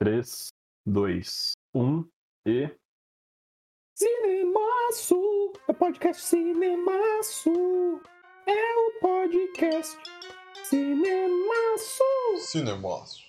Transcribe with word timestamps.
3, 0.00 0.48
2, 0.86 1.52
1 1.74 2.04
e. 2.46 2.70
Cinemaço, 3.96 5.52
é 5.68 5.72
podcast 5.72 6.22
Cinemaço, 6.22 7.50
é 8.46 8.76
o 8.76 9.00
podcast 9.00 9.96
Cinemaço. 10.62 12.04
Cinemaço. 12.36 13.28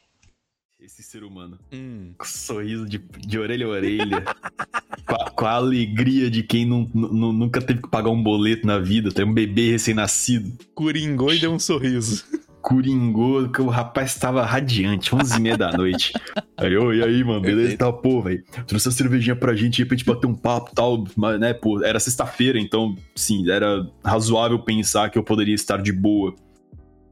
Esse 0.80 1.02
ser 1.02 1.24
humano. 1.24 1.58
Hum. 1.74 2.14
Com 2.16 2.26
sorriso 2.26 2.86
de, 2.86 3.00
de 3.00 3.40
orelha 3.40 3.66
a 3.66 3.70
orelha. 3.70 4.24
com, 5.08 5.16
a, 5.16 5.30
com 5.32 5.46
a 5.46 5.52
alegria 5.54 6.30
de 6.30 6.44
quem 6.44 6.68
não, 6.68 6.88
não- 6.94 7.34
nunca 7.34 7.62
teve 7.62 7.82
que 7.82 7.90
pagar 7.90 8.12
um 8.12 8.22
boleto 8.22 8.68
na 8.68 8.78
vida. 8.78 9.12
Tem 9.12 9.26
um 9.26 9.34
bebê 9.34 9.72
recém-nascido. 9.72 10.56
Coringou 10.76 11.34
e 11.34 11.40
deu 11.40 11.52
um 11.52 11.60
sorriso. 11.60 12.24
Coringou, 12.62 13.50
que 13.50 13.62
o 13.62 13.68
rapaz 13.68 14.16
tava 14.16 14.46
radiante, 14.46 15.14
11 15.16 15.38
e 15.38 15.42
meia 15.42 15.58
da 15.58 15.72
noite. 15.72 16.14
Aí, 16.58 16.76
ô, 16.78 16.94
e 16.94 17.04
aí, 17.04 17.24
mano, 17.24 17.42
beleza? 17.42 17.78
Tá, 17.78 17.92
pô, 17.92 18.22
velho. 18.22 18.44
Trouxe 18.68 18.90
a 18.90 18.92
cervejinha 18.92 19.36
pra 19.36 19.56
gente 19.56 19.82
aí 19.82 19.88
pra 19.88 19.96
gente 19.96 20.06
bater 20.06 20.28
um 20.28 20.36
papo 20.36 20.70
e 20.72 20.76
tal. 20.76 21.04
Mas, 21.16 21.40
né, 21.40 21.54
pô, 21.54 21.84
era 21.84 22.00
sexta-feira, 22.00 22.60
então, 22.60 22.96
sim, 23.16 23.50
era 23.50 23.88
razoável 24.04 24.60
pensar 24.60 25.10
que 25.10 25.18
eu 25.18 25.24
poderia 25.24 25.56
estar 25.56 25.82
de 25.82 25.92
boa. 25.92 26.34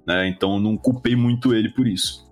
Né? 0.06 0.28
Então, 0.28 0.60
não 0.60 0.78
culpei 0.78 1.16
muito 1.16 1.54
ele 1.54 1.70
por 1.70 1.88
isso. 1.88 2.28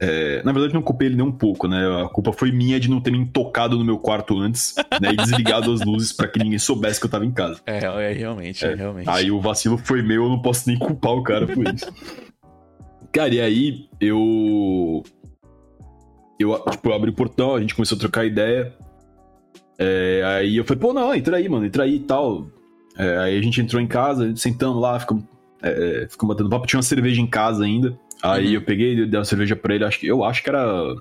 É, 0.00 0.42
na 0.42 0.52
verdade, 0.52 0.74
não 0.74 0.82
culpei 0.82 1.08
ele 1.08 1.16
nem 1.16 1.24
um 1.24 1.32
pouco, 1.32 1.68
né? 1.68 2.02
A 2.02 2.08
culpa 2.08 2.32
foi 2.32 2.50
minha 2.50 2.78
de 2.80 2.90
não 2.90 3.00
ter 3.00 3.10
me 3.10 3.24
tocado 3.26 3.78
no 3.78 3.84
meu 3.84 3.96
quarto 3.96 4.38
antes, 4.38 4.74
né? 5.00 5.12
E 5.12 5.16
desligado 5.16 5.72
as 5.72 5.80
luzes 5.82 6.12
pra 6.12 6.28
que 6.28 6.38
ninguém 6.38 6.58
soubesse 6.58 7.00
que 7.00 7.06
eu 7.06 7.10
tava 7.10 7.24
em 7.24 7.30
casa. 7.30 7.60
É, 7.64 7.78
é 7.78 8.12
realmente, 8.12 8.64
é, 8.64 8.74
realmente. 8.74 9.08
Aí 9.08 9.30
o 9.30 9.40
vacilo 9.40 9.78
foi 9.78 10.02
meu, 10.02 10.24
eu 10.24 10.28
não 10.28 10.42
posso 10.42 10.68
nem 10.68 10.78
culpar 10.78 11.12
o 11.12 11.22
cara 11.22 11.46
por 11.46 11.66
isso. 11.72 11.86
Cara, 13.14 13.34
e 13.34 13.40
aí 13.40 13.88
eu. 14.00 15.02
Eu, 16.38 16.58
tipo, 16.70 16.88
eu 16.88 16.94
abri 16.94 17.10
o 17.10 17.14
portão, 17.14 17.54
a 17.54 17.60
gente 17.60 17.74
começou 17.74 17.96
a 17.96 17.98
trocar 18.00 18.24
ideia. 18.26 18.74
É, 19.78 20.22
aí 20.24 20.56
eu 20.56 20.64
falei, 20.64 20.80
pô, 20.80 20.92
não, 20.92 21.14
entra 21.14 21.36
aí, 21.36 21.48
mano, 21.48 21.64
entra 21.64 21.84
aí 21.84 21.96
e 21.96 22.00
tal. 22.00 22.46
É, 22.98 23.16
aí 23.18 23.38
a 23.38 23.42
gente 23.42 23.60
entrou 23.60 23.80
em 23.80 23.86
casa, 23.86 24.34
sentamos 24.36 24.80
lá, 24.80 24.98
ficamos, 24.98 25.24
é, 25.62 26.06
ficamos 26.10 26.34
batendo 26.34 26.50
papo, 26.50 26.66
tinha 26.66 26.78
uma 26.78 26.82
cerveja 26.82 27.20
em 27.20 27.26
casa 27.26 27.64
ainda. 27.64 27.96
Aí 28.22 28.48
Uhum. 28.48 28.52
eu 28.54 28.62
peguei, 28.62 29.06
dei 29.06 29.18
uma 29.18 29.24
cerveja 29.24 29.54
pra 29.56 29.74
ele, 29.74 29.84
acho 29.84 30.00
que, 30.00 30.06
eu 30.06 30.24
acho 30.24 30.42
que 30.42 30.48
era. 30.48 30.94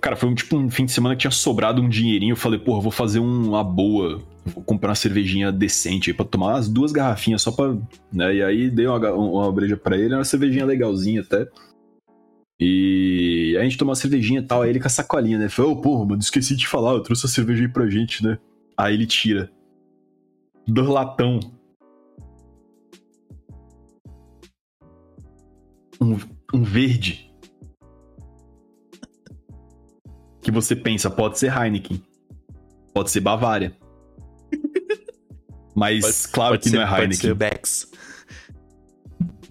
Cara, 0.00 0.16
foi 0.16 0.28
um, 0.28 0.34
tipo 0.34 0.56
um 0.56 0.70
fim 0.70 0.84
de 0.86 0.92
semana 0.92 1.14
que 1.14 1.20
tinha 1.22 1.30
sobrado 1.30 1.82
um 1.82 1.88
dinheirinho. 1.88 2.32
Eu 2.32 2.36
falei, 2.36 2.58
porra, 2.58 2.80
vou 2.80 2.90
fazer 2.90 3.20
um- 3.20 3.48
uma 3.48 3.62
boa. 3.62 4.22
Vou 4.46 4.64
comprar 4.64 4.90
uma 4.90 4.94
cervejinha 4.94 5.52
decente 5.52 6.10
aí 6.10 6.16
pra 6.16 6.24
tomar 6.24 6.54
umas 6.54 6.68
duas 6.68 6.90
garrafinhas 6.90 7.42
só 7.42 7.52
pra. 7.52 7.76
Né? 8.12 8.36
E 8.36 8.42
aí 8.42 8.70
dei 8.70 8.86
uma, 8.86 9.12
uma 9.12 9.52
breja 9.52 9.76
pra 9.76 9.96
ele, 9.96 10.14
uma 10.14 10.24
cervejinha 10.24 10.64
legalzinha 10.64 11.20
até. 11.20 11.46
E 12.58 13.56
a 13.58 13.62
gente 13.64 13.76
tomou 13.76 13.90
uma 13.90 13.96
cervejinha 13.96 14.40
e 14.40 14.44
tal, 14.46 14.62
aí 14.62 14.70
ele 14.70 14.80
com 14.80 14.86
a 14.86 14.90
sacolinha, 14.90 15.38
né? 15.38 15.48
Falei, 15.48 15.72
ô, 15.72 15.76
porra, 15.80 16.04
mano, 16.06 16.20
esqueci 16.20 16.56
de 16.56 16.66
falar, 16.66 16.92
eu 16.92 17.00
trouxe 17.02 17.26
a 17.26 17.28
cerveja 17.28 17.62
aí 17.62 17.68
pra 17.68 17.88
gente, 17.90 18.24
né? 18.24 18.38
Aí 18.76 18.94
ele 18.94 19.06
tira. 19.06 19.50
Dois 20.66 20.88
latão. 20.88 21.40
Um, 26.00 26.16
um 26.54 26.62
verde. 26.62 27.31
Que 30.42 30.50
você 30.50 30.74
pensa, 30.76 31.08
pode 31.08 31.38
ser 31.38 31.52
Heineken. 31.56 32.02
Pode 32.92 33.10
ser 33.10 33.20
Bavária. 33.20 33.72
Mas 35.74 36.26
claro 36.26 36.52
Pode 36.54 36.64
que 36.64 36.70
ser, 36.70 36.76
não 36.76 36.82
é 36.82 36.86
pode 36.86 37.00
Heineken. 37.02 37.20
ser 37.20 37.34
Bex. 37.34 37.90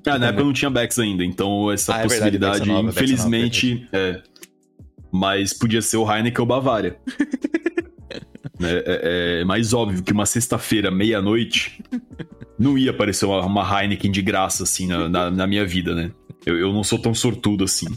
Ah, 0.06 0.17
na 0.19 0.28
época 0.28 0.44
não 0.44 0.53
tinha 0.53 0.69
Bex 0.69 0.97
ainda, 1.00 1.23
então 1.23 1.72
essa 1.72 1.94
Ah, 1.95 2.00
é 2.03 2.08
verdade, 2.08 2.38
possibilidade, 2.39 2.59
Bex 2.59 2.69
é 2.69 2.73
nova, 2.73 2.88
é 2.88 2.92
infelizmente, 2.92 3.88
é. 3.94 4.22
Mas 5.12 5.53
podia 5.53 5.81
ser 5.81 5.97
o 5.97 6.12
Heineken 6.12 6.39
ou 6.42 6.45
Bavária. 6.45 6.97
é, 8.62 9.40
é- 9.40 9.41
é 9.41 9.46
mais 9.46 9.74
óbvio 9.74 10.03
que 10.03 10.12
uma 10.12 10.25
sexta-feira, 10.25 10.90
meia-noite, 10.91 11.84
não 12.57 12.78
ia 12.78 12.91
aparecer 12.91 13.25
uma, 13.25 13.46
uma 13.46 13.81
Heineken 13.81 14.12
de 14.12 14.22
graça, 14.22 14.63
assim, 14.63 14.88
na, 14.88 15.07
na- 15.09 15.31
na 15.31 15.47
minha 15.47 15.66
vida, 15.66 15.94
né? 15.96 16.12
Eu, 16.46 16.57
eu 16.57 16.74
não 16.74 16.84
sou 16.84 16.97
tão 17.00 17.13
sortudo 17.13 17.63
assim. 17.63 17.88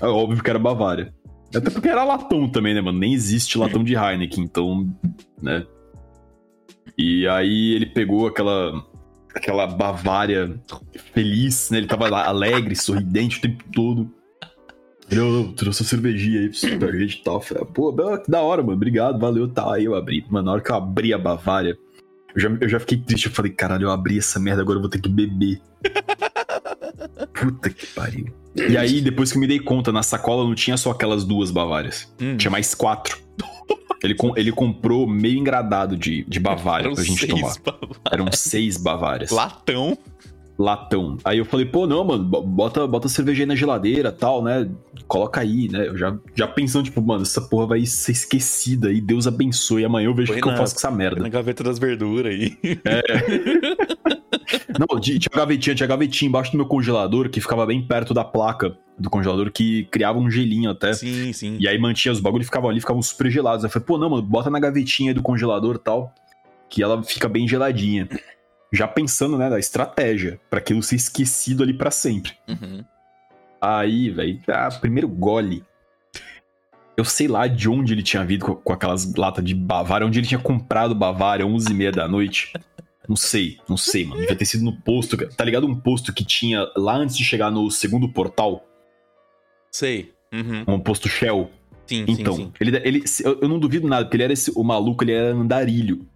É 0.00 0.06
óbvio 0.06 0.42
que 0.42 0.48
era 0.48 0.58
Bavária. 0.58 1.12
Até 1.54 1.70
porque 1.70 1.88
era 1.88 2.04
latão 2.04 2.48
também, 2.48 2.74
né, 2.74 2.80
mano? 2.80 2.98
Nem 2.98 3.14
existe 3.14 3.56
latão 3.56 3.82
de 3.82 3.94
Heineken, 3.94 4.44
então, 4.44 4.86
né? 5.40 5.66
E 6.96 7.26
aí 7.28 7.74
ele 7.74 7.86
pegou 7.86 8.26
aquela 8.26 8.84
aquela 9.34 9.66
Bavária 9.66 10.60
feliz, 11.14 11.70
né? 11.70 11.78
Ele 11.78 11.86
tava 11.86 12.08
lá 12.08 12.26
alegre, 12.26 12.74
sorridente 12.74 13.38
o 13.38 13.40
tempo 13.40 13.64
todo. 13.72 14.10
Ele, 15.10 15.20
"Ô, 15.20 15.52
trouxe 15.52 15.82
a 15.82 15.86
cervejinha 15.86 16.40
aí 16.40 16.78
pra 16.78 16.92
gente 16.92 17.18
e 17.18 17.22
tal. 17.22 17.36
Eu 17.36 17.40
Falei, 17.40 17.64
pô, 17.64 17.94
que 18.18 18.30
da 18.30 18.42
hora, 18.42 18.62
mano. 18.62 18.74
Obrigado, 18.74 19.18
valeu, 19.18 19.48
tá. 19.48 19.74
Aí 19.74 19.84
eu 19.84 19.94
abri. 19.94 20.24
Mano, 20.28 20.46
na 20.46 20.52
hora 20.52 20.60
que 20.60 20.70
eu 20.70 20.76
abri 20.76 21.14
a 21.14 21.18
Bavária, 21.18 21.78
eu 22.34 22.40
já, 22.40 22.48
eu 22.60 22.68
já 22.68 22.80
fiquei 22.80 22.98
triste. 22.98 23.26
Eu 23.26 23.32
falei, 23.32 23.52
caralho, 23.52 23.84
eu 23.84 23.90
abri 23.90 24.18
essa 24.18 24.38
merda, 24.38 24.60
agora 24.60 24.76
eu 24.76 24.82
vou 24.82 24.90
ter 24.90 25.00
que 25.00 25.08
beber. 25.08 25.60
Puta 27.40 27.70
que 27.70 27.86
pariu. 27.86 28.26
E 28.56 28.76
aí, 28.76 29.00
depois 29.00 29.30
que 29.30 29.36
eu 29.38 29.40
me 29.40 29.46
dei 29.46 29.60
conta, 29.60 29.92
na 29.92 30.02
sacola 30.02 30.44
não 30.44 30.54
tinha 30.54 30.76
só 30.76 30.90
aquelas 30.90 31.24
duas 31.24 31.50
Bavárias. 31.50 32.12
Hum. 32.20 32.36
Tinha 32.36 32.50
mais 32.50 32.74
quatro. 32.74 33.18
Ele, 34.02 34.14
com- 34.14 34.32
ele 34.36 34.52
comprou 34.52 35.06
meio 35.06 35.38
engradado 35.38 35.96
de, 35.96 36.24
de 36.28 36.38
Bavária 36.40 36.86
Eram 36.86 36.94
pra 36.94 37.04
gente 37.04 37.18
seis 37.26 37.32
tomar. 37.32 37.54
Bavárias. 37.64 38.00
Eram 38.12 38.32
seis 38.32 38.76
Bavárias. 38.76 39.30
Latão. 39.30 39.98
Latão. 40.60 41.16
Aí 41.24 41.38
eu 41.38 41.44
falei, 41.44 41.66
pô, 41.66 41.86
não, 41.86 42.02
mano, 42.04 42.24
bo- 42.24 42.42
bota, 42.42 42.84
bota 42.86 43.06
a 43.06 43.10
cerveja 43.10 43.42
aí 43.44 43.46
na 43.46 43.54
geladeira 43.54 44.10
tal, 44.10 44.42
né? 44.42 44.68
Coloca 45.06 45.40
aí, 45.40 45.68
né? 45.68 45.86
Eu 45.86 45.96
já, 45.96 46.18
já 46.34 46.48
pensando, 46.48 46.84
tipo, 46.84 47.00
mano, 47.00 47.22
essa 47.22 47.40
porra 47.40 47.66
vai 47.68 47.86
ser 47.86 48.10
esquecida 48.12 48.90
e 48.90 49.00
Deus 49.00 49.28
abençoe. 49.28 49.84
Amanhã 49.84 50.06
eu 50.06 50.14
vejo 50.14 50.32
o 50.32 50.36
que 50.36 50.42
eu 50.42 50.50
na- 50.50 50.56
faço 50.58 50.74
com 50.74 50.80
essa 50.80 50.90
Na 50.90 50.96
merda. 50.96 51.28
gaveta 51.28 51.62
das 51.62 51.78
verduras 51.78 52.32
aí. 52.34 52.58
Não, 54.78 55.00
tinha 55.00 55.18
tinha 55.18 55.30
gavetinha, 55.34 55.74
tinha 55.74 55.86
gavetinha 55.86 56.28
embaixo 56.28 56.52
do 56.52 56.58
meu 56.58 56.66
congelador 56.66 57.30
que 57.30 57.40
ficava 57.40 57.64
bem 57.64 57.86
perto 57.86 58.12
da 58.12 58.24
placa 58.24 58.76
do 58.98 59.08
congelador 59.08 59.50
que 59.50 59.84
criava 59.84 60.18
um 60.18 60.30
gelinho 60.30 60.70
até. 60.70 60.92
Sim, 60.92 61.32
sim. 61.32 61.56
E 61.60 61.68
aí 61.68 61.78
mantinha 61.78 62.12
os 62.12 62.20
bagulhos 62.20 62.46
ficavam 62.46 62.68
ali, 62.68 62.80
ficavam 62.80 63.00
super 63.00 63.30
gelados. 63.30 63.64
Aí 63.64 63.68
eu 63.68 63.72
falei, 63.72 63.86
pô, 63.86 63.96
não, 63.96 64.10
mano, 64.10 64.22
bota 64.22 64.50
na 64.50 64.58
gavetinha 64.58 65.10
aí 65.10 65.14
do 65.14 65.22
congelador 65.22 65.76
e 65.76 65.78
tal, 65.78 66.12
que 66.68 66.82
ela 66.82 67.02
fica 67.02 67.28
bem 67.28 67.46
geladinha. 67.46 68.08
Já 68.72 68.86
pensando, 68.86 69.38
né, 69.38 69.48
na 69.48 69.58
estratégia, 69.58 70.38
pra 70.50 70.58
aquilo 70.58 70.82
ser 70.82 70.96
esquecido 70.96 71.62
ali 71.62 71.72
pra 71.72 71.90
sempre. 71.90 72.32
Uhum. 72.46 72.84
Aí, 73.60 74.10
velho, 74.10 74.40
ah, 74.48 74.68
primeiro 74.68 75.08
gole. 75.08 75.64
Eu 76.96 77.04
sei 77.04 77.28
lá 77.28 77.46
de 77.46 77.68
onde 77.68 77.94
ele 77.94 78.02
tinha 78.02 78.24
vindo 78.24 78.44
com, 78.44 78.54
com 78.56 78.72
aquelas 78.72 79.14
latas 79.14 79.44
de 79.44 79.54
Bavária, 79.54 80.06
onde 80.06 80.18
ele 80.18 80.26
tinha 80.26 80.40
comprado 80.40 80.94
Bavária, 80.94 81.46
11 81.46 81.70
e 81.70 81.74
meia 81.74 81.92
da 81.92 82.08
noite. 82.08 82.52
Não 83.08 83.16
sei, 83.16 83.58
não 83.68 83.76
sei, 83.76 84.04
mano. 84.04 84.20
Devia 84.20 84.36
ter 84.36 84.44
sido 84.44 84.64
no 84.64 84.72
posto. 84.80 85.16
Tá 85.34 85.44
ligado 85.44 85.66
um 85.66 85.74
posto 85.74 86.12
que 86.12 86.24
tinha 86.24 86.66
lá 86.76 86.96
antes 86.96 87.16
de 87.16 87.24
chegar 87.24 87.50
no 87.50 87.70
segundo 87.70 88.08
portal? 88.08 88.64
Sei. 89.70 90.12
Uhum. 90.32 90.74
Um 90.74 90.80
posto 90.80 91.08
Shell? 91.08 91.50
Sim, 91.86 92.04
Então, 92.06 92.34
sim, 92.34 92.44
sim. 92.44 92.52
Ele, 92.60 92.76
ele, 92.84 93.04
eu 93.40 93.48
não 93.48 93.58
duvido 93.58 93.88
nada, 93.88 94.04
porque 94.04 94.16
ele 94.16 94.24
era 94.24 94.32
esse, 94.34 94.52
o 94.54 94.62
maluco, 94.62 95.02
ele 95.02 95.12
era 95.12 95.34
andarilho. 95.34 96.06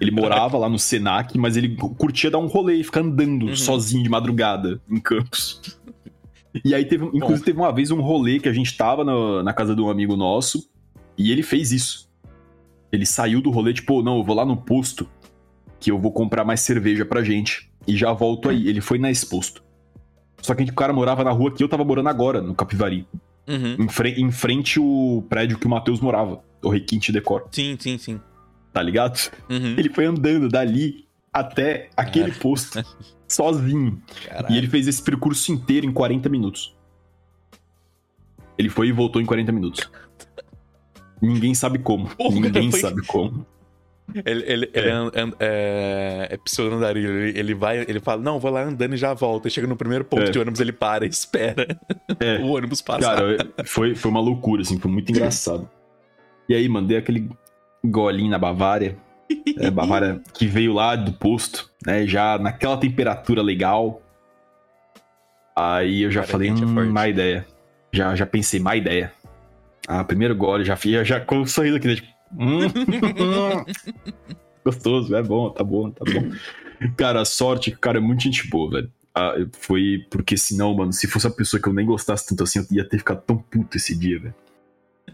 Ele 0.00 0.10
morava 0.12 0.56
lá 0.56 0.68
no 0.68 0.78
Senac, 0.78 1.36
mas 1.36 1.56
ele 1.56 1.76
curtia 1.98 2.30
dar 2.30 2.38
um 2.38 2.46
rolê 2.46 2.76
e 2.76 2.84
ficar 2.84 3.00
andando 3.00 3.46
Uhum. 3.46 3.56
sozinho 3.56 4.02
de 4.04 4.08
madrugada 4.08 4.80
em 4.88 5.00
Campos. 5.00 5.60
E 6.64 6.74
aí 6.74 6.84
teve, 6.84 7.04
inclusive 7.06 7.44
teve 7.44 7.58
uma 7.58 7.72
vez 7.72 7.90
um 7.90 8.00
rolê 8.00 8.38
que 8.38 8.48
a 8.48 8.52
gente 8.52 8.74
tava 8.76 9.04
na, 9.04 9.42
na 9.42 9.52
casa 9.52 9.74
de 9.74 9.82
um 9.82 9.90
amigo 9.90 10.16
nosso 10.16 10.66
e 11.18 11.30
ele 11.32 11.42
fez 11.42 11.72
isso. 11.72 12.08
Ele 12.92 13.04
saiu 13.04 13.42
do 13.42 13.50
rolê, 13.50 13.74
tipo, 13.74 14.00
não, 14.02 14.18
eu 14.18 14.24
vou 14.24 14.34
lá 14.34 14.44
no 14.44 14.56
posto 14.56 15.06
que 15.80 15.90
eu 15.90 15.98
vou 15.98 16.12
comprar 16.12 16.44
mais 16.44 16.60
cerveja 16.60 17.04
pra 17.04 17.22
gente 17.22 17.70
e 17.86 17.96
já 17.96 18.12
volto 18.12 18.48
aí. 18.48 18.68
Ele 18.68 18.80
foi 18.80 18.98
nesse 18.98 19.26
posto. 19.26 19.62
Só 20.42 20.54
que 20.54 20.62
o 20.64 20.74
cara 20.74 20.92
morava 20.92 21.24
na 21.24 21.30
rua 21.30 21.50
que 21.52 21.62
eu 21.62 21.68
tava 21.68 21.84
morando 21.84 22.08
agora, 22.08 22.40
no 22.40 22.54
Capivari. 22.54 23.06
Uhum. 23.48 23.76
Em, 23.84 23.88
fre- 23.88 24.14
em 24.20 24.30
frente 24.30 24.78
o 24.80 25.24
prédio 25.28 25.58
que 25.58 25.66
o 25.66 25.70
Matheus 25.70 26.00
morava, 26.00 26.42
o 26.62 26.68
Requinte 26.68 27.12
Decor, 27.12 27.46
Sim, 27.52 27.76
sim, 27.78 27.96
sim. 27.96 28.20
tá 28.72 28.82
ligado? 28.82 29.18
Uhum. 29.48 29.74
Ele 29.78 29.88
foi 29.88 30.04
andando 30.04 30.48
dali 30.48 31.06
até 31.32 31.88
aquele 31.96 32.32
posto, 32.32 32.82
sozinho. 33.28 34.02
Caralho. 34.26 34.52
E 34.54 34.58
ele 34.58 34.66
fez 34.68 34.88
esse 34.88 35.00
percurso 35.02 35.52
inteiro 35.52 35.86
em 35.86 35.92
40 35.92 36.28
minutos. 36.28 36.74
Ele 38.58 38.68
foi 38.68 38.88
e 38.88 38.92
voltou 38.92 39.20
em 39.20 39.24
40 39.26 39.52
minutos. 39.52 39.88
Ninguém 41.22 41.54
sabe 41.54 41.78
como. 41.78 42.08
Ninguém 42.18 42.70
foi- 42.70 42.80
sabe 42.80 43.02
como. 43.06 43.46
Ele, 44.24 44.44
ele, 44.46 44.70
ele 44.72 44.88
é, 44.88 44.92
é, 44.92 46.30
é, 46.30 46.38
é. 46.38 46.90
Ele, 46.90 47.38
ele 47.38 47.54
vai, 47.54 47.78
ele 47.78 48.00
fala, 48.00 48.22
não, 48.22 48.38
vou 48.38 48.50
lá 48.50 48.62
andando 48.62 48.94
e 48.94 48.96
já 48.96 49.12
volta. 49.12 49.48
E 49.48 49.50
chega 49.50 49.66
no 49.66 49.76
primeiro 49.76 50.04
ponto 50.04 50.22
É. 50.22 50.30
de 50.30 50.38
ônibus, 50.38 50.60
ele 50.60 50.72
para 50.72 51.04
e 51.04 51.08
espera 51.08 51.66
É. 52.20 52.38
o 52.42 52.48
ônibus 52.52 52.80
passar. 52.80 53.16
Cara, 53.16 53.36
foi, 53.64 53.94
foi 53.94 54.10
uma 54.10 54.20
loucura, 54.20 54.62
assim, 54.62 54.78
foi 54.78 54.90
muito 54.90 55.10
engraçado. 55.10 55.68
E 56.48 56.54
aí, 56.54 56.68
mandei 56.68 56.96
aquele 56.96 57.28
golinho 57.84 58.30
na 58.30 58.38
Bavária. 58.38 58.96
É, 59.58 59.70
Bavária 59.70 60.20
que 60.34 60.46
veio 60.46 60.72
lá 60.72 60.94
do 60.94 61.12
posto, 61.12 61.68
né? 61.84 62.06
Já 62.06 62.38
naquela 62.38 62.76
temperatura 62.76 63.42
legal. 63.42 64.00
Aí 65.56 66.02
eu 66.02 66.10
já 66.10 66.20
Cara, 66.20 66.32
falei, 66.32 66.50
é 66.50 66.52
hum, 66.52 66.74
forte. 66.74 66.90
má 66.90 67.08
ideia. 67.08 67.44
Já, 67.92 68.14
já 68.14 68.26
pensei, 68.26 68.60
má 68.60 68.76
ideia. 68.76 69.12
Ah, 69.88 70.04
primeiro 70.04 70.34
gole, 70.36 70.64
já 70.64 70.76
fiz, 70.76 71.06
já 71.06 71.18
com 71.20 71.38
um 71.38 71.46
sorriso 71.46 71.76
aqui, 71.76 71.88
né? 71.88 71.94
Tipo, 71.96 72.08
hum, 72.32 72.60
gostoso, 74.64 75.14
é 75.14 75.22
bom, 75.22 75.50
tá 75.50 75.64
bom, 75.64 75.90
tá 75.90 76.04
bom. 76.04 76.30
Cara, 76.96 77.20
a 77.20 77.24
sorte 77.24 77.70
que 77.70 77.76
o 77.76 77.80
cara 77.80 77.98
é 77.98 78.00
muito 78.00 78.22
gente 78.22 78.48
boa, 78.48 78.70
velho. 78.70 78.92
Ah, 79.14 79.34
foi 79.52 80.04
porque 80.10 80.36
senão, 80.36 80.74
mano, 80.74 80.92
se 80.92 81.06
fosse 81.06 81.26
uma 81.26 81.34
pessoa 81.34 81.60
que 81.62 81.68
eu 81.68 81.72
nem 81.72 81.86
gostasse 81.86 82.26
tanto 82.26 82.42
assim, 82.42 82.58
eu 82.58 82.66
ia 82.70 82.86
ter 82.88 82.98
ficado 82.98 83.22
tão 83.22 83.38
puto 83.38 83.76
esse 83.76 83.98
dia, 83.98 84.18
velho. 84.20 84.34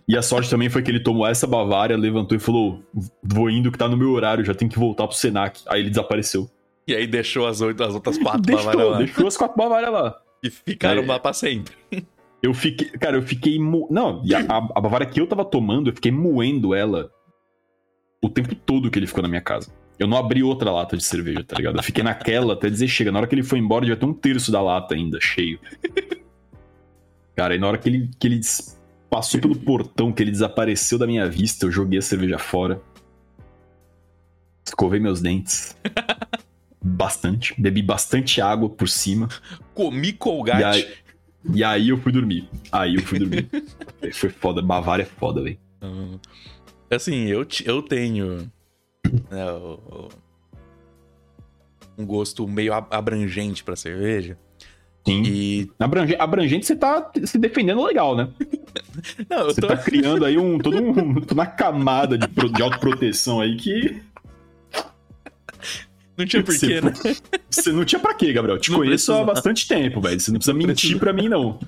E 0.09 0.17
a 0.17 0.23
sorte 0.23 0.51
também 0.51 0.69
foi 0.69 0.83
que 0.83 0.91
ele 0.91 1.01
tomou 1.01 1.27
essa 1.27 1.47
Bavária, 1.47 1.97
levantou 1.97 2.37
e 2.37 2.41
falou: 2.41 2.83
Vou 3.23 3.49
indo 3.49 3.71
que 3.71 3.79
tá 3.79 3.89
no 3.89 3.97
meu 3.97 4.11
horário, 4.11 4.45
já 4.45 4.55
tenho 4.55 4.71
que 4.71 4.79
voltar 4.79 5.07
pro 5.07 5.17
Senac. 5.17 5.61
Aí 5.69 5.81
ele 5.81 5.91
desapareceu. 5.91 6.51
E 6.89 6.95
aí 6.95 7.07
deixou 7.07 7.47
as, 7.47 7.61
oito, 7.61 7.81
as 7.85 7.95
outras 7.95 8.19
quatro 8.19 8.43
deixou, 8.43 8.65
Bavarias 8.67 8.91
lá. 8.91 8.99
deixou 8.99 9.27
as 9.29 9.37
quatro 9.37 9.57
Bavárias 9.57 9.93
lá. 9.93 10.19
E 10.43 10.51
ficaram 10.51 11.03
É. 11.03 11.07
lá 11.07 11.21
pra 11.21 11.33
sempre. 11.33 11.73
Eu 12.43 12.53
fiquei. 12.53 12.89
Cara, 12.91 13.17
eu 13.17 13.23
fiquei. 13.23 13.59
Mo... 13.59 13.87
Não, 13.91 14.23
a, 14.49 14.57
a, 14.57 14.81
Bavária 14.81 15.07
que 15.07 15.21
eu 15.21 15.27
tava 15.27 15.45
tomando, 15.45 15.91
eu 15.91 15.95
fiquei 15.95 16.11
moendo 16.11 16.75
ela 16.75 17.11
o 18.23 18.29
tempo 18.29 18.55
todo 18.55 18.91
que 18.91 18.99
ele 18.99 19.07
ficou 19.07 19.23
na 19.23 19.29
minha 19.29 19.41
casa. 19.41 19.73
Eu 19.99 20.09
não 20.09 20.17
abri 20.17 20.43
outra 20.43 20.73
lata 20.73 20.97
de 20.97 21.05
cerveja, 21.05 21.45
tá 21.45 21.57
ligado? 21.57 21.77
Eu 21.77 21.83
fiquei 21.83 22.03
naquela 22.03 22.55
até 22.55 22.69
dizer 22.69 22.89
chega. 22.89 23.13
Na 23.13 23.21
hora 23.21 23.29
que 23.29 23.35
ele 23.35 23.45
foi 23.45 23.59
embora, 23.59 23.85
devia 23.85 23.97
ter 23.97 24.07
um 24.07 24.13
terço 24.13 24.51
da 24.51 24.61
lata 24.61 24.95
ainda, 24.95 25.21
cheio. 25.21 25.61
Cara, 27.37 27.55
e 27.55 27.59
na 27.59 27.69
hora 27.69 27.79
que 27.79 27.89
ele, 27.89 28.11
que 28.19 28.27
ele 28.27 28.41
passou 29.09 29.41
pelo 29.41 29.55
portão, 29.55 30.13
que 30.13 30.23
ele 30.23 30.31
desapareceu 30.31 30.99
da 30.99 31.07
minha 31.07 31.29
vista, 31.29 31.67
eu 31.67 31.71
joguei 31.71 31.99
a 31.99 32.03
cerveja 32.03 32.39
fora. 32.39 32.83
Escovei 34.67 34.99
meus 34.99 35.21
dentes. 35.21 35.77
Bastante. 36.85 37.55
Bebi 37.61 37.81
bastante 37.81 38.41
água 38.41 38.69
por 38.69 38.89
cima. 38.89 39.29
Comi 39.73 40.13
colgate. 40.13 41.02
E 41.55 41.63
aí 41.65 41.89
eu 41.91 41.99
fui 41.99 42.13
dormir. 42.13 42.49
Aí 42.71 42.95
eu 42.97 43.03
fui 43.03 43.19
dormir. 43.19 43.49
Foi 44.15 44.29
foda. 44.31 44.61
Bavária 44.63 45.03
é 45.03 45.07
foda, 45.07 45.43
velho. 45.43 45.59
Ah, 45.81 46.19
Assim, 46.95 47.27
eu, 47.27 47.47
eu 47.65 47.83
tenho 47.83 48.51
né, 49.31 49.45
um 51.99 52.05
gosto 52.07 52.47
meio 52.49 52.73
ab- 52.75 52.89
abrangente 52.91 53.63
pra 53.65 53.77
cerveja. 53.77 54.39
Sim. 55.07 55.23
E. 55.25 55.71
Abrange- 55.79 56.17
abrangente, 56.19 56.65
você 56.67 56.77
tá 56.77 57.11
se 57.25 57.39
defendendo 57.39 57.85
legal, 57.85 58.15
né? 58.17 58.29
Não, 59.29 59.39
eu 59.39 59.45
Você 59.47 59.61
tô. 59.61 59.67
tá 59.67 59.77
criando 59.77 60.25
aí 60.25 60.39
um, 60.39 60.59
todo 60.59 60.77
um, 60.77 61.15
toda 61.21 61.35
uma 61.35 61.47
camada 61.47 62.17
de, 62.17 62.29
pro- 62.29 62.53
de 62.53 62.63
autoproteção 62.63 63.41
aí 63.41 63.57
que 63.57 64.01
Não 66.17 66.27
tinha 66.27 66.43
porquê, 66.43 66.81
Você- 66.81 66.81
né? 66.81 66.93
você 67.51 67.73
não 67.73 67.85
tinha 67.85 67.99
pra 68.01 68.15
quê, 68.15 68.33
Gabriel. 68.33 68.59
Te 68.59 68.71
Não 68.71 68.79
conheço 68.79 69.13
há 69.13 69.17
precisa. 69.17 69.35
bastante 69.35 69.69
tempo, 69.69 70.01
velho. 70.01 70.21
Você 70.21 70.31
não 70.31 70.39
precisa 70.39 70.55
mentir 70.57 70.75
precisa. 70.75 70.99
pra 70.99 71.13
mim, 71.13 71.29
não. 71.29 71.59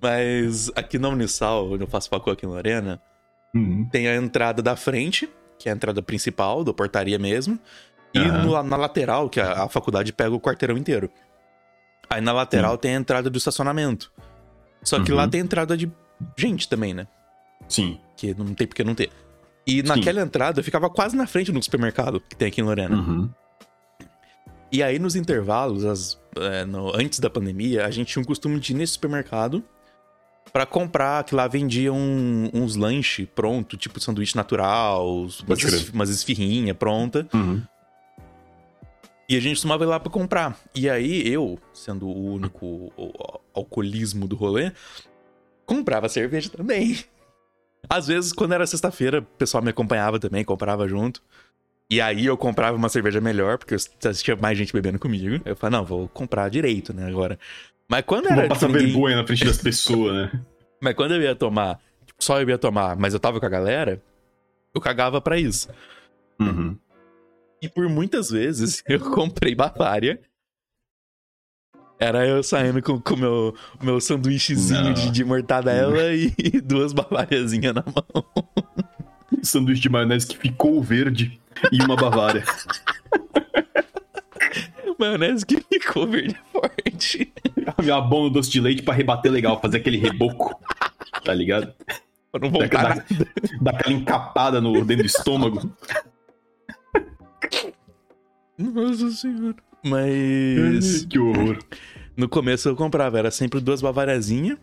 Mas 0.00 0.70
aqui 0.76 0.98
na 0.98 1.08
Unisal, 1.08 1.70
onde 1.72 1.82
eu 1.82 1.88
faço 1.88 2.08
facul 2.08 2.32
aqui 2.32 2.44
em 2.44 2.48
Lorena, 2.48 3.00
Uhum. 3.54 3.88
tem 3.90 4.08
a 4.08 4.16
entrada 4.16 4.60
da 4.62 4.76
frente, 4.76 5.28
que 5.58 5.68
é 5.68 5.72
a 5.72 5.74
entrada 5.74 6.02
principal, 6.02 6.62
da 6.64 6.72
portaria 6.72 7.18
mesmo. 7.18 7.58
E 8.12 8.18
Aham. 8.18 8.44
no- 8.44 8.62
na 8.62 8.76
lateral, 8.76 9.28
que 9.28 9.40
a, 9.40 9.64
a 9.64 9.68
faculdade 9.68 10.12
pega 10.12 10.34
o 10.34 10.40
quarteirão 10.40 10.76
inteiro. 10.76 11.10
Aí 12.10 12.20
na 12.20 12.32
lateral 12.32 12.76
tem 12.76 12.94
a 12.94 12.98
entrada 12.98 13.30
do 13.30 13.38
estacionamento. 13.38 14.12
Só 14.82 15.02
que 15.02 15.10
Uhum. 15.10 15.16
lá 15.16 15.26
tem 15.26 15.40
entrada 15.40 15.76
de 15.76 15.90
gente 16.36 16.68
também, 16.68 16.92
né? 16.92 17.06
Sim. 17.68 17.98
Que 18.16 18.34
não 18.34 18.52
tem 18.54 18.66
porque 18.66 18.84
não 18.84 18.94
ter. 18.94 19.10
E 19.66 19.82
naquela 19.82 20.20
entrada 20.20 20.60
eu 20.60 20.64
ficava 20.64 20.90
quase 20.90 21.16
na 21.16 21.26
frente 21.26 21.50
do 21.50 21.62
supermercado 21.62 22.20
que 22.20 22.36
tem 22.36 22.48
aqui 22.48 22.60
em 22.60 22.64
Lorena. 22.64 22.96
Uhum. 22.96 23.30
E 24.70 24.82
aí 24.82 24.98
nos 24.98 25.14
intervalos, 25.16 25.84
as- 25.84 26.18
é, 26.36 26.64
no- 26.64 26.94
antes 26.94 27.18
da 27.20 27.30
pandemia, 27.30 27.86
a 27.86 27.90
gente 27.90 28.08
tinha 28.12 28.22
um 28.22 28.24
costume 28.26 28.58
de 28.60 28.72
ir 28.72 28.76
nesse 28.76 28.94
supermercado 28.94 29.62
pra 30.52 30.66
comprar, 30.66 31.24
que 31.24 31.34
lá 31.34 31.46
vendiam 31.48 31.96
uns 32.52 32.76
lanches 32.76 33.26
pronto, 33.34 33.76
tipo 33.76 33.98
sanduíche 34.00 34.36
natural, 34.36 35.08
umas, 35.46 35.88
umas 35.92 36.10
esfirrinhas 36.10 36.76
pronta. 36.76 37.26
Uhum. 37.32 37.62
E 39.28 39.36
a 39.36 39.40
gente 39.40 39.54
costumava 39.54 39.84
ir 39.84 39.86
lá 39.86 39.98
pra 39.98 40.10
comprar. 40.10 40.58
E 40.74 40.90
aí 40.90 41.26
eu, 41.26 41.58
sendo 41.72 42.06
o 42.06 42.32
único 42.34 42.92
o- 42.96 43.40
alcoolismo 43.54 44.28
do 44.28 44.36
rolê, 44.36 44.70
comprava 45.64 46.08
cerveja 46.08 46.50
também. 46.50 46.98
Às 47.88 48.06
vezes, 48.06 48.32
quando 48.32 48.52
era 48.52 48.66
sexta-feira, 48.66 49.20
o 49.20 49.22
pessoal 49.22 49.62
me 49.62 49.70
acompanhava 49.70 50.18
também, 50.18 50.44
comprava 50.44 50.86
junto. 50.88 51.22
E 51.90 52.00
aí 52.00 52.26
eu 52.26 52.36
comprava 52.36 52.76
uma 52.76 52.88
cerveja 52.88 53.20
melhor, 53.20 53.58
porque 53.58 53.74
eu 53.74 54.12
tinha 54.14 54.36
mais 54.36 54.56
gente 54.56 54.72
bebendo 54.72 54.98
comigo. 54.98 55.40
Eu 55.44 55.54
falei, 55.54 55.78
não, 55.78 55.84
vou 55.84 56.08
comprar 56.08 56.48
direito, 56.48 56.94
né, 56.94 57.06
agora. 57.06 57.38
Mas 57.88 58.02
quando 58.06 58.26
era. 58.26 58.40
vou 58.42 58.48
passar 58.48 58.68
ninguém- 58.68 58.86
vergonha 58.86 59.16
na 59.16 59.26
frente 59.26 59.44
das 59.44 59.58
pessoas, 59.58 60.14
né? 60.14 60.44
Mas 60.82 60.94
quando 60.94 61.14
eu 61.14 61.22
ia 61.22 61.34
tomar, 61.34 61.78
tipo, 62.04 62.22
só 62.22 62.40
eu 62.40 62.48
ia 62.48 62.58
tomar, 62.58 62.94
mas 62.94 63.14
eu 63.14 63.20
tava 63.20 63.40
com 63.40 63.46
a 63.46 63.48
galera, 63.48 64.02
eu 64.74 64.80
cagava 64.82 65.18
pra 65.18 65.38
isso. 65.38 65.68
Uhum. 66.38 66.76
E 67.62 67.68
por 67.70 67.88
muitas 67.88 68.28
vezes 68.28 68.82
eu 68.88 69.00
comprei 69.00 69.54
Bavária. 69.54 70.20
Era 72.04 72.26
eu 72.26 72.42
saindo 72.42 72.82
com 72.82 73.00
o 73.14 73.16
meu, 73.16 73.54
meu 73.82 73.98
sanduíchezinho 73.98 74.92
de, 74.92 75.10
de 75.10 75.24
mortadela 75.24 76.12
e 76.12 76.30
duas 76.60 76.92
Bavariazinhas 76.92 77.74
na 77.74 77.82
mão. 77.82 78.22
Sanduíche 79.42 79.80
de 79.80 79.88
maionese 79.88 80.26
que 80.26 80.36
ficou 80.36 80.82
verde 80.82 81.40
e 81.72 81.82
uma 81.82 81.96
Bavária. 81.96 82.44
Maionese 85.00 85.46
que 85.46 85.56
ficou 85.62 86.06
verde 86.06 86.36
forte. 86.52 87.32
Uma 87.82 88.02
bola 88.02 88.24
no 88.24 88.30
doce 88.30 88.50
de 88.50 88.60
leite 88.60 88.82
pra 88.82 88.92
rebater 88.92 89.32
legal, 89.32 89.58
fazer 89.58 89.78
aquele 89.78 89.96
reboco. 89.96 90.54
Tá 91.24 91.32
ligado? 91.32 91.72
Pra 92.30 92.38
não 92.38 92.50
voltar. 92.50 92.96
dá, 92.96 93.04
dá 93.62 93.70
aquela 93.70 93.94
encapada 93.94 94.60
no, 94.60 94.84
dentro 94.84 95.04
do 95.04 95.06
estômago. 95.06 95.72
Nossa 98.58 99.10
senhora. 99.10 99.56
Mas 99.84 101.04
que 101.10 101.18
horror. 101.18 101.58
no 102.16 102.28
começo 102.28 102.68
eu 102.68 102.74
comprava, 102.76 103.18
era 103.18 103.30
sempre 103.30 103.60
duas 103.60 103.80
Bavariazinhas. 103.82 104.58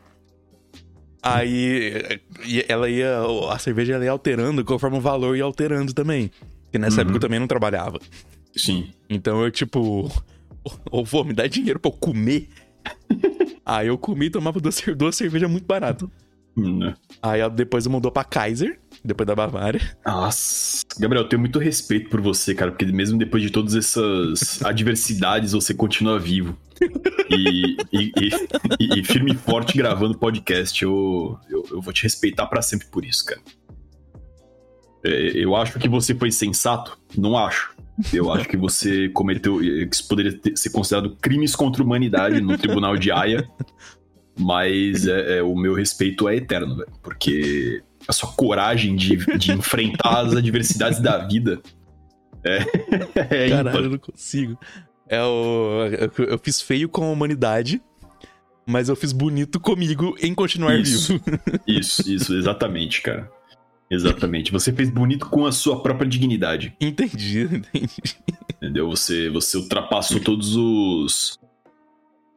Aí 1.24 2.20
ela 2.68 2.90
ia. 2.90 3.20
A 3.52 3.60
cerveja 3.60 3.94
ela 3.94 4.04
ia 4.06 4.12
alterando 4.12 4.66
conforme 4.66 4.98
o 4.98 5.02
valor 5.02 5.38
ia 5.38 5.44
alterando 5.44 5.94
também. 5.94 6.32
Porque 6.64 6.80
nessa 6.80 6.98
Uhum. 6.98 7.02
época 7.02 7.18
eu 7.18 7.22
também 7.22 7.40
não 7.40 7.48
trabalhava. 7.48 8.00
Sim. 8.56 8.90
Então 9.10 9.44
eu, 9.44 9.52
tipo, 9.52 10.10
ou 10.90 11.06
vou 11.06 11.24
me 11.24 11.34
dar 11.34 11.48
dinheiro 11.48 11.80
pra 11.80 11.90
eu 11.92 11.96
comer. 11.96 12.50
Aí 13.64 13.88
eu 13.88 13.98
comi 13.98 14.26
e 14.26 14.30
tomava 14.32 14.60
duas, 14.60 14.82
duas 14.98 15.16
cervejas 15.16 15.50
muito 15.50 15.66
barato. 15.66 16.12
Hum, 16.58 16.92
Aí 17.22 17.48
depois 17.52 17.86
mudou 17.88 18.12
pra 18.12 18.24
Kaiser, 18.24 18.80
depois 19.04 19.26
da 19.28 19.36
Bavária. 19.36 19.82
Nossa. 20.06 20.84
Gabriel, 21.00 21.24
eu 21.24 21.30
tenho 21.30 21.40
muito 21.40 21.58
respeito 21.60 22.10
por 22.10 22.22
você, 22.22 22.54
cara, 22.54 22.72
porque 22.72 22.86
mesmo 22.86 23.18
depois 23.18 23.42
de 23.42 23.50
todas 23.50 23.76
essas 23.76 24.62
adversidades, 24.66 25.52
você 25.54 25.74
continua 25.74 26.20
vivo. 26.20 26.58
E, 27.30 27.78
e, 27.94 28.12
e- 28.80 29.00
e- 29.00 29.04
firme 29.04 29.32
e 29.34 29.36
forte 29.36 29.78
gravando 29.78 30.18
podcast. 30.18 30.84
Eu, 30.84 31.38
eu, 31.50 31.66
eu 31.72 31.82
vou 31.82 31.94
te 31.94 32.04
respeitar 32.04 32.46
pra 32.48 32.62
sempre 32.62 32.88
por 32.88 33.06
isso, 33.06 33.26
cara. 33.26 33.42
É, 35.04 35.32
eu 35.36 35.56
acho 35.56 35.80
que 35.80 35.90
você 35.90 36.14
foi 36.14 36.32
sensato? 36.32 36.98
Não 37.18 37.38
acho. 37.38 37.76
Eu 38.14 38.32
acho 38.32 38.48
que 38.48 38.58
você 38.58 39.10
cometeu. 39.10 39.60
que 39.60 39.88
Isso 39.92 40.08
poderia 40.08 40.38
ter- 40.38 40.56
ser 40.58 40.70
considerado 40.72 41.16
crimes 41.22 41.56
contra 41.56 41.82
a 41.82 41.86
humanidade 41.86 42.40
no 42.42 42.58
tribunal 42.58 42.98
de 42.98 43.12
Haia. 43.12 43.48
Mas 44.40 45.06
é, 45.08 45.38
é, 45.40 45.44
o 45.44 45.56
meu 45.56 45.74
respeito 45.74 46.28
é 46.28 46.36
eterno, 46.36 46.78
velho. 46.78 46.92
Porque 47.04 47.84
a 48.08 48.14
sua 48.14 48.32
coragem 48.32 48.96
de, 48.96 49.18
de 49.38 49.52
enfrentar 49.54 50.22
as 50.22 50.36
adversidades 50.36 51.00
da 51.00 51.18
vida 51.20 51.62
é, 52.44 52.60
é 53.46 53.50
Caralho, 53.50 53.86
eu 53.86 53.90
não 53.92 53.98
consigo. 53.98 54.58
É 55.08 55.22
o. 55.22 55.86
Eu, 56.18 56.26
eu 56.26 56.40
fiz 56.40 56.62
feio 56.62 56.90
com 56.90 57.04
a 57.04 57.12
humanidade, 57.12 57.82
mas 58.66 58.90
eu 58.90 58.96
fiz 58.96 59.12
bonito 59.12 59.60
comigo 59.60 60.16
em 60.22 60.34
continuar 60.34 60.76
Isso. 60.80 61.14
vivo. 61.14 61.40
Isso, 61.68 62.10
isso, 62.10 62.36
exatamente, 62.36 63.02
cara. 63.02 63.30
Exatamente. 63.90 64.52
Você 64.52 64.72
fez 64.72 64.90
bonito 64.90 65.28
com 65.28 65.46
a 65.46 65.52
sua 65.52 65.82
própria 65.82 66.08
dignidade. 66.08 66.74
Entendi, 66.80 67.42
entendi. 67.42 67.90
Entendeu? 68.56 68.90
Você, 68.90 69.30
você 69.30 69.58
ultrapassou 69.58 70.20
todos 70.20 70.56
os. 70.56 71.40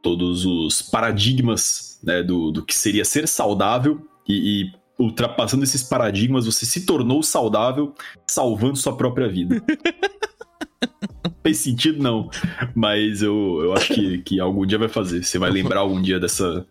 Todos 0.02 0.44
os 0.44 0.82
paradigmas 0.82 1.98
né, 2.02 2.22
do, 2.22 2.50
do 2.50 2.62
que 2.62 2.74
seria 2.74 3.06
ser 3.06 3.26
saudável 3.26 4.06
e, 4.28 4.64
e 4.64 4.72
ultrapassando 4.98 5.64
esses 5.64 5.82
paradigmas, 5.82 6.46
você 6.46 6.64
se 6.66 6.86
tornou 6.86 7.22
saudável, 7.22 7.94
salvando 8.30 8.76
sua 8.76 8.96
própria 8.96 9.28
vida. 9.28 9.62
Fez 11.42 11.58
sentido, 11.58 12.02
não. 12.02 12.30
Mas 12.74 13.20
eu, 13.22 13.60
eu 13.62 13.72
acho 13.74 13.92
que, 13.92 14.18
que 14.18 14.40
algum 14.40 14.64
dia 14.64 14.78
vai 14.78 14.88
fazer. 14.88 15.22
Você 15.24 15.38
vai 15.38 15.50
lembrar 15.50 15.80
algum 15.80 16.00
dia 16.00 16.18
dessa, 16.18 16.66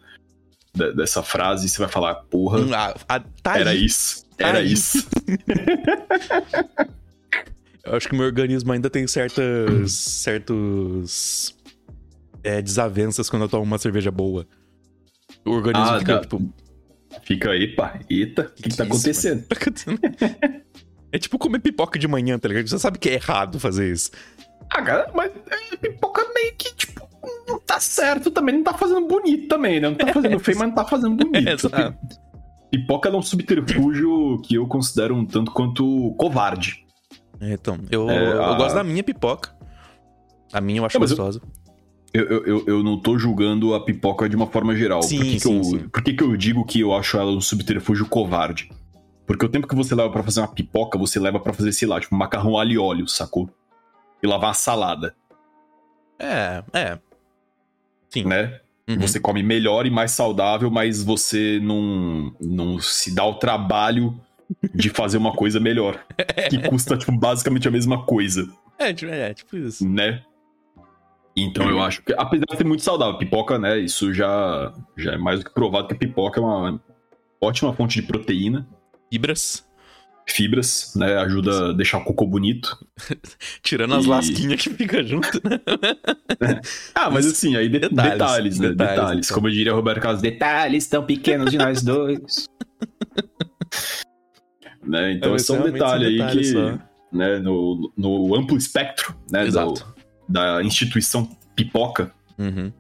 de- 0.74 0.94
dessa 0.94 1.22
frase 1.22 1.66
e 1.68 1.70
você 1.70 1.78
vai 1.80 1.88
falar, 1.90 2.16
porra, 2.16 2.60
Ah, 2.76 2.96
ah, 3.08 3.20
tá 3.42 3.60
era 3.60 3.70
aí. 3.72 3.86
isso. 3.86 4.24
Era 4.38 4.58
Aí. 4.60 4.74
isso. 4.74 5.06
Eu 7.86 7.96
acho 7.98 8.08
que 8.08 8.16
meu 8.16 8.26
organismo 8.26 8.72
ainda 8.72 8.90
tem 8.90 9.06
certas. 9.08 9.92
certos. 9.92 11.56
é, 12.44 12.62
desavenças 12.62 13.30
quando 13.30 13.42
eu 13.44 13.50
tomo 13.50 13.64
uma 13.64 13.78
cerveja 13.78 14.10
boa. 14.10 14.48
O 15.46 15.52
organismo 15.52 15.90
Ah, 15.90 16.00
fica, 16.00 16.16
tá. 16.16 16.22
tipo, 16.22 16.54
Fica, 17.22 17.56
epa, 17.56 18.00
eita, 18.10 18.42
o 18.44 18.50
que, 18.50 18.64
que 18.64 18.70
tá 18.76 18.84
isso, 18.84 18.94
acontecendo? 18.94 19.44
Tá 19.48 19.56
acontecendo? 19.56 20.00
É 21.12 21.20
tipo 21.20 21.38
comer 21.38 21.60
pipoca 21.60 22.00
de 22.00 22.08
manhã, 22.08 22.40
tá 22.40 22.48
ligado? 22.48 22.68
Você 22.68 22.80
sabe 22.80 22.98
que 22.98 23.10
é 23.10 23.14
errado 23.14 23.60
fazer 23.60 23.92
isso. 23.92 24.10
Ah, 24.70 24.82
cara, 24.82 25.12
mas 25.14 25.32
é, 25.72 25.78
pipoca 25.78 26.26
meio 26.34 26.54
que, 26.58 26.74
tipo, 26.74 27.08
não 27.48 27.60
tá 27.60 27.80
certo 27.80 28.32
também, 28.32 28.56
não 28.56 28.64
tá 28.64 28.74
fazendo 28.74 29.08
bonito 29.08 29.48
também, 29.48 29.80
né? 29.80 29.90
Não 29.90 29.96
tá 29.96 30.08
fazendo 30.12 30.40
feio, 30.40 30.58
mas 30.58 30.68
não 30.70 30.76
tá 30.76 30.86
fazendo 30.86 31.16
bonito. 31.24 31.48
É, 31.48 31.54
exato. 31.54 31.98
Pipoca 32.72 33.10
é 33.10 33.12
um 33.14 33.22
subterfúgio 33.22 34.42
que 34.44 34.56
eu 34.56 34.66
considero 34.68 35.16
um 35.16 35.24
tanto 35.26 35.52
quanto 35.52 36.16
covarde. 36.18 36.84
É, 37.40 37.54
Então, 37.54 37.78
eu, 37.92 38.10
É, 38.10 38.34
eu 38.34 38.44
a- 38.44 38.56
gosto 38.58 38.74
da 38.76 38.84
minha 38.84 39.04
pipoca. 39.04 39.54
A 40.52 40.60
minha 40.60 40.80
eu 40.80 40.86
acho 40.86 41.00
Não, 41.00 41.06
gostosa. 41.08 41.40
Eu, 41.44 41.63
eu, 42.14 42.46
eu, 42.46 42.64
eu 42.68 42.84
não 42.84 43.00
tô 43.00 43.18
julgando 43.18 43.74
a 43.74 43.84
pipoca 43.84 44.30
de 44.30 44.36
uma 44.36 44.48
forma 44.48 44.76
geral. 44.76 45.02
Sim, 45.02 45.18
por 45.18 45.26
que, 45.26 45.32
que 45.34 45.40
sim, 45.40 45.58
eu, 45.58 45.64
sim. 45.64 45.80
por 45.90 46.02
que, 46.04 46.14
que 46.14 46.24
eu 46.24 46.36
digo 46.38 46.64
que 46.66 46.80
eu 46.80 46.94
acho 46.94 47.18
ela 47.18 47.32
um 47.32 47.42
subterfúgio 47.42 48.06
covarde? 48.08 48.70
Porque 49.26 49.46
o 49.46 49.50
tempo 49.50 49.68
que 49.68 49.76
você 49.76 49.96
leva 49.96 50.10
pra 50.12 50.22
fazer 50.22 50.42
uma 50.42 50.48
pipoca, 50.54 50.98
você 50.98 51.20
leva 51.20 51.40
pra 51.40 51.54
fazer, 51.54 51.72
sei 51.72 51.88
lá, 51.88 52.00
tipo, 52.00 52.14
macarrão 52.16 52.58
alho 52.58 52.72
e 52.72 52.78
óleo, 52.78 53.08
sacou? 53.08 53.50
E 54.22 54.28
lavar 54.28 54.50
uma 54.50 54.54
salada, 54.54 55.16
É, 56.20 56.64
é. 56.74 57.00
Sim. 58.10 58.26
né? 58.26 58.60
Uhum. 58.88 59.00
Você 59.00 59.20
come 59.20 59.42
melhor 59.42 59.86
e 59.86 59.90
mais 59.90 60.12
saudável, 60.12 60.70
mas 60.70 61.02
você 61.02 61.60
não, 61.64 62.34
não 62.40 62.80
se 62.80 63.16
dá 63.16 63.24
o 63.26 63.36
trabalho 63.36 64.20
de 64.76 64.90
fazer 64.90 65.18
uma 65.18 65.32
coisa 65.34 65.60
melhor. 65.60 66.04
Que 66.50 66.60
custa, 66.70 66.98
tipo, 66.98 67.12
basicamente 67.18 67.68
a 67.68 67.72
mesma 67.72 68.06
coisa, 68.06 68.46
É, 68.78 68.94
tipo- 68.94 69.12
é, 69.12 69.34
tipo 69.34 69.56
isso. 69.58 69.88
né? 69.88 70.22
Então 71.36 71.68
eu 71.70 71.82
acho 71.82 72.02
que, 72.04 72.14
apesar 72.14 72.46
de 72.50 72.58
ser 72.58 72.64
muito 72.66 72.84
saudável, 72.84 73.18
pipoca, 73.18 73.58
né? 73.58 73.80
Isso 73.80 74.14
já, 74.14 74.72
já 74.96 75.14
é 75.14 75.18
mais 75.18 75.40
do 75.40 75.46
que 75.46 75.54
provado 75.54 75.88
que 75.88 75.94
a 75.94 75.98
pipoca 75.98 76.40
é 76.40 76.44
uma 76.44 76.80
ótima 77.42 77.74
fonte 77.74 78.00
de 78.00 78.08
proteína, 78.08 78.68
Fibras. 79.12 79.66
fibras, 80.28 80.94
né? 80.96 81.18
Ajuda 81.18 81.70
a 81.70 81.74
deixar 81.74 81.98
o 81.98 82.04
cocô 82.04 82.26
bonito. 82.28 82.78
Tirando 83.64 83.96
as 83.96 84.06
E- 84.06 84.10
lasquinhas 84.10 84.62
que 84.62 84.70
fica 84.72 85.04
junto, 85.04 85.42
né? 85.48 85.60
Ah, 86.96 87.10
mas 87.10 87.26
assim, 87.26 87.56
aí 87.56 87.68
de- 87.68 87.80
Detalhes, 87.90 88.12
detalhes, 88.12 88.60
né? 88.60 88.70
detalhes, 88.70 88.96
Detalhes. 88.96 89.26
então. 89.26 89.36
Como 89.36 89.48
eu 89.48 89.52
diria 89.52 89.74
Roberto 89.74 90.02
Carlos, 90.02 90.22
detalhes 90.22 90.88
tão 90.88 91.04
pequenos 91.06 91.50
de 91.52 91.58
nós 91.58 91.82
dois. 91.84 92.48
né? 94.84 95.14
Então 95.14 95.34
É, 95.34 95.36
esse 95.36 95.52
é 95.52 95.60
um 95.60 95.64
detalhe 95.72 96.04
são 96.06 96.10
aí 96.10 96.18
detalhes 96.18 96.48
que, 96.48 96.54
só. 96.54 96.80
né, 97.12 97.40
no, 97.40 97.92
no 97.98 98.36
amplo 98.36 98.58
espectro, 98.58 99.16
né, 99.32 99.42
do- 99.42 99.48
Exato. 99.48 99.94
Da 100.28 100.64
instituição 100.64 101.30
pipoca, 101.56 102.12
Uhum. 102.38 102.72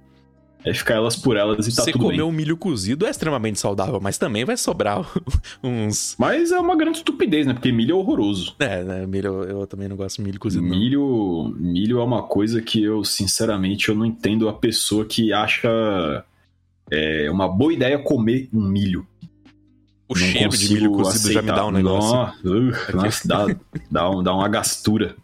é 0.66 0.74
ficar 0.74 0.96
elas 0.96 1.16
por 1.16 1.36
elas 1.38 1.68
e 1.68 1.76
tá 1.76 1.84
Você 1.84 1.92
tudo 1.92 2.06
comer 2.06 2.18
bem. 2.18 2.26
um 2.26 2.32
milho 2.32 2.56
cozido 2.58 3.06
é 3.06 3.10
extremamente 3.10 3.60
saudável, 3.60 4.00
mas 4.02 4.18
também 4.18 4.46
vai 4.46 4.56
sobrar 4.58 5.06
uns. 5.64 6.16
Mas 6.18 6.52
é 6.52 6.58
uma 6.60 6.76
grande 6.76 6.98
estupidez, 6.98 7.46
né? 7.46 7.54
Porque 7.54 7.72
milho 7.72 7.92
é 7.92 7.96
horroroso. 8.00 8.56
É, 8.60 8.84
né? 8.84 9.06
Milho, 9.06 9.44
eu 9.44 9.68
também 9.68 9.88
não 9.88 9.96
gosto 9.96 10.18
de 10.18 10.24
milho 10.24 10.40
cozido. 10.40 10.64
não. 10.64 10.70
Milho, 10.70 11.56
milho 11.60 12.00
é 12.00 12.04
uma 12.04 12.24
coisa 12.24 12.62
que 12.62 12.82
eu, 12.84 13.04
sinceramente, 13.04 13.90
eu 13.90 13.96
não 13.96 14.06
entendo 14.06 14.48
a 14.50 14.54
pessoa 14.54 15.06
que 15.06 15.32
acha 15.34 16.24
é, 16.90 17.30
uma 17.30 17.48
boa 17.48 17.74
ideia 17.74 18.00
comer 18.00 18.50
um 18.54 18.62
milho. 18.68 19.06
O 20.10 20.16
Não 20.16 20.22
cheiro 20.22 20.50
de 20.58 20.74
milho 20.74 20.92
cozido 20.92 21.32
já 21.34 21.42
me 21.42 21.48
dá 21.48 21.66
um 21.66 21.70
aceitar. 21.70 21.72
negócio. 21.74 22.14
Nossa, 22.14 22.48
uh, 22.48 22.96
nossa, 22.98 23.28
dá, 23.28 23.46
dá, 23.90 24.10
um- 24.10 24.22
dá 24.24 24.34
uma 24.36 24.48
gastura. 24.50 25.16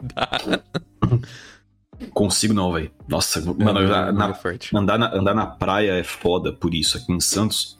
Consigo 2.14 2.54
não, 2.54 2.72
velho. 2.72 2.90
Nossa, 3.08 3.40
mano, 3.40 3.56
Não, 3.58 3.72
na- 3.72 4.12
não, 4.12 4.28
na- 4.28 4.38
é 4.44 4.76
andar, 4.78 4.98
na, 4.98 5.14
andar 5.14 5.34
na 5.34 5.46
praia 5.46 5.92
é 5.92 6.02
foda 6.02 6.52
por 6.52 6.74
isso, 6.74 6.96
aqui 6.96 7.12
em 7.12 7.20
Santos. 7.20 7.76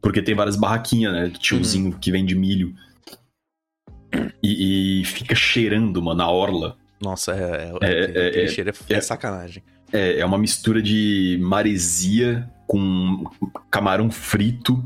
Porque 0.00 0.22
tem 0.22 0.34
várias 0.34 0.56
barraquinhas, 0.56 1.12
né? 1.12 1.30
Tiozinho 1.38 1.92
Uhum. 1.92 1.98
que 1.98 2.12
vende 2.12 2.34
milho. 2.34 2.74
E, 4.42 5.00
e 5.00 5.04
fica 5.04 5.34
cheirando, 5.34 6.00
mano, 6.00 6.18
na 6.18 6.30
orla. 6.30 6.76
Nossa, 7.00 7.32
é, 7.32 7.72
é, 7.82 7.86
É, 7.86 8.40
é, 8.40 8.44
é, 8.44 8.48
cheiro 8.48 8.70
é, 8.70 8.94
é 8.94 8.96
é. 8.96 9.00
sacanagem. 9.00 9.62
É, 9.92 10.20
é 10.20 10.24
uma 10.24 10.38
mistura 10.38 10.80
de 10.80 11.38
maresia 11.42 12.48
com 12.66 13.24
camarão 13.70 14.10
frito 14.10 14.82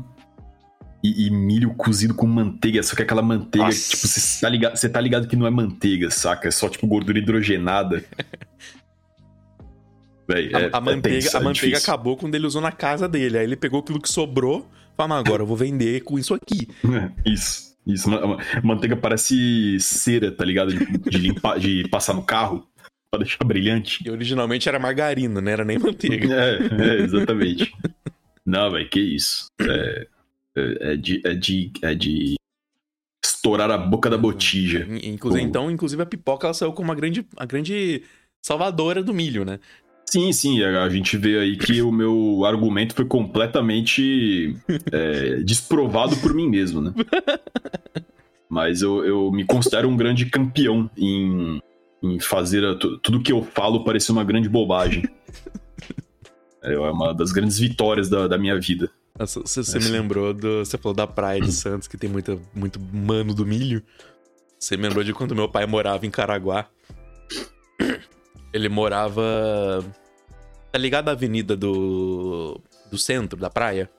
e, 1.03 1.27
e 1.27 1.29
milho 1.31 1.73
cozido 1.75 2.13
com 2.13 2.27
manteiga. 2.27 2.81
Só 2.83 2.95
que 2.95 3.01
aquela 3.01 3.21
manteiga, 3.21 3.65
Nossa. 3.65 3.89
tipo, 3.91 4.07
você 4.07 4.41
tá, 4.41 4.49
ligado, 4.49 4.75
você 4.77 4.89
tá 4.89 5.01
ligado 5.01 5.27
que 5.27 5.35
não 5.35 5.47
é 5.47 5.49
manteiga, 5.49 6.09
saca? 6.11 6.47
É 6.47 6.51
só, 6.51 6.69
tipo, 6.69 6.85
gordura 6.87 7.17
hidrogenada. 7.19 8.03
Véi, 10.27 10.51
A, 10.53 10.59
é- 10.59 10.69
a 10.73 10.77
é 10.77 10.79
manteiga, 10.81 11.19
tenso, 11.21 11.37
a 11.37 11.39
é 11.39 11.43
manteiga 11.43 11.67
difícil. 11.77 11.93
acabou 11.93 12.15
quando 12.17 12.35
ele 12.35 12.45
usou 12.47 12.61
na 12.61 12.71
casa 12.71 13.07
dele. 13.07 13.37
Aí 13.37 13.43
ele 13.43 13.55
pegou 13.55 13.79
aquilo 13.79 13.99
que 14.01 14.09
sobrou 14.09 14.69
e 14.93 14.95
falou, 14.95 15.09
"Mas 15.09 15.19
agora 15.25 15.41
eu 15.43 15.47
vou 15.47 15.57
vender 15.57 16.01
com 16.03 16.17
isso 16.17 16.33
aqui. 16.33 16.67
Isso, 17.25 17.75
isso. 17.85 18.09
Ma- 18.09 18.25
ma- 18.27 18.37
Manteiga 18.63 18.95
parece 18.95 19.77
cera, 19.79 20.31
tá 20.31 20.45
ligado? 20.45 20.71
De, 20.73 20.85
de 20.85 21.17
limpar, 21.17 21.59
de 21.59 21.87
passar 21.89 22.13
no 22.13 22.21
carro 22.23 22.65
pra 23.09 23.19
deixar 23.23 23.43
brilhante. 23.43 24.03
E 24.05 24.09
originalmente 24.11 24.69
era 24.69 24.77
margarina, 24.79 25.41
não 25.41 25.51
era 25.51 25.65
nem 25.65 25.77
manteiga. 25.79 26.27
É, 26.31 26.59
é, 26.99 27.01
exatamente. 27.01 27.73
Não, 28.45 28.71
velho, 28.71 28.87
que 28.89 28.99
isso. 28.99 29.47
É, 29.59 30.07
é, 30.55 30.93
é 30.93 30.95
de, 30.95 31.21
é, 31.25 31.33
de, 31.33 31.71
é 31.81 31.95
de 31.95 32.35
estourar 33.23 33.69
a 33.71 33.77
boca 33.77 34.09
da 34.09 34.17
botija. 34.17 34.85
In- 34.89 35.13
Inclusive, 35.13 35.43
então, 35.43 35.69
inclusive 35.71 36.01
a 36.01 36.05
pipoca 36.05 36.47
ela 36.47 36.53
saiu 36.53 36.73
como 36.73 36.89
uma 36.89 36.95
grande, 36.95 37.25
a 37.37 37.45
grande 37.45 38.03
salvadora 38.41 39.01
do 39.03 39.13
milho, 39.13 39.43
né? 39.45 39.59
Sim, 40.09 40.33
sim, 40.33 40.61
a 40.61 40.83
a 40.83 40.89
gente 40.89 41.15
vê 41.15 41.39
aí 41.39 41.55
que 41.57 41.81
o 41.81 41.91
meu 41.91 42.43
argumento 42.45 42.93
foi 42.93 43.05
completamente 43.05 44.55
é, 44.91 45.35
desprovado 45.45 46.17
por 46.17 46.33
mim 46.33 46.49
mesmo, 46.49 46.81
né? 46.81 46.93
Mas 48.49 48.81
eu, 48.81 49.05
eu 49.05 49.31
me 49.31 49.45
considero 49.45 49.87
um 49.87 49.95
grande 49.95 50.25
campeão 50.25 50.89
em, 50.97 51.61
em 52.03 52.19
fazer 52.19 52.65
a- 52.65 52.75
tu- 52.75 52.97
tudo 52.97 53.21
que 53.23 53.31
eu 53.31 53.41
falo 53.41 53.85
parecer 53.85 54.11
uma 54.11 54.23
grande 54.25 54.49
bobagem. 54.49 55.03
É 56.63 56.77
uma 56.77 57.11
das 57.11 57.31
grandes 57.31 57.57
vitórias 57.57 58.07
da, 58.07 58.27
da 58.27 58.37
minha 58.37 58.59
vida. 58.59 58.91
Você, 59.25 59.79
me 59.79 59.87
lembrou 59.89 60.33
do. 60.33 60.59
Você 60.65 60.77
falou 60.77 60.95
da 60.95 61.05
praia 61.07 61.41
de 61.41 61.51
Santos, 61.51 61.87
que 61.87 61.97
tem 61.97 62.09
muita, 62.09 62.37
muito 62.53 62.79
mano 62.79 63.33
do 63.33 63.45
milho. 63.45 63.83
Você 64.59 64.77
me 64.77 64.83
lembrou 64.83 65.03
de 65.03 65.13
quando 65.13 65.35
meu 65.35 65.49
pai 65.49 65.65
morava 65.65 66.05
em 66.05 66.11
Caraguá. 66.11 66.67
Ele 68.53 68.69
morava. 68.69 69.83
Tá 70.71 70.77
ligado 70.77 71.09
à 71.09 71.11
avenida 71.11 71.55
do. 71.55 72.59
do 72.91 72.97
centro, 72.97 73.39
da 73.39 73.49
praia? 73.49 73.89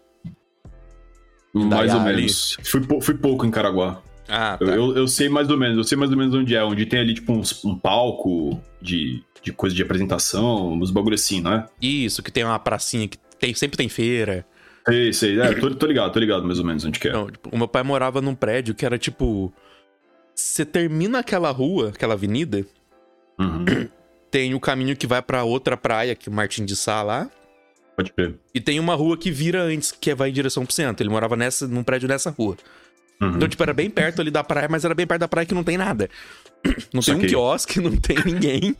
Mais 1.55 1.93
ou 1.95 2.01
menos. 2.01 2.57
Fui, 2.65 2.81
fui 3.01 3.15
pouco 3.15 3.45
em 3.45 3.51
Caraguá. 3.51 4.03
Ah, 4.29 4.57
tá. 4.57 4.65
Eu, 4.65 4.97
eu, 4.97 5.07
sei 5.09 5.29
mais 5.29 5.51
ou 5.51 5.59
menos, 5.59 5.77
eu 5.77 5.85
sei 5.85 5.99
mais 5.99 6.11
ou 6.11 6.17
menos 6.17 6.35
onde 6.35 6.55
é, 6.55 6.65
onde 6.65 6.87
tem 6.87 7.01
ali, 7.01 7.13
tipo, 7.13 7.33
uns- 7.33 7.63
um 7.65 7.77
palco 7.77 8.59
de, 8.81 9.23
de 9.43 9.53
coisa 9.53 9.75
de 9.77 9.83
apresentação, 9.83 10.73
uns 10.73 10.91
bagulho 10.91 11.15
assim, 11.17 11.41
não 11.43 11.53
é? 11.53 11.67
Isso, 11.81 12.23
que 12.23 12.31
tem 12.31 12.45
uma 12.45 12.59
pracinha 12.59 13.07
que 13.09 13.19
tem, 13.39 13.53
sempre 13.53 13.77
tem 13.77 13.89
feira. 13.89 14.47
Sei, 14.89 15.13
sei, 15.13 15.41
é, 15.41 15.55
tô, 15.55 15.75
tô 15.75 15.87
ligado, 15.87 16.13
tô 16.13 16.19
ligado 16.19 16.45
mais 16.45 16.59
ou 16.59 16.65
menos 16.65 16.85
onde 16.85 16.99
que 16.99 17.09
é. 17.09 17.13
Não, 17.13 17.31
tipo, 17.31 17.49
o 17.51 17.57
meu 17.59 17.69
pai 17.69 17.83
morava 17.83 18.21
num 18.21 18.35
prédio 18.35 18.75
que 18.75 18.85
era 18.85 18.99
tipo. 18.99 19.53
Você 20.35 20.65
termina 20.65 21.19
aquela 21.21 21.51
rua, 21.51 21.91
aquela 21.91 22.15
avenida, 22.15 22.65
Uhum, 23.39 23.65
tem 24.31 24.55
o 24.55 24.61
caminho 24.61 24.97
que 24.97 25.07
vai 25.07 25.23
pra 25.23 25.45
outra 25.45 25.77
praia, 25.77 26.15
que 26.15 26.29
o 26.29 26.33
Martin 26.33 26.65
de 26.65 26.77
Sá 26.77 27.03
lá. 27.03 27.31
pode 27.97 28.13
crer. 28.13 28.35
E 28.55 28.61
tem 28.61 28.79
uma 28.81 28.95
rua 28.95 29.17
que 29.17 29.31
vira 29.31 29.63
antes, 29.63 29.93
que 29.93 30.15
vai 30.15 30.31
em 30.31 30.33
direção 30.33 30.65
pro 30.65 30.75
centro. 30.75 31.03
Ele 31.03 31.11
morava 31.11 31.37
nessa, 31.37 31.67
num 31.67 31.83
prédio 31.83 32.09
nessa 32.09 32.31
rua. 32.31 32.57
Uhum. 33.23 33.37
Então, 33.37 33.49
tipo, 33.49 33.63
era 33.63 33.73
bem 33.73 33.89
perto 33.89 34.21
ali 34.21 34.31
da 34.31 34.43
praia, 34.43 34.67
mas 34.69 34.85
era 34.85 34.95
bem 34.95 35.07
perto 35.07 35.21
da 35.21 35.29
praia 35.29 35.47
que 35.47 35.55
não 35.55 35.63
tem 35.63 35.77
nada. 35.79 36.09
Não 36.95 37.01
tem 37.03 37.15
um 37.15 37.17
Saquei. 37.19 37.29
quiosque, 37.29 37.81
não 37.81 37.97
tem 37.97 38.17
ninguém. 38.25 38.77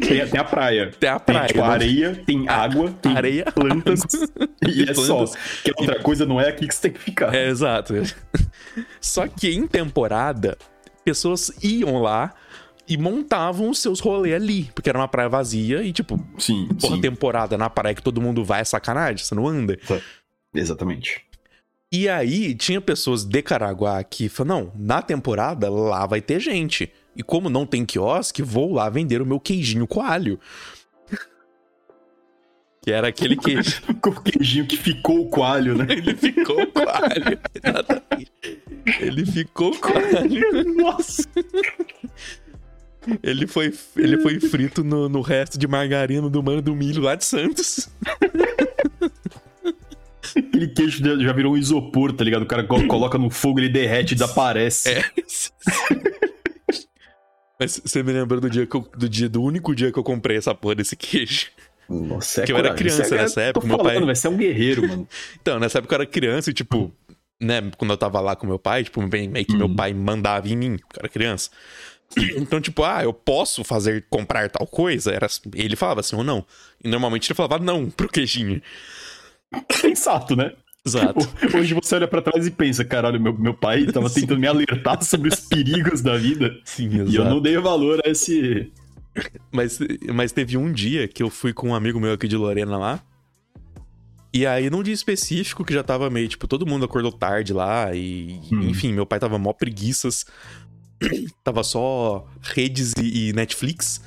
tem, 0.00 0.26
tem 0.26 0.40
a 0.40 0.42
praia. 0.42 0.90
Tem 0.98 1.08
a 1.08 1.20
Tem, 1.20 1.34
praia. 1.34 1.46
tipo, 1.46 1.60
não- 1.60 1.70
areia, 1.70 2.22
tem 2.26 2.48
água, 2.48 2.90
tem 3.00 3.16
areia, 3.16 3.44
plantas, 3.44 4.00
e 4.68 4.82
é 4.90 4.92
só. 4.92 5.24
Que 5.62 5.70
outra 5.78 6.00
coisa 6.00 6.26
não 6.26 6.40
é 6.40 6.48
aqui 6.48 6.66
que 6.66 6.74
você 6.74 6.80
tem 6.80 6.92
que 6.92 6.98
ficar. 6.98 7.32
É, 7.32 7.46
exato. 7.48 7.94
Só 9.00 9.28
que 9.28 9.50
em 9.54 9.68
temporada, 9.68 10.58
pessoas 11.04 11.52
iam 11.62 12.02
lá 12.02 12.34
e 12.88 12.96
montavam 12.96 13.70
os 13.70 13.78
seus 13.78 14.00
rolês 14.00 14.34
ali. 14.34 14.68
Porque 14.74 14.88
era 14.88 14.98
uma 14.98 15.06
praia 15.06 15.28
vazia 15.28 15.80
e, 15.84 15.92
tipo, 15.92 16.18
Sim, 16.38 16.66
porra, 16.80 16.96
sim, 16.96 17.00
temporada 17.00 17.56
na 17.56 17.70
praia 17.70 17.94
que 17.94 18.02
todo 18.02 18.20
mundo 18.20 18.44
vai 18.44 18.62
é 18.62 18.64
sacanagem, 18.64 19.18
você 19.24 19.34
não 19.34 19.46
anda. 19.46 19.78
exatamente. 20.52 21.22
E 21.92 22.08
aí, 22.08 22.54
tinha 22.54 22.80
pessoas 22.80 23.22
de 23.22 23.42
Caraguá 23.42 24.02
que 24.02 24.26
falaram: 24.30 24.64
não, 24.64 24.72
na 24.74 25.02
temporada 25.02 25.68
lá 25.68 26.06
vai 26.06 26.22
ter 26.22 26.40
gente. 26.40 26.90
E 27.14 27.22
como 27.22 27.50
não 27.50 27.66
tem 27.66 27.84
quiosque, 27.84 28.42
vou 28.42 28.72
lá 28.72 28.88
vender 28.88 29.20
o 29.20 29.26
meu 29.26 29.38
queijinho 29.38 29.86
coalho. 29.86 30.40
que 32.80 32.90
era 32.90 33.08
aquele 33.08 33.36
queijo. 33.36 33.82
O 34.04 34.22
queijinho 34.22 34.66
que 34.66 34.76
ficou 34.76 35.20
o 35.20 35.28
coalho, 35.28 35.76
né? 35.76 35.86
Ele 35.90 36.16
ficou 36.16 36.66
coalho. 36.68 37.38
Exatamente. 37.54 38.32
Ele 38.98 39.26
ficou 39.26 39.76
coalho. 39.78 40.74
Nossa. 40.74 41.28
Ele 43.22 43.46
foi, 43.46 43.72
ele 43.96 44.18
foi 44.18 44.40
frito 44.40 44.82
no, 44.82 45.08
no 45.08 45.20
resto 45.20 45.58
de 45.58 45.66
margarina 45.66 46.28
do 46.30 46.42
mano 46.42 46.62
do 46.62 46.74
milho 46.74 47.02
lá 47.02 47.14
de 47.14 47.24
Santos. 47.24 47.88
Aquele 50.64 50.74
queijo 50.74 51.20
já- 51.22 51.32
virou 51.32 51.54
um 51.54 51.56
isopor, 51.56 52.12
tá 52.12 52.22
ligado? 52.24 52.42
O 52.42 52.46
cara 52.46 52.64
co- 52.64 52.84
coloca 52.88 53.18
no 53.18 53.30
fogo, 53.30 53.58
ele 53.60 53.68
derrete 53.68 54.12
e 54.12 54.14
desaparece. 54.14 54.88
É. 54.90 55.04
Mas 57.58 57.80
você 57.84 58.02
me 58.02 58.12
lembrou 58.12 58.40
do 58.40 58.50
dia, 58.50 58.66
eu- 58.72 58.90
do 58.96 59.08
dia, 59.08 59.28
do 59.28 59.42
único 59.42 59.74
dia 59.74 59.92
que 59.92 59.98
eu 59.98 60.02
comprei 60.02 60.36
essa 60.36 60.54
porra 60.54 60.74
desse 60.74 60.96
queijo. 60.96 61.46
Nossa, 61.88 62.42
é 62.42 62.46
Que 62.46 62.52
eu 62.52 62.56
era 62.56 62.74
criança 62.74 63.14
é- 63.14 63.18
nessa 63.18 63.40
época, 63.42 63.60
Tô 63.60 63.66
meu 63.66 63.76
falando, 63.76 63.94
pai- 63.96 64.04
vai 64.06 64.14
ser 64.16 64.28
um 64.28 64.36
guerreiro, 64.36 64.86
mano. 64.88 65.08
Então, 65.40 65.58
nessa 65.60 65.78
época 65.78 65.94
eu 65.94 66.00
era 66.00 66.06
criança 66.06 66.50
e, 66.50 66.54
tipo, 66.54 66.92
né, 67.40 67.60
quando 67.76 67.90
eu 67.90 67.96
tava 67.96 68.20
lá 68.20 68.34
com 68.34 68.46
meu 68.46 68.58
pai, 68.58 68.84
tipo, 68.84 69.00
meio 69.02 69.44
que 69.44 69.54
meu 69.56 69.66
Uhum. 69.66 69.76
pai 69.76 69.92
mandava 69.92 70.48
em 70.48 70.56
mim, 70.56 70.72
eu 70.72 70.98
era 70.98 71.08
criança. 71.08 71.50
Então, 72.36 72.60
tipo, 72.60 72.82
ah, 72.84 73.02
eu 73.02 73.12
posso 73.12 73.64
fazer, 73.64 74.04
comprar 74.10 74.48
tal 74.50 74.66
coisa? 74.66 75.12
Era, 75.12 75.26
ele 75.54 75.76
falava 75.76 76.00
assim 76.00 76.14
ou 76.16 76.22
não. 76.24 76.44
E 76.84 76.88
normalmente 76.88 77.28
ele 77.30 77.34
falava 77.36 77.58
não 77.58 77.88
pro 77.90 78.08
queijinho. 78.08 78.60
Sensato, 79.72 80.34
né? 80.36 80.52
Exato. 80.84 81.20
Hoje 81.56 81.74
você 81.74 81.94
olha 81.94 82.08
pra 82.08 82.20
trás 82.20 82.46
e 82.46 82.50
pensa, 82.50 82.84
caralho, 82.84 83.20
meu, 83.20 83.36
meu 83.38 83.54
pai 83.54 83.86
tava 83.86 84.10
tentando 84.10 84.40
me 84.40 84.48
alertar 84.48 85.02
sobre 85.04 85.28
os 85.28 85.36
perigos 85.40 86.00
da 86.00 86.16
vida. 86.16 86.58
Sim, 86.64 87.04
E 87.08 87.14
eu 87.14 87.24
não 87.24 87.40
dei 87.40 87.56
valor 87.58 88.00
a 88.04 88.10
esse. 88.10 88.72
Mas, 89.52 89.78
mas 90.12 90.32
teve 90.32 90.56
um 90.56 90.72
dia 90.72 91.06
que 91.06 91.22
eu 91.22 91.30
fui 91.30 91.52
com 91.52 91.68
um 91.68 91.74
amigo 91.74 92.00
meu 92.00 92.12
aqui 92.12 92.26
de 92.26 92.36
Lorena 92.36 92.76
lá. 92.76 93.00
E 94.34 94.46
aí, 94.46 94.70
num 94.70 94.82
dia 94.82 94.94
específico, 94.94 95.62
que 95.64 95.74
já 95.74 95.82
tava 95.84 96.08
meio, 96.08 96.26
tipo, 96.26 96.48
todo 96.48 96.66
mundo 96.66 96.84
acordou 96.86 97.12
tarde 97.12 97.52
lá. 97.52 97.94
E, 97.94 98.40
Hum. 98.50 98.62
enfim, 98.62 98.92
meu 98.92 99.04
pai 99.06 99.20
tava 99.20 99.38
mó 99.38 99.52
preguiças. 99.52 100.24
tava 101.44 101.62
só 101.62 102.26
redes 102.40 102.92
e, 103.00 103.28
e 103.28 103.32
Netflix. 103.34 104.02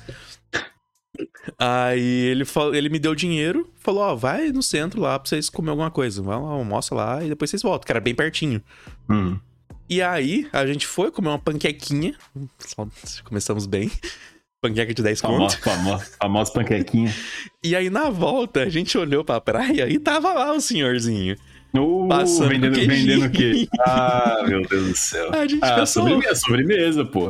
Aí 1.58 2.00
ele, 2.26 2.44
fal- 2.44 2.74
ele 2.74 2.88
me 2.88 2.98
deu 2.98 3.14
dinheiro, 3.14 3.70
falou: 3.80 4.02
Ó, 4.02 4.14
vai 4.16 4.48
no 4.50 4.62
centro 4.62 5.00
lá 5.00 5.18
pra 5.18 5.28
vocês 5.28 5.48
comer 5.48 5.70
alguma 5.70 5.90
coisa. 5.90 6.22
Vai 6.22 6.36
lá, 6.36 6.48
almoça 6.48 6.94
lá 6.94 7.24
e 7.24 7.28
depois 7.28 7.50
vocês 7.50 7.62
voltam, 7.62 7.86
que 7.86 7.92
era 7.92 8.00
bem 8.00 8.14
pertinho. 8.14 8.62
Hum. 9.08 9.38
E 9.88 10.02
aí, 10.02 10.48
a 10.52 10.66
gente 10.66 10.86
foi 10.86 11.10
comer 11.12 11.28
uma 11.28 11.38
panquequinha. 11.38 12.14
Começamos 13.24 13.66
bem. 13.66 13.90
Panqueca 14.60 14.92
de 14.92 15.02
10 15.02 15.20
conto. 15.20 15.32
Famosa, 15.34 15.58
famosa, 15.58 16.06
famosa 16.20 16.52
panquequinha. 16.52 17.14
E 17.62 17.76
aí, 17.76 17.88
na 17.90 18.10
volta, 18.10 18.62
a 18.62 18.68
gente 18.68 18.96
olhou 18.98 19.24
pra 19.24 19.40
praia 19.40 19.88
e 19.88 19.98
tava 19.98 20.32
lá 20.32 20.52
o 20.52 20.60
senhorzinho. 20.60 21.36
Uh, 21.76 22.08
Passando 22.08 22.48
vendendo, 22.48 22.74
vendendo 22.74 23.26
o 23.26 23.30
quê? 23.30 23.68
Ah, 23.80 24.42
meu 24.48 24.62
Deus 24.66 24.88
do 24.88 24.96
céu. 24.96 25.30
A 25.32 25.46
gente 25.46 25.62
Ah, 25.62 25.74
pensou, 25.76 26.02
sobremesa, 26.04 26.34
sobremesa, 26.34 27.04
pô. 27.04 27.28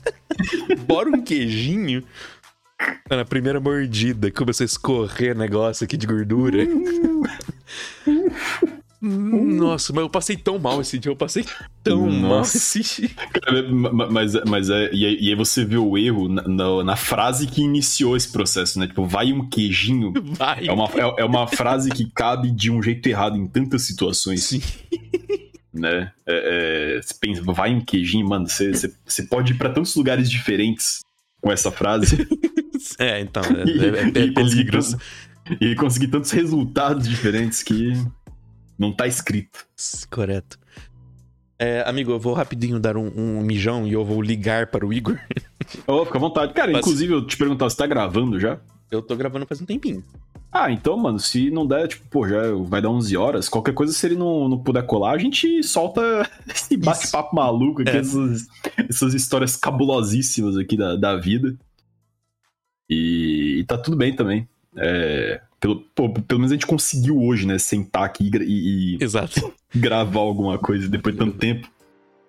bora 0.86 1.08
um 1.10 1.20
queijinho. 1.22 2.02
Na 3.10 3.24
primeira 3.24 3.60
mordida, 3.60 4.30
começou 4.30 4.64
a 4.64 4.66
escorrer 4.66 5.36
negócio 5.36 5.84
aqui 5.84 5.96
de 5.96 6.06
gordura. 6.06 6.58
Nossa, 9.00 9.92
mas 9.92 10.02
eu 10.02 10.10
passei 10.10 10.36
tão 10.36 10.58
mal 10.58 10.80
esse 10.80 10.98
dia, 10.98 11.12
eu 11.12 11.16
passei 11.16 11.44
tão 11.84 12.08
mal 12.10 12.38
Nossa. 12.38 12.56
esse 12.56 13.02
dia. 13.02 13.10
Cara, 13.40 13.62
Mas, 14.10 14.32
mas 14.46 14.70
é, 14.70 14.90
e 14.92 15.04
aí 15.06 15.18
e 15.20 15.28
aí 15.28 15.34
você 15.34 15.64
vê 15.64 15.76
o 15.76 15.96
erro 15.96 16.28
na, 16.28 16.42
na- 16.48 16.82
na 16.84 16.96
frase 16.96 17.46
que 17.46 17.60
iniciou 17.62 18.16
esse 18.16 18.32
processo, 18.32 18.78
né? 18.80 18.86
Tipo, 18.86 19.04
vai 19.06 19.32
um 19.32 19.48
queijinho. 19.48 20.12
Vai. 20.32 20.66
É 20.66 20.72
uma, 20.72 20.86
é, 20.86 21.20
é 21.20 21.24
uma 21.24 21.46
frase 21.46 21.90
que 21.90 22.10
cabe 22.10 22.50
de 22.50 22.70
um 22.70 22.82
jeito 22.82 23.06
errado 23.06 23.36
em 23.36 23.46
tantas 23.46 23.82
situações, 23.82 24.44
Sim. 24.44 24.62
né? 25.72 26.10
É, 26.26 26.96
é, 26.96 27.02
você 27.02 27.14
pensa, 27.20 27.42
vai 27.42 27.74
um 27.74 27.80
queijinho, 27.84 28.26
mano, 28.28 28.48
você, 28.48 28.70
você, 28.72 28.92
você 29.06 29.22
pode 29.24 29.52
ir 29.52 29.56
pra 29.56 29.68
tantos 29.70 29.94
lugares 29.94 30.28
diferentes 30.30 31.00
com 31.40 31.50
essa 31.52 31.70
frase 31.70 32.26
É, 32.98 33.20
então, 33.20 33.42
é, 33.42 33.64
e, 33.64 33.80
é, 33.80 33.88
é, 33.88 34.02
é 34.02 34.24
e 34.26 34.32
conseguir 34.34 34.64
peligro. 34.70 34.72
tantos- 34.72 34.96
conseguir 35.76 36.08
tantos 36.08 36.30
resultados 36.30 37.08
diferentes 37.08 37.62
que 37.62 37.92
não 38.78 38.92
tá 38.92 39.06
escrito. 39.06 39.66
Correto. 40.10 40.58
É, 41.58 41.82
amigo, 41.88 42.12
eu 42.12 42.18
vou 42.20 42.34
rapidinho 42.34 42.78
dar 42.78 42.96
um, 42.96 43.06
um 43.16 43.40
mijão 43.42 43.86
e 43.86 43.92
eu 43.92 44.04
vou 44.04 44.20
ligar 44.20 44.66
para 44.66 44.86
o 44.86 44.92
Igor. 44.92 45.18
Ô, 45.86 46.04
fica 46.04 46.18
à 46.18 46.20
vontade. 46.20 46.52
Cara, 46.52 46.70
Mas- 46.72 46.80
inclusive, 46.80 47.12
eu 47.14 47.26
te 47.26 47.36
perguntar, 47.36 47.68
você 47.70 47.76
tá 47.76 47.86
gravando 47.86 48.38
já? 48.38 48.58
Eu 48.90 49.00
tô 49.02 49.16
gravando 49.16 49.46
faz 49.46 49.60
um 49.60 49.64
tempinho. 49.66 50.04
Ah, 50.50 50.70
então, 50.72 50.96
mano, 50.96 51.18
se 51.18 51.50
não 51.50 51.66
der, 51.66 51.86
tipo, 51.88 52.06
pô, 52.08 52.26
já 52.26 52.52
vai 52.64 52.80
dar 52.80 52.88
11 52.88 53.16
horas. 53.16 53.48
Qualquer 53.48 53.74
coisa, 53.74 53.92
se 53.92 54.06
ele 54.06 54.16
não, 54.16 54.48
não 54.48 54.58
puder 54.58 54.84
colar, 54.86 55.12
a 55.12 55.18
gente 55.18 55.62
solta 55.62 56.00
esse 56.48 56.76
bate-papo 56.76 57.34
maluco 57.36 57.82
aqui, 57.82 57.90
É. 57.90 57.98
essas, 57.98 58.46
essas 58.88 59.12
histórias 59.14 59.56
cabulosíssimas 59.56 60.56
aqui 60.56 60.76
da, 60.76 60.96
da 60.96 61.16
vida. 61.16 61.54
E, 62.88 63.58
e 63.60 63.64
tá 63.64 63.76
tudo 63.76 63.96
bem 63.96 64.14
também. 64.14 64.48
É, 64.76 65.40
pelo, 65.58 65.80
pô, 65.94 66.08
pelo 66.12 66.40
menos 66.40 66.52
a 66.52 66.54
gente 66.54 66.66
conseguiu 66.66 67.20
hoje, 67.20 67.46
né, 67.46 67.58
sentar 67.58 68.04
aqui 68.04 68.30
e 68.42 68.96
e, 68.96 69.02
Exato. 69.02 69.52
gravar 69.74 70.20
alguma 70.20 70.58
coisa 70.58 70.88
depois 70.88 71.14
de 71.14 71.18
tanto 71.18 71.36
tempo. 71.38 71.68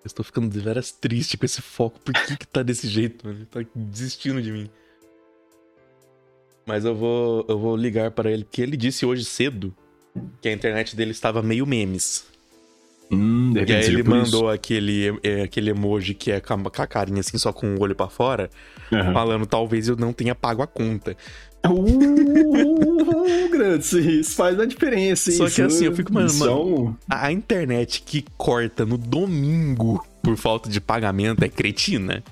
Eu 0.04 0.06
estou 0.08 0.24
ficando 0.24 0.48
de 0.48 0.58
veras 0.60 0.90
triste 0.90 1.36
com 1.36 1.44
esse 1.44 1.60
foco. 1.60 1.98
Por 2.00 2.14
que 2.14 2.36
que 2.36 2.46
tá 2.46 2.62
desse 2.62 2.88
jeito, 2.88 3.26
mano? 3.26 3.38
Ele 3.38 3.46
tá 3.46 3.60
desistindo 3.74 4.40
de 4.40 4.50
mim. 4.52 4.70
Mas 6.68 6.84
eu 6.84 6.94
vou, 6.94 7.46
eu 7.48 7.58
vou 7.58 7.74
ligar 7.74 8.10
para 8.10 8.30
ele, 8.30 8.44
porque 8.44 8.60
ele 8.60 8.76
disse 8.76 9.06
hoje 9.06 9.24
cedo 9.24 9.74
que 10.42 10.50
a 10.50 10.52
internet 10.52 10.94
dele 10.94 11.12
estava 11.12 11.42
meio 11.42 11.66
memes. 11.66 12.26
Hum, 13.10 13.54
E 13.56 13.72
aí 13.72 13.86
ele 13.86 14.02
isso. 14.02 14.10
mandou 14.10 14.50
aquele, 14.50 15.18
é, 15.22 15.40
aquele 15.44 15.70
emoji 15.70 16.12
que 16.12 16.30
é 16.30 16.40
com 16.40 16.52
a, 16.52 16.86
carinha 16.86 17.20
assim, 17.20 17.38
só 17.38 17.54
com 17.54 17.74
o 17.74 17.80
olho 17.80 17.94
pra 17.94 18.08
fora, 18.08 18.50
Aham. 18.92 19.14
falando 19.14 19.46
talvez 19.46 19.88
eu 19.88 19.96
não 19.96 20.12
tenha 20.12 20.34
pago 20.34 20.60
a 20.60 20.66
conta. 20.66 21.16
Uh, 21.66 23.48
Grandes, 23.50 23.90
isso 23.94 24.36
faz 24.36 24.60
a 24.60 24.66
diferença. 24.66 25.32
Só 25.32 25.46
isso, 25.46 25.56
que 25.56 25.62
assim, 25.62 25.86
eu 25.86 25.94
fico, 25.94 26.12
mano, 26.12 26.26
isso 26.26 26.46
é 26.46 26.94
a 27.08 27.32
internet 27.32 28.02
que 28.04 28.26
corta 28.36 28.84
no 28.84 28.98
domingo 28.98 30.04
por 30.22 30.36
falta 30.36 30.68
de 30.68 30.82
pagamento 30.82 31.42
é 31.42 31.48
cretina. 31.48 32.22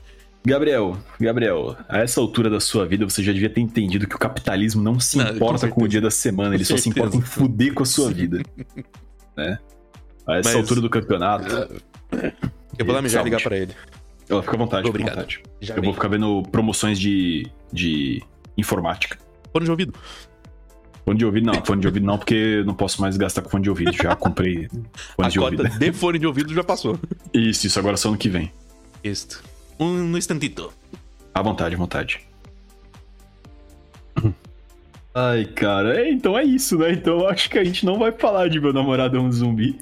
Gabriel, 0.46 0.96
Gabriel, 1.20 1.76
a 1.88 1.98
essa 1.98 2.20
altura 2.20 2.48
da 2.48 2.60
sua 2.60 2.86
vida 2.86 3.04
você 3.04 3.22
já 3.22 3.32
devia 3.32 3.50
ter 3.50 3.60
entendido 3.60 4.06
que 4.06 4.14
o 4.14 4.18
capitalismo 4.18 4.80
não 4.82 5.00
se 5.00 5.18
Não, 5.18 5.26
com 5.26 5.32
importa 5.34 5.52
com, 5.54 5.58
certeza. 5.58 5.84
o 5.84 5.88
dia 5.88 6.00
da 6.00 6.10
semana, 6.10 6.54
ele 6.54 6.64
Com 6.64 6.70
só 6.70 6.76
se 6.76 6.88
importa 6.88 7.16
em 7.16 7.20
fuder 7.20 7.74
com 7.74 7.82
a 7.82 7.86
sua 7.86 8.10
vida. 8.12 8.40
né? 9.36 9.58
A 10.26 10.36
essa 10.38 10.48
Mas- 10.50 10.54
altura 10.56 10.80
do 10.80 10.88
campeonato. 10.88 11.82
Eu 12.78 12.84
vou 12.86 12.94
lá 12.94 13.02
me 13.02 13.08
já 13.08 13.22
ligar 13.22 13.42
pra 13.42 13.56
ele. 13.56 13.72
Ela 14.28 14.42
fica 14.42 14.54
à 14.54 14.58
vontade, 14.58 14.86
fica 14.86 14.88
à 14.88 14.90
Obrigado. 14.90 15.14
vontade. 15.16 15.42
Já 15.60 15.74
Eu 15.76 15.82
vou 15.82 15.92
ficar 15.94 16.08
vendo 16.08 16.42
promoções 16.50 16.98
de, 16.98 17.46
de 17.72 18.22
informática. 18.56 19.18
Fone 19.52 19.64
de 19.64 19.70
ouvido. 19.70 19.94
Fone 21.04 21.18
de 21.18 21.24
ouvido 21.24 21.46
não, 21.46 21.64
fone 21.64 21.80
de 21.80 21.86
ouvido 21.86 22.04
não, 22.06 22.18
porque 22.18 22.62
não 22.66 22.74
posso 22.74 23.00
mais 23.00 23.16
gastar 23.16 23.42
com 23.42 23.48
fone 23.48 23.62
de 23.62 23.70
ouvido. 23.70 23.92
Já 23.92 24.14
comprei 24.16 24.68
fone 25.16 25.26
a 25.26 25.28
de 25.28 25.38
ouvido. 25.40 25.68
de 25.68 25.92
fone 25.92 26.18
de 26.18 26.26
ouvido 26.26 26.52
já 26.52 26.64
passou. 26.64 26.98
Isso, 27.32 27.66
isso, 27.66 27.78
agora 27.78 27.96
só 27.96 28.08
ano 28.08 28.18
que 28.18 28.28
vem. 28.28 28.52
Isto. 29.04 29.42
Um 29.78 29.92
no 30.08 30.18
instantito. 30.18 30.72
À 31.34 31.42
vontade, 31.42 31.74
à 31.74 31.78
vontade. 31.78 32.20
Ai, 35.14 35.46
cara, 35.46 35.98
é, 36.00 36.10
então 36.10 36.38
é 36.38 36.44
isso, 36.44 36.76
né? 36.78 36.92
Então 36.92 37.20
eu 37.20 37.28
acho 37.28 37.48
que 37.48 37.58
a 37.58 37.64
gente 37.64 37.86
não 37.86 37.98
vai 37.98 38.12
falar 38.12 38.48
de 38.48 38.60
meu 38.60 38.72
namorado 38.72 39.16
é 39.16 39.20
um 39.20 39.32
zumbi. 39.32 39.78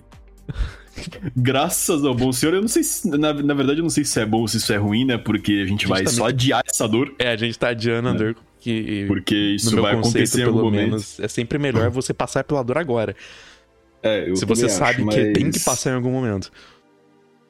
Graças 1.37 2.05
ao 2.05 2.15
bom 2.15 2.33
senhor, 2.33 2.55
eu 2.55 2.61
não 2.61 2.69
sei 2.69 2.85
se. 2.85 3.09
Na, 3.09 3.33
na 3.33 3.55
verdade, 3.55 3.81
eu 3.81 3.83
não 3.83 3.91
sei 3.91 4.05
se 4.05 4.21
é 4.21 4.25
bom 4.25 4.43
ou 4.43 4.49
se 4.49 4.59
isso 4.59 4.73
é 4.73 4.77
ruim, 4.77 5.05
né? 5.05 5.19
Porque 5.19 5.53
a 5.53 5.67
gente 5.67 5.67
A 5.67 5.67
gente 5.67 5.87
vai 5.89 6.05
tá 6.05 6.11
só 6.11 6.17
meio- 6.25 6.29
adiar 6.35 6.63
essa 6.69 6.87
dor. 6.87 7.13
É, 7.19 7.31
a 7.31 7.37
gente 7.37 7.59
tá 7.59 7.69
adiando 7.71 8.11
a 8.11 8.13
dor 8.13 8.37
que. 8.61 9.05
Porque 9.09 9.35
no 9.35 9.55
isso 9.57 9.75
meu 9.75 9.83
vai 9.83 9.95
conceito, 9.97 10.15
acontecer 10.17 10.41
em 10.43 10.45
pelo 10.45 10.59
algum 10.59 10.71
momento. 10.71 10.87
menos, 10.91 11.19
é 11.19 11.27
sempre 11.27 11.59
melhor 11.59 11.91
você 11.91 12.15
passar 12.15 12.45
pela 12.45 12.63
dor 12.63 12.79
agora. 12.79 13.17
É, 14.05 14.31
eu 14.31 14.37
se 14.37 14.45
você 14.45 14.63
também 14.69 14.77
sabe 14.77 15.03
acho, 15.03 15.11
que 15.11 15.33
tem 15.33 15.45
mas- 15.47 15.57
que 15.59 15.65
passar 15.65 15.91
em 15.91 15.95
algum 15.95 16.13
momento. 16.13 16.53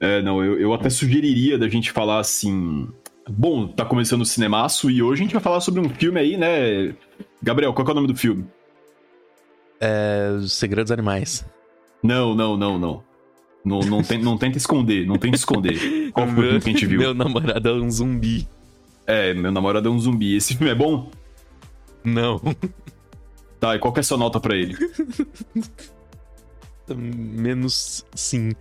É, 0.00 0.20
não, 0.22 0.42
eu, 0.42 0.58
eu 0.58 0.74
até 0.74 0.90
sugeriria 0.90 1.58
da 1.58 1.68
gente 1.68 1.92
falar 1.92 2.18
assim. 2.18 2.88
Bom, 3.28 3.68
tá 3.68 3.84
começando 3.84 4.20
o 4.20 4.26
cinemaço 4.26 4.90
e 4.90 5.02
hoje 5.02 5.22
a 5.22 5.24
gente 5.24 5.32
vai 5.32 5.42
falar 5.42 5.60
sobre 5.60 5.80
um 5.80 5.88
filme 5.88 6.20
aí, 6.20 6.36
né? 6.36 6.94
Gabriel, 7.42 7.72
qual 7.72 7.84
que 7.84 7.90
é 7.90 7.92
o 7.92 7.94
nome 7.94 8.08
do 8.08 8.16
filme? 8.16 8.46
É. 9.80 10.30
Os 10.38 10.52
Segredos 10.52 10.92
Animais. 10.92 11.44
Não, 12.02 12.34
não, 12.34 12.56
não, 12.56 12.78
não. 12.78 13.02
Não, 13.64 13.80
não, 13.80 14.02
tem, 14.02 14.22
não 14.22 14.36
tenta 14.36 14.58
esconder, 14.58 15.06
não 15.06 15.16
tenta 15.16 15.36
esconder. 15.36 16.10
Qual 16.12 16.28
foi 16.28 16.34
o 16.34 16.42
filme 16.42 16.60
que 16.60 16.68
a 16.68 16.72
gente 16.72 16.86
viu? 16.86 17.00
Meu 17.00 17.14
namorado 17.14 17.66
é 17.66 17.72
um 17.72 17.90
zumbi. 17.90 18.46
É, 19.06 19.32
meu 19.32 19.50
namorado 19.50 19.88
é 19.88 19.90
um 19.90 19.98
zumbi. 19.98 20.36
Esse 20.36 20.54
filme 20.54 20.70
é 20.70 20.74
bom? 20.74 21.10
Não. 22.04 22.40
Tá, 23.58 23.74
e 23.74 23.78
qual 23.78 23.94
que 23.94 24.00
é 24.00 24.02
a 24.02 24.04
sua 24.04 24.18
nota 24.18 24.38
pra 24.38 24.54
ele? 24.54 24.76
Menos 26.94 28.04
sim. 28.14 28.52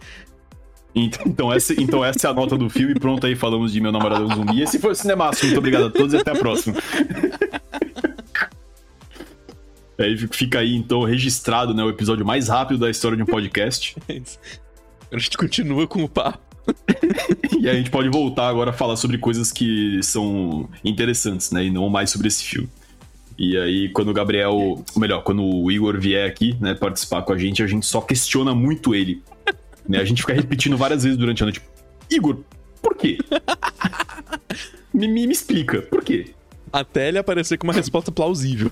Então, 0.96 1.24
então 1.26 1.54
essa, 1.54 1.74
então 1.82 2.06
essa 2.06 2.28
é 2.28 2.30
a 2.30 2.34
nota 2.34 2.58
do 2.58 2.70
filme. 2.70 2.94
Pronto, 2.96 3.26
aí 3.26 3.36
falamos 3.36 3.74
de 3.74 3.82
meu 3.82 3.92
namorado 3.92 4.24
é 4.24 4.28
um 4.28 4.36
zumbi. 4.36 4.62
Esse 4.62 4.80
foi 4.80 4.92
o 4.92 4.96
Cinemaço. 4.96 5.46
Muito 5.46 5.58
obrigado 5.58 5.86
a 5.86 5.90
todos 5.90 6.14
e 6.14 6.18
até 6.18 6.32
a 6.32 6.36
próxima. 6.36 6.76
Aí 9.98 10.18
fica 10.18 10.60
aí, 10.60 10.76
então, 10.76 11.04
registrado, 11.04 11.74
né? 11.74 11.84
O 11.84 11.90
episódio 11.90 12.26
mais 12.26 12.48
rápido 12.48 12.80
da 12.80 12.90
história 12.90 13.16
de 13.16 13.24
um 13.24 13.28
podcast. 13.28 13.96
A 15.12 15.20
gente 15.20 15.38
continua 15.38 15.86
com 15.88 16.04
o 16.04 16.10
papo. 16.10 16.40
e 17.60 17.70
a 17.70 17.74
gente 17.74 17.92
pode 17.92 18.10
voltar 18.10 18.48
agora 18.48 18.72
a 18.72 18.74
falar 18.74 18.96
sobre 18.96 19.18
coisas 19.18 19.52
que 19.52 20.00
são 20.02 20.70
interessantes, 20.84 21.52
né? 21.52 21.66
E 21.66 21.70
não 21.70 21.90
mais 21.90 22.10
sobre 22.10 22.28
esse 22.28 22.44
filme. 22.44 22.70
E 23.38 23.58
aí, 23.58 23.90
quando 23.90 24.10
o 24.10 24.14
Gabriel. 24.14 24.54
Ou 24.54 24.86
melhor, 24.98 25.24
quando 25.24 25.44
o 25.44 25.72
Igor 25.72 26.00
vier 26.00 26.28
aqui, 26.28 26.56
né, 26.60 26.74
participar 26.74 27.22
com 27.22 27.34
a 27.34 27.38
gente, 27.38 27.62
a 27.62 27.68
gente 27.68 27.86
só 27.86 28.02
questiona 28.02 28.56
muito 28.56 28.96
ele. 28.96 29.22
Né? 29.88 30.00
A 30.00 30.06
gente 30.06 30.22
fica 30.22 30.34
repetindo 30.34 30.78
várias 30.78 31.04
vezes 31.04 31.18
durante 31.18 31.44
a 31.44 31.46
noite. 31.46 31.62
Igor, 32.10 32.40
por 32.82 32.96
quê? 32.96 33.18
me, 34.94 35.08
me, 35.08 35.28
me 35.28 35.34
explica, 35.34 35.82
por 35.82 36.04
quê? 36.04 36.28
Até 36.72 37.08
ele 37.08 37.18
aparecer 37.18 37.58
com 37.58 37.68
uma 37.68 37.74
resposta 37.74 38.12
plausível. 38.12 38.72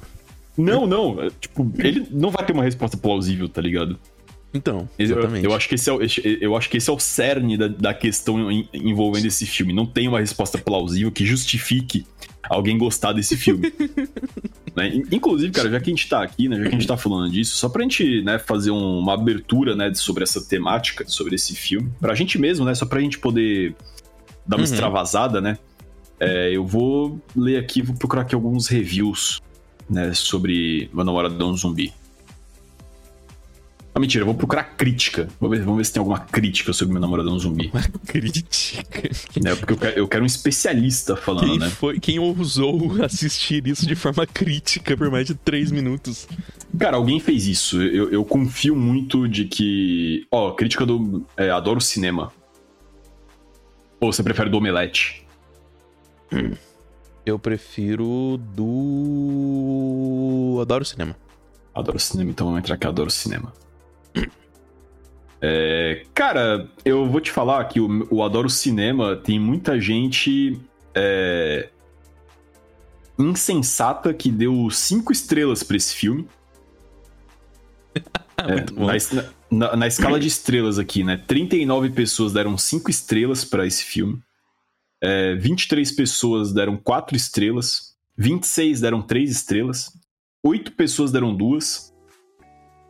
Não, 0.57 0.85
não. 0.85 1.21
é, 1.21 1.29
Tipo, 1.39 1.71
ele 1.79 2.07
não 2.11 2.29
vai 2.29 2.45
ter 2.45 2.53
uma 2.53 2.63
resposta 2.63 2.97
plausível, 2.97 3.47
tá 3.47 3.61
ligado? 3.61 3.99
Então, 4.53 4.89
Eu- 4.99 5.05
exatamente. 5.05 5.45
Eu, 5.45 5.53
acho 5.53 5.69
que 5.69 5.75
esse 5.75 5.89
é, 5.89 5.93
o- 5.93 5.99
eu 6.41 6.55
acho 6.57 6.69
que 6.69 6.77
esse 6.77 6.89
é 6.89 6.93
o 6.93 6.99
cerne 6.99 7.57
da, 7.57 7.67
da 7.69 7.93
questão 7.93 8.51
en- 8.51 8.67
envolvendo 8.73 9.25
esse 9.25 9.45
filme. 9.45 9.71
Não 9.71 9.85
tem 9.85 10.07
uma 10.07 10.19
resposta 10.19 10.57
plausível 10.57 11.09
que 11.11 11.25
justifique 11.25 12.05
alguém 12.49 12.77
gostar 12.77 13.13
desse 13.13 13.37
filme. 13.37 13.71
Né? 14.73 14.87
In- 14.95 15.03
Inclusive, 15.11 15.51
cara, 15.51 15.69
já 15.69 15.79
que 15.81 15.89
a 15.89 15.93
gente 15.93 16.07
tá 16.07 16.23
aqui, 16.23 16.47
né? 16.47 16.55
Já 16.55 16.61
que 16.63 16.67
a 16.69 16.71
gente 16.71 16.87
tá 16.87 16.95
falando 16.95 17.29
disso, 17.29 17.57
só 17.57 17.67
pra 17.67 17.81
gente 17.83 18.21
né, 18.21 18.39
fazer 18.39 18.71
um- 18.71 18.99
uma 18.99 19.15
abertura 19.15 19.75
né, 19.75 19.93
sobre 19.93 20.23
essa 20.23 20.41
temática, 20.41 21.03
sobre 21.07 21.35
esse 21.35 21.53
filme, 21.55 21.91
pra 21.99 22.15
gente 22.15 22.39
mesmo, 22.39 22.63
né? 22.63 22.73
Só 22.73 22.85
pra 22.85 23.01
gente 23.01 23.19
poder 23.19 23.75
dar 24.47 24.55
uma 24.55 24.59
Uhum. 24.59 24.63
extravasada, 24.63 25.41
né? 25.41 25.57
é, 26.23 26.55
eu 26.55 26.63
vou 26.65 27.19
ler 27.35 27.57
aqui, 27.57 27.81
vou 27.81 27.95
procurar 27.95 28.21
aqui 28.21 28.35
alguns 28.35 28.67
reviews 28.67 29.41
né, 29.89 30.13
sobre 30.13 30.87
Meu 30.93 31.03
Namoradão 31.03 31.51
Zumbi. 31.57 31.91
Ah, 34.01 34.01
mentira, 34.01 34.23
eu 34.23 34.25
vou 34.25 34.33
procurar 34.33 34.63
crítica. 34.63 35.29
Vamos 35.39 35.55
ver, 35.55 35.63
vamos 35.63 35.77
ver 35.77 35.85
se 35.85 35.93
tem 35.93 35.99
alguma 35.99 36.17
crítica 36.17 36.73
sobre 36.73 36.93
Meu 36.93 36.99
Namoradão 36.99 37.37
Zumbi. 37.37 37.71
Crítica. 38.07 39.11
né? 39.39 39.53
Porque 39.53 39.73
eu 39.73 39.77
quero, 39.77 39.99
eu 39.99 40.07
quero 40.07 40.23
um 40.23 40.25
especialista 40.25 41.15
falando, 41.15 41.45
Quem, 41.45 41.59
né? 41.59 41.69
foi, 41.69 41.99
quem 41.99 42.17
ousou 42.17 43.03
assistir 43.03 43.67
isso 43.67 43.85
de 43.85 43.95
forma 43.95 44.25
crítica 44.25 44.97
por 44.97 45.11
mais 45.11 45.27
de 45.27 45.35
três 45.35 45.71
minutos? 45.71 46.27
Cara, 46.79 46.97
alguém 46.97 47.19
fez 47.19 47.45
isso. 47.45 47.79
Eu, 47.79 48.11
eu 48.11 48.25
confio 48.25 48.75
muito 48.75 49.27
de 49.27 49.45
que. 49.45 50.25
Ó, 50.31 50.49
crítica 50.53 50.83
do. 50.83 51.23
é, 51.37 51.51
adoro 51.51 51.79
cinema. 51.79 52.33
Ou 53.99 54.11
você 54.11 54.23
prefere 54.23 54.49
do 54.49 54.57
Omelete? 54.57 55.27
Eu 57.23 57.37
prefiro 57.37 58.39
do. 58.55 60.57
Adoro 60.59 60.85
cinema. 60.85 61.15
Adoro 61.71 61.99
cinema, 61.99 62.31
então 62.31 62.47
vamos 62.47 62.61
entrar 62.61 62.73
aqui. 62.73 62.87
Adoro 62.87 63.11
cinema. 63.11 63.53
É, 65.43 66.05
cara, 66.13 66.69
eu 66.85 67.09
vou 67.09 67.19
te 67.19 67.31
falar 67.31 67.65
que 67.65 67.79
o, 67.79 68.07
o 68.11 68.23
Adoro 68.23 68.49
Cinema 68.49 69.15
tem 69.15 69.39
muita 69.39 69.79
gente 69.81 70.59
é, 70.93 71.69
insensata 73.17 74.13
que 74.13 74.31
deu 74.31 74.69
cinco 74.69 75.11
estrelas 75.11 75.63
pra 75.63 75.77
esse 75.77 75.95
filme. 75.95 76.27
É, 78.37 78.55
na, 79.13 79.25
na- 79.51 79.75
na 79.75 79.87
escala 79.87 80.19
de 80.19 80.27
estrelas 80.27 80.79
aqui, 80.79 81.03
né? 81.03 81.15
39 81.27 81.91
pessoas 81.91 82.33
deram 82.33 82.57
5 82.57 82.89
estrelas 82.89 83.45
pra 83.45 83.67
esse 83.67 83.83
filme. 83.83 84.19
É, 84.99 85.35
23 85.35 85.91
pessoas 85.91 86.51
deram 86.51 86.75
4 86.75 87.15
estrelas. 87.15 87.95
26 88.17 88.81
deram 88.81 88.99
3 88.99 89.29
estrelas. 89.29 89.95
8 90.43 90.71
pessoas 90.71 91.11
deram 91.11 91.35
2. 91.35 91.90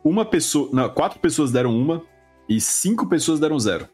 Uma 0.04 0.24
pessoa. 0.24 0.68
Não, 0.72 0.88
4 0.88 1.20
pessoas 1.20 1.52
deram 1.52 1.76
uma. 1.76 2.02
E 2.48 2.60
5 2.60 3.08
pessoas 3.08 3.38
deram 3.38 3.58
0. 3.58 3.88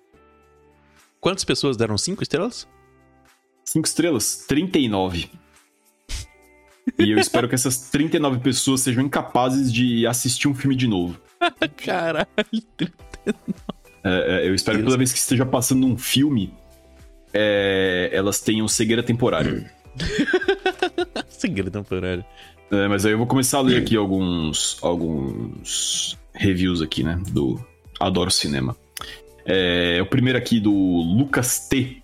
Quantas 1.20 1.44
pessoas 1.44 1.76
deram 1.76 1.98
cinco 1.98 2.22
estrelas? 2.22 2.66
5 3.64 3.86
estrelas? 3.86 4.44
39. 4.48 5.30
E 6.98 7.10
eu 7.10 7.18
espero 7.18 7.48
que 7.48 7.54
essas 7.54 7.90
39 7.90 8.38
pessoas 8.38 8.80
sejam 8.80 9.04
incapazes 9.04 9.72
de 9.72 10.06
assistir 10.06 10.48
um 10.48 10.54
filme 10.54 10.74
de 10.74 10.86
novo. 10.86 11.20
Caralho. 11.84 12.26
É, 14.04 14.44
é, 14.44 14.48
eu 14.48 14.54
espero 14.54 14.78
que 14.78 14.82
Deus. 14.82 14.92
toda 14.92 14.98
vez 14.98 15.12
que 15.12 15.18
esteja 15.18 15.44
passando 15.44 15.86
um 15.86 15.98
filme, 15.98 16.54
é, 17.32 18.08
elas 18.12 18.40
tenham 18.40 18.66
cegueira 18.66 19.02
temporária. 19.02 19.70
Segredo 21.28 21.70
temporário. 21.70 22.24
É, 22.70 22.88
mas 22.88 23.06
aí 23.06 23.12
eu 23.12 23.18
vou 23.18 23.26
começar 23.26 23.58
a 23.58 23.62
ler 23.62 23.80
aqui 23.80 23.96
alguns, 23.96 24.76
alguns 24.82 26.18
reviews 26.34 26.82
aqui, 26.82 27.02
né? 27.02 27.20
Do 27.30 27.58
Adoro 27.98 28.30
Cinema. 28.30 28.76
É, 29.44 29.98
o 30.02 30.06
primeiro 30.06 30.38
aqui 30.38 30.60
do 30.60 30.72
Lucas 30.72 31.66
T. 31.68 32.02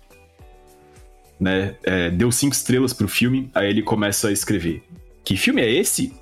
Né, 1.37 1.75
é, 1.83 2.09
deu 2.09 2.31
cinco 2.31 2.55
estrelas 2.55 2.93
pro 2.93 3.09
filme, 3.09 3.51
aí 3.53 3.69
ele 3.69 3.81
começa 3.81 4.29
a 4.29 4.31
escrever. 4.31 4.81
Que 5.21 5.35
filme 5.35 5.61
é 5.61 5.69
esse? 5.69 6.13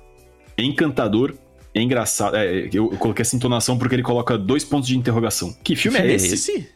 É 0.56 0.62
encantador, 0.64 1.34
é 1.72 1.80
engraçado. 1.80 2.36
É, 2.36 2.68
eu, 2.72 2.90
eu 2.90 2.98
coloquei 2.98 3.22
essa 3.22 3.36
entonação 3.36 3.78
porque 3.78 3.94
ele 3.94 4.02
coloca 4.02 4.36
dois 4.36 4.64
pontos 4.64 4.88
de 4.88 4.98
interrogação. 4.98 5.56
Que 5.62 5.76
filme, 5.76 5.98
é 5.98 6.12
esse? 6.12 6.68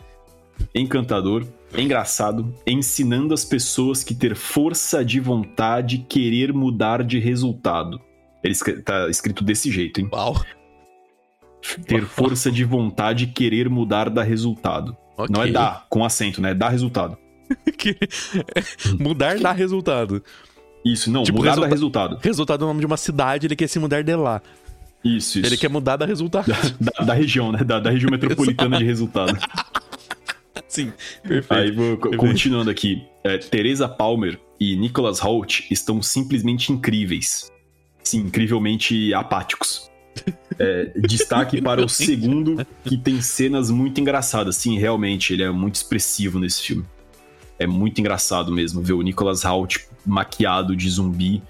Encantador, 0.78 1.46
engraçado, 1.76 2.54
ensinando 2.66 3.34
as 3.34 3.44
pessoas 3.44 4.02
que 4.04 4.14
ter 4.14 4.34
força 4.34 5.04
de 5.04 5.20
vontade 5.20 5.98
querer 5.98 6.52
mudar 6.52 7.02
de 7.04 7.18
resultado. 7.18 8.00
Ele 8.42 8.54
tá 8.82 9.08
escrito 9.08 9.42
desse 9.44 9.70
jeito, 9.70 10.00
hein? 10.00 10.08
Uau. 10.12 10.40
Ter 11.86 12.04
força 12.04 12.50
de 12.50 12.64
vontade 12.64 13.26
querer 13.26 13.68
mudar 13.68 14.08
da 14.08 14.22
resultado. 14.22 14.96
Não 15.28 15.42
é 15.42 15.50
dar 15.50 15.86
com 15.88 16.04
acento, 16.04 16.40
né? 16.40 16.52
É 16.52 16.54
dar 16.54 16.68
resultado. 16.68 17.18
Mudar 18.98 19.38
dá 19.38 19.52
resultado. 19.52 20.22
Isso, 20.84 21.10
não, 21.10 21.24
Tipo, 21.24 21.38
mudar 21.38 21.50
resulta- 21.50 21.68
da 21.68 21.74
resultado. 21.74 22.18
Resultado 22.22 22.62
é 22.62 22.64
o 22.64 22.68
nome 22.68 22.80
de 22.80 22.86
uma 22.86 22.96
cidade, 22.96 23.46
ele 23.46 23.56
quer 23.56 23.66
se 23.66 23.78
mudar 23.78 24.02
de 24.02 24.14
lá. 24.14 24.40
Isso, 25.04 25.38
isso. 25.38 25.46
Ele 25.48 25.56
quer 25.56 25.68
mudar 25.68 25.96
da 25.96 26.06
resultado. 26.06 26.46
da, 26.80 27.04
da 27.04 27.14
região, 27.14 27.52
né? 27.52 27.62
Da, 27.64 27.80
da 27.80 27.90
região 27.90 28.10
metropolitana 28.10 28.78
de 28.78 28.84
resultado. 28.84 29.36
Sim, 30.68 30.92
perfeito. 31.23 31.53
Aí, 31.53 31.73
Perfeito. 31.75 32.16
continuando 32.16 32.71
aqui. 32.71 33.07
É, 33.23 33.38
Teresa 33.38 33.88
Palmer 33.88 34.40
e 34.59 34.77
Nicholas 34.77 35.21
Holt 35.21 35.71
estão 35.71 36.03
simplesmente 36.03 36.73
incríveis. 36.73 37.51
Sim, 38.03 38.21
incrivelmente 38.21 39.12
apáticos. 39.14 39.90
É, 40.59 40.92
destaque 40.97 41.61
para 41.62 41.85
o 41.85 41.88
segundo, 41.88 42.66
que 42.85 42.97
tem 42.97 43.21
cenas 43.21 43.71
muito 43.71 44.01
engraçadas. 44.01 44.57
Sim, 44.57 44.79
realmente, 44.79 45.33
ele 45.33 45.42
é 45.42 45.51
muito 45.51 45.77
expressivo 45.77 46.38
nesse 46.38 46.62
filme. 46.62 46.85
É 47.59 47.66
muito 47.66 48.01
engraçado 48.01 48.53
mesmo 48.53 48.83
ver 48.83 48.92
o 48.92 49.03
Nicholas 49.03 49.42
Holt 49.42 49.85
maquiado 50.07 50.77
de 50.77 50.88
zumbi, 50.88 51.42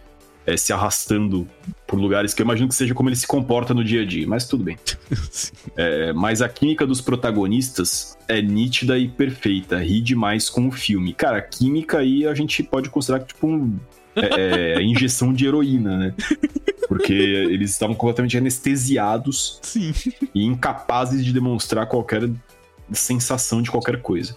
é, 0.49 0.57
se 0.57 0.73
arrastando 0.73 1.47
por 1.87 1.99
lugares 1.99 2.33
que 2.33 2.41
eu 2.41 2.45
imagino 2.45 2.69
que 2.69 2.75
seja 2.75 2.95
como 2.95 3.11
ele 3.11 3.17
se 3.17 3.27
comporta 3.27 3.75
no 3.75 3.85
dia 3.85 4.01
a 4.01 4.05
dia, 4.07 4.27
mas 4.27 4.47
tudo 4.47 4.65
bem. 4.65 4.79
É, 5.77 6.13
mas 6.13 6.43
a 6.43 6.49
química 6.49 6.85
dos 6.85 7.01
protagonistas 7.01 8.19
é 8.27 8.43
nítida 8.43 8.99
e 8.99 9.07
perfeita. 9.07 9.79
Ri 9.79 10.01
demais 10.01 10.51
com 10.51 10.67
o 10.67 10.73
filme. 10.73 11.13
Cara, 11.13 11.39
a 11.39 11.43
química 11.43 11.99
aí 11.99 12.27
a 12.27 12.35
gente 12.35 12.65
pode 12.65 12.91
considerar 12.91 13.25
tipo 13.25 13.47
um, 13.47 13.79
é, 14.17 14.75
é, 14.75 14.83
injeção 14.83 15.33
de 15.33 15.47
heroína, 15.47 15.97
né? 15.97 16.15
Porque 16.89 17.13
eles 17.13 17.71
estavam 17.71 17.95
completamente 17.95 18.37
anestesiados 18.37 19.61
Sim. 19.63 19.93
e 20.35 20.45
incapazes 20.45 21.25
de 21.25 21.33
demonstrar 21.33 21.87
qualquer 21.87 22.29
sensação 22.91 23.63
de 23.63 23.71
qualquer 23.71 24.03
coisa. 24.03 24.37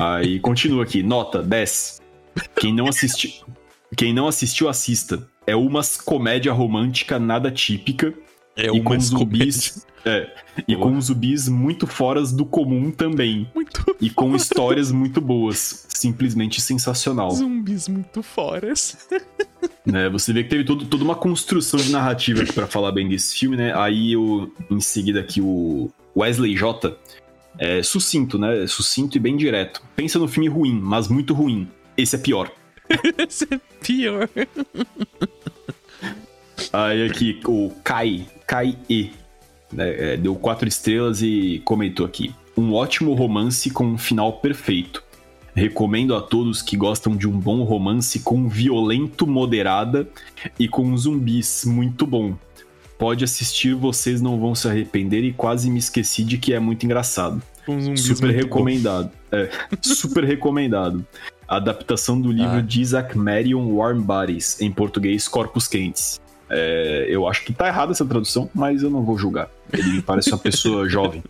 Aí 0.00 0.40
continua 0.40 0.82
aqui, 0.82 1.04
nota 1.04 1.40
10. 1.40 2.00
Quem 2.56 2.74
não 2.74 2.88
assistiu, 2.88 3.30
quem 3.96 4.12
não 4.12 4.26
assistiu 4.26 4.68
assista. 4.68 5.26
É 5.46 5.56
uma 5.56 5.80
comédia 6.04 6.52
romântica 6.52 7.18
nada 7.18 7.50
típica 7.50 8.14
É 8.56 8.66
e 8.66 8.70
uma 8.70 8.84
com 8.84 9.00
zumbis. 9.00 9.86
É, 10.04 10.28
e 10.66 10.74
Boa. 10.74 10.88
com 10.88 11.00
zumbis 11.00 11.48
muito 11.48 11.86
fora 11.86 12.22
do 12.22 12.44
comum 12.44 12.90
também. 12.90 13.48
Muito 13.54 13.96
E 14.00 14.10
com 14.10 14.34
histórias 14.34 14.90
muito 14.90 15.20
boas. 15.20 15.86
Simplesmente 15.88 16.60
sensacional. 16.60 17.30
zumbis 17.30 17.88
muito 17.88 18.22
foras. 18.22 19.08
Né? 19.86 20.08
Você 20.10 20.32
vê 20.32 20.42
que 20.44 20.50
teve 20.50 20.64
todo, 20.64 20.84
toda 20.86 21.04
uma 21.04 21.14
construção 21.14 21.78
de 21.78 21.90
narrativa 21.90 22.42
aqui 22.42 22.52
pra 22.52 22.66
falar 22.66 22.92
bem 22.92 23.08
desse 23.08 23.36
filme, 23.36 23.56
né? 23.56 23.72
Aí 23.76 24.12
eu, 24.12 24.52
em 24.70 24.80
seguida 24.80 25.20
aqui, 25.20 25.40
o 25.40 25.90
Wesley 26.16 26.56
J. 26.56 26.96
É 27.58 27.82
sucinto, 27.82 28.38
né? 28.38 28.66
Sucinto 28.66 29.16
e 29.16 29.20
bem 29.20 29.36
direto. 29.36 29.82
Pensa 29.94 30.18
no 30.18 30.26
filme 30.26 30.48
ruim, 30.48 30.80
mas 30.80 31.08
muito 31.08 31.34
ruim. 31.34 31.68
Esse 31.96 32.16
é 32.16 32.18
pior. 32.18 32.50
Esse 33.18 33.44
é 33.52 33.60
pior. 33.82 34.28
Aí 36.72 37.06
aqui, 37.06 37.40
o 37.46 37.70
Kai, 37.84 38.26
Kai 38.46 38.78
E, 38.88 39.10
né, 39.72 40.14
é, 40.14 40.16
deu 40.16 40.34
quatro 40.34 40.68
estrelas 40.68 41.22
e 41.22 41.60
comentou 41.64 42.06
aqui. 42.06 42.34
Um 42.56 42.72
ótimo 42.72 43.14
romance 43.14 43.70
com 43.70 43.84
um 43.84 43.98
final 43.98 44.34
perfeito. 44.34 45.02
Recomendo 45.54 46.14
a 46.14 46.20
todos 46.20 46.62
que 46.62 46.76
gostam 46.76 47.14
de 47.14 47.28
um 47.28 47.38
bom 47.38 47.62
romance 47.62 48.20
com 48.20 48.48
violento 48.48 49.26
moderada 49.26 50.08
e 50.58 50.66
com 50.66 50.96
zumbis 50.96 51.64
muito 51.66 52.06
bom. 52.06 52.34
Pode 52.98 53.24
assistir, 53.24 53.74
vocês 53.74 54.22
não 54.22 54.38
vão 54.38 54.54
se 54.54 54.66
arrepender 54.66 55.24
e 55.24 55.32
quase 55.32 55.68
me 55.70 55.78
esqueci 55.78 56.24
de 56.24 56.38
que 56.38 56.54
é 56.54 56.60
muito 56.60 56.86
engraçado. 56.86 57.42
Um 57.68 57.80
zumbis 57.80 58.02
Super 58.02 58.26
muito 58.26 58.36
bom. 58.38 58.44
recomendado. 58.44 59.10
É, 59.30 59.50
super 59.82 60.24
recomendado. 60.24 61.06
Adaptação 61.56 62.20
do 62.20 62.30
livro 62.30 62.56
Ah. 62.58 62.60
de 62.62 62.80
Isaac 62.80 63.16
Marion 63.16 63.66
Warm 63.74 64.00
Bodies, 64.02 64.60
em 64.60 64.70
português 64.72 65.28
Corpos 65.28 65.66
Quentes. 65.68 66.20
É, 66.48 67.06
eu 67.08 67.26
acho 67.26 67.44
que 67.44 67.52
tá 67.52 67.66
errada 67.68 67.92
essa 67.92 68.04
tradução, 68.04 68.50
mas 68.54 68.82
eu 68.82 68.90
não 68.90 69.02
vou 69.02 69.16
julgar. 69.18 69.48
Ele 69.72 69.84
me 69.94 70.02
parece 70.02 70.30
uma 70.30 70.38
pessoa 70.38 70.86
jovem. 70.90 71.22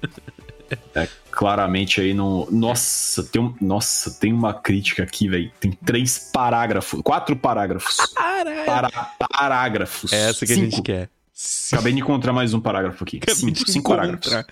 É, 0.94 1.06
claramente 1.30 2.00
aí 2.00 2.12
não. 2.14 2.48
Nossa, 2.50 3.22
tem, 3.22 3.40
um... 3.42 3.54
Nossa, 3.60 4.10
tem 4.18 4.32
uma 4.32 4.52
crítica 4.54 5.02
aqui, 5.02 5.28
velho. 5.28 5.50
Tem 5.60 5.70
três 5.72 6.30
parágrafos. 6.32 7.00
Quatro 7.02 7.36
parágrafos. 7.36 7.96
Caralho. 8.14 8.64
Para- 8.64 8.90
Parágrafos. 9.30 10.12
É 10.12 10.30
essa 10.30 10.44
que 10.46 10.52
a 10.52 10.56
Cinco. 10.56 10.70
gente 10.70 10.82
quer. 10.82 11.08
Acabei 11.72 11.92
de 11.92 12.00
encontrar 12.00 12.32
mais 12.32 12.52
um 12.54 12.60
parágrafo 12.60 13.04
aqui. 13.04 13.18
Acabei 13.18 13.34
Cinco, 13.54 13.70
cinco 13.70 13.90
parágrafos 13.90 14.44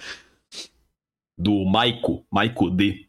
do 1.38 1.64
Maiko, 1.64 2.22
Maiko 2.30 2.70
D. 2.70 3.06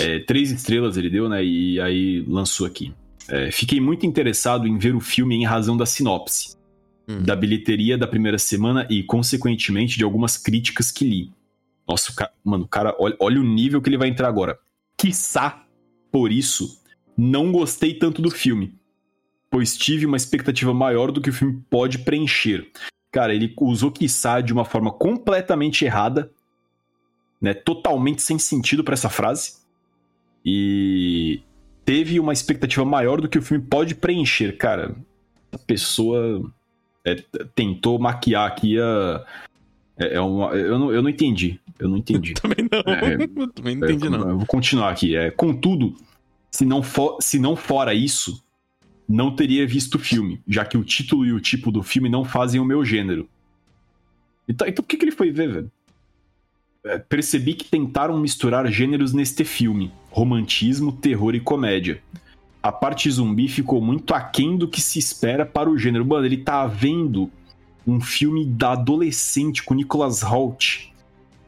É, 0.00 0.18
três 0.20 0.50
estrelas 0.50 0.96
ele 0.96 1.08
deu, 1.10 1.28
né? 1.28 1.44
E 1.44 1.80
aí 1.80 2.24
lançou 2.28 2.66
aqui. 2.66 2.92
É, 3.28 3.50
fiquei 3.50 3.80
muito 3.80 4.04
interessado 4.06 4.66
em 4.66 4.76
ver 4.78 4.94
o 4.94 5.00
filme 5.00 5.34
em 5.36 5.44
razão 5.44 5.76
da 5.76 5.86
sinopse, 5.86 6.56
Hum. 7.08 7.22
da 7.22 7.34
bilheteria 7.34 7.96
da 7.98 8.06
primeira 8.06 8.38
semana 8.38 8.86
e, 8.90 9.02
consequentemente, 9.02 9.96
de 9.96 10.04
algumas 10.04 10.36
críticas 10.36 10.90
que 10.92 11.04
li. 11.04 11.32
Nossa, 11.88 12.12
o 12.12 12.14
ca- 12.14 12.30
mano, 12.44 12.64
o 12.64 12.68
cara, 12.68 12.94
olha, 12.98 13.16
olha 13.18 13.40
o 13.40 13.44
nível 13.44 13.80
que 13.82 13.88
ele 13.88 13.98
vai 13.98 14.08
entrar 14.08 14.28
agora. 14.28 14.58
Quiçá, 14.96 15.64
por 16.12 16.30
isso, 16.30 16.80
não 17.16 17.50
gostei 17.50 17.94
tanto 17.94 18.20
do 18.22 18.30
filme, 18.30 18.74
pois 19.50 19.76
tive 19.76 20.06
uma 20.06 20.16
expectativa 20.16 20.72
maior 20.74 21.10
do 21.10 21.20
que 21.20 21.30
o 21.30 21.32
filme 21.32 21.62
pode 21.70 21.98
preencher. 22.00 22.70
Cara, 23.10 23.34
ele 23.34 23.52
usou 23.60 23.90
quiçá 23.90 24.40
de 24.40 24.52
uma 24.52 24.64
forma 24.64 24.92
completamente 24.92 25.84
errada, 25.84 26.30
né, 27.40 27.54
totalmente 27.54 28.22
sem 28.22 28.38
sentido 28.38 28.84
pra 28.84 28.94
essa 28.94 29.08
frase. 29.08 29.54
E 30.44 31.42
teve 31.84 32.18
uma 32.18 32.32
expectativa 32.32 32.84
maior 32.84 33.20
do 33.20 33.28
que 33.28 33.38
o 33.38 33.42
filme 33.42 33.64
pode 33.64 33.94
preencher, 33.94 34.56
cara. 34.56 34.94
A 35.52 35.58
pessoa 35.58 36.50
é, 37.04 37.16
tentou 37.54 37.98
maquiar 37.98 38.46
aqui 38.46 38.78
a. 38.78 39.24
É, 39.98 40.14
é 40.14 40.20
uma, 40.20 40.54
eu, 40.54 40.78
não, 40.78 40.92
eu 40.92 41.02
não 41.02 41.10
entendi. 41.10 41.60
Eu 41.78 41.88
não 41.88 41.96
entendi. 41.96 42.34
Também 42.40 42.68
não. 42.70 42.94
É, 42.94 43.14
Eu 43.14 43.48
também 43.52 43.76
não 43.76 43.88
entendi, 43.88 44.06
É, 44.06 44.10
não. 44.10 44.38
Vou 44.38 44.46
continuar 44.46 44.90
aqui. 44.90 45.16
É, 45.16 45.30
contudo, 45.30 45.96
se 46.50 46.64
não, 46.64 46.82
for, 46.82 47.18
se 47.20 47.38
não 47.38 47.56
fora 47.56 47.92
isso, 47.92 48.42
não 49.08 49.34
teria 49.34 49.66
visto 49.66 49.96
o 49.96 49.98
filme, 49.98 50.40
já 50.46 50.64
que 50.64 50.78
o 50.78 50.84
título 50.84 51.26
e 51.26 51.32
o 51.32 51.40
tipo 51.40 51.72
do 51.72 51.82
filme 51.82 52.08
não 52.08 52.24
fazem 52.24 52.60
o 52.60 52.64
meu 52.64 52.84
gênero. 52.84 53.28
Então, 54.48 54.66
então 54.66 54.82
por 54.82 54.88
que, 54.88 54.96
que 54.96 55.04
ele 55.04 55.12
foi 55.12 55.30
ver, 55.30 55.52
velho? 55.52 55.72
É, 56.82 56.98
percebi 56.98 57.54
que 57.54 57.64
tentaram 57.64 58.18
misturar 58.18 58.66
gêneros 58.70 59.12
neste 59.12 59.44
filme: 59.44 59.92
romantismo, 60.10 60.92
terror 60.92 61.34
e 61.34 61.40
comédia. 61.40 62.02
A 62.62 62.70
parte 62.70 63.10
zumbi 63.10 63.48
ficou 63.48 63.80
muito 63.80 64.14
aquém 64.14 64.56
do 64.56 64.68
que 64.68 64.80
se 64.80 64.98
espera 64.98 65.46
para 65.46 65.70
o 65.70 65.78
gênero. 65.78 66.04
Mano, 66.04 66.26
ele 66.26 66.38
tá 66.38 66.66
vendo 66.66 67.30
um 67.86 68.00
filme 68.00 68.44
da 68.44 68.72
adolescente 68.72 69.62
com 69.62 69.74
Nicholas 69.74 70.22
Holt. 70.22 70.90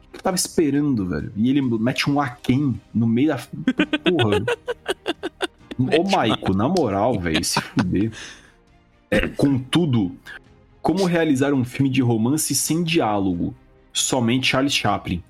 O 0.07 0.11
que 0.11 0.17
eu 0.17 0.21
tava 0.21 0.35
esperando, 0.35 1.07
velho? 1.07 1.31
E 1.35 1.49
ele 1.49 1.61
mete 1.61 2.09
um 2.09 2.19
aquém 2.19 2.79
no 2.93 3.07
meio 3.07 3.29
da. 3.29 3.37
Porra. 4.03 4.45
Ô, 5.97 6.03
Maico, 6.09 6.53
na 6.53 6.67
moral, 6.67 7.19
velho, 7.19 7.43
se 7.43 7.59
fuder. 7.59 8.11
É, 9.09 9.27
contudo, 9.27 10.15
como 10.81 11.05
realizar 11.05 11.53
um 11.53 11.63
filme 11.63 11.89
de 11.89 12.01
romance 12.01 12.53
sem 12.53 12.83
diálogo? 12.83 13.55
Somente 13.93 14.47
Charles 14.47 14.73
Chaplin. 14.73 15.21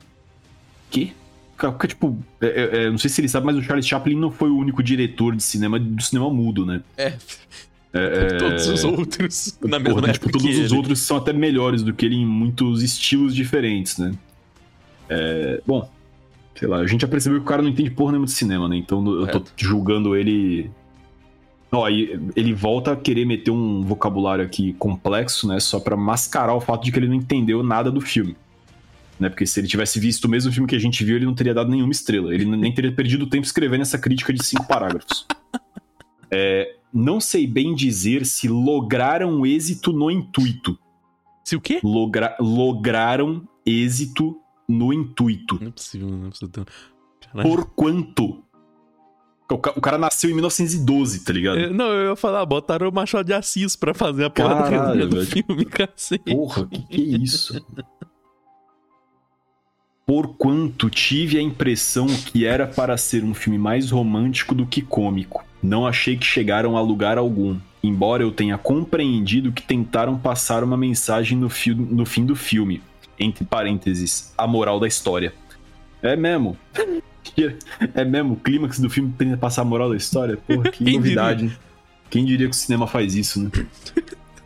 Fica, 0.92 1.88
tipo, 1.88 2.18
é, 2.42 2.48
é, 2.48 2.84
é, 2.86 2.90
não 2.90 2.98
sei 2.98 3.10
se 3.10 3.22
ele 3.22 3.28
sabe, 3.30 3.46
mas 3.46 3.56
o 3.56 3.62
Charles 3.62 3.86
Chaplin 3.88 4.16
não 4.16 4.32
foi 4.32 4.50
o 4.50 4.58
único 4.58 4.82
diretor 4.82 5.36
de 5.36 5.44
cinema 5.44 5.80
do 5.80 6.02
cinema 6.02 6.30
mudo, 6.30 6.66
né? 6.66 6.82
É, 6.98 7.14
É, 7.94 8.28
todos 8.40 8.68
os 8.68 8.84
outros 8.84 9.58
na 9.62 9.78
mesma 9.80 10.02
Porra, 10.02 10.12
época 10.12 10.28
tipo, 10.28 10.32
todos 10.32 10.48
que 10.48 10.62
os 10.64 10.72
ele. 10.72 10.78
outros 10.78 11.00
são 11.02 11.18
até 11.18 11.32
melhores 11.32 11.84
do 11.84 11.94
que 11.94 12.06
ele 12.06 12.16
em 12.16 12.26
muitos 12.26 12.82
estilos 12.82 13.36
diferentes, 13.36 13.98
né? 14.00 14.14
É, 15.10 15.62
bom, 15.66 15.88
sei 16.58 16.68
lá, 16.68 16.78
a 16.78 16.88
gente 16.88 17.02
já 17.02 17.08
percebeu 17.08 17.40
que 17.40 17.46
o 17.46 17.48
cara 17.48 17.62
não 17.62 17.70
entende 17.70 17.92
porra 17.92 18.12
nenhuma 18.14 18.26
de 18.26 18.32
cinema, 18.34 18.68
né? 18.68 18.78
Então 18.78 19.00
eu 19.06 19.28
tô 19.28 19.40
Correto. 19.40 19.54
julgando 19.58 20.16
ele. 20.16 20.72
Ó, 21.72 21.86
aí 21.86 22.20
ele 22.36 22.54
volta 22.54 22.92
a 22.92 22.96
querer 22.96 23.26
meter 23.26 23.52
um 23.52 23.82
vocabulário 23.84 24.44
aqui 24.44 24.74
complexo, 24.74 25.48
né? 25.48 25.60
Só 25.60 25.80
pra 25.80 25.96
mascarar 25.96 26.54
o 26.56 26.62
fato 26.62 26.84
de 26.84 26.92
que 26.92 27.00
ele 27.00 27.08
não 27.08 27.16
entendeu 27.16 27.62
nada 27.64 27.92
do 27.92 28.02
filme. 28.02 28.36
Né? 29.24 29.30
Porque 29.30 29.46
se 29.46 29.60
ele 29.60 29.68
tivesse 29.68 30.00
visto 30.00 30.26
o 30.26 30.30
mesmo 30.30 30.52
filme 30.52 30.68
que 30.68 30.76
a 30.76 30.80
gente 30.80 31.04
viu, 31.04 31.16
ele 31.16 31.26
não 31.26 31.34
teria 31.36 31.54
dado 31.54 31.70
nenhuma 31.72 31.92
estrela. 31.92 32.34
Ele 32.34 32.46
nem 32.46 32.74
teria 32.74 32.92
perdido 32.92 33.28
tempo 33.28 33.46
escrevendo 33.46 33.82
essa 33.82 33.98
crítica 33.98 34.32
de 34.34 34.44
cinco 34.44 34.68
parágrafos. 34.68 35.26
É, 36.30 36.76
não 36.94 37.20
sei 37.20 37.46
bem 37.48 37.74
dizer 37.76 38.26
se 38.26 38.48
lograram 38.48 39.46
êxito 39.46 39.92
no 39.94 40.10
intuito. 40.12 40.78
Se 41.44 41.56
o 41.56 41.62
quê? 41.62 41.80
Logra- 41.84 42.36
lograram 42.40 43.48
êxito 43.66 44.38
no 44.68 44.94
intuito. 44.94 45.58
Não 45.62 45.68
é 45.68 45.72
possível, 45.72 46.08
não 46.10 46.28
é 46.28 46.30
possível. 46.30 46.66
Caralho. 47.22 47.50
Por 47.50 47.66
quanto? 47.74 48.44
O 49.52 49.58
ca- 49.58 49.74
o 49.76 49.82
cara 49.82 49.98
nasceu 50.00 50.30
em 50.30 50.34
1912, 50.34 51.24
tá 51.24 51.34
ligado? 51.34 51.60
É, 51.60 51.70
Não, 51.70 51.86
eu 51.88 52.10
ia 52.12 52.16
falar, 52.16 52.44
botaram 52.46 52.90
o 52.90 52.94
Machado 52.94 53.26
de 53.28 53.34
Assis 53.34 53.76
pra 53.76 53.94
fazer 53.94 54.24
a 54.26 54.30
porra 54.30 54.56
do 54.56 54.62
Caralho, 54.64 55.08
do 55.08 55.18
velho. 55.18 55.28
filme, 55.28 55.66
cacete. 55.70 56.24
Porra, 56.34 56.66
que 56.66 56.82
que 56.88 57.16
é 57.16 57.18
isso? 57.20 57.64
Porquanto 60.06 60.90
tive 60.90 61.38
a 61.38 61.42
impressão 61.42 62.08
que 62.08 62.46
era 62.46 62.68
para 62.68 62.98
ser 62.98 63.24
um 63.24 63.34
filme 63.34 63.58
mais 63.58 63.90
romântico 63.90 64.54
do 64.54 64.66
que 64.66 64.82
cômico. 64.82 65.46
Não 65.62 65.88
achei 65.88 66.18
que 66.18 66.26
chegaram 66.26 66.76
a 66.76 66.82
lugar 66.82 67.18
algum, 67.18 67.58
embora 67.82 68.22
eu 68.22 68.32
tenha 68.32 68.58
compreendido 68.58 69.52
que 69.54 69.62
tentaram 69.62 70.18
passar 70.18 70.62
uma 70.64 70.76
mensagem 70.76 71.38
no, 71.38 71.50
fio- 71.50 71.76
no 71.76 72.06
fim 72.06 72.26
do 72.26 72.36
filme. 72.36 72.82
Entre 73.18 73.46
parênteses, 73.46 74.34
a 74.38 74.46
moral 74.46 74.80
da 74.80 74.88
história. 74.88 75.34
É 76.02 76.16
mesmo. 76.16 76.58
É 77.96 78.04
mesmo, 78.04 78.34
o 78.34 78.36
clímax 78.36 78.80
do 78.80 78.90
filme 78.90 79.12
tenta 79.18 79.38
passar 79.38 79.62
a 79.62 79.66
moral 79.66 79.90
da 79.90 79.96
história? 79.96 80.36
Porra, 80.38 80.70
que 80.70 80.84
Quem 80.84 80.96
novidade. 80.98 81.46
hein? 81.46 81.52
Quem 82.10 82.26
diria 82.26 82.48
que 82.48 82.54
o 82.54 82.58
cinema 82.58 82.86
faz 82.86 83.16
isso, 83.16 83.42
né? 83.42 83.50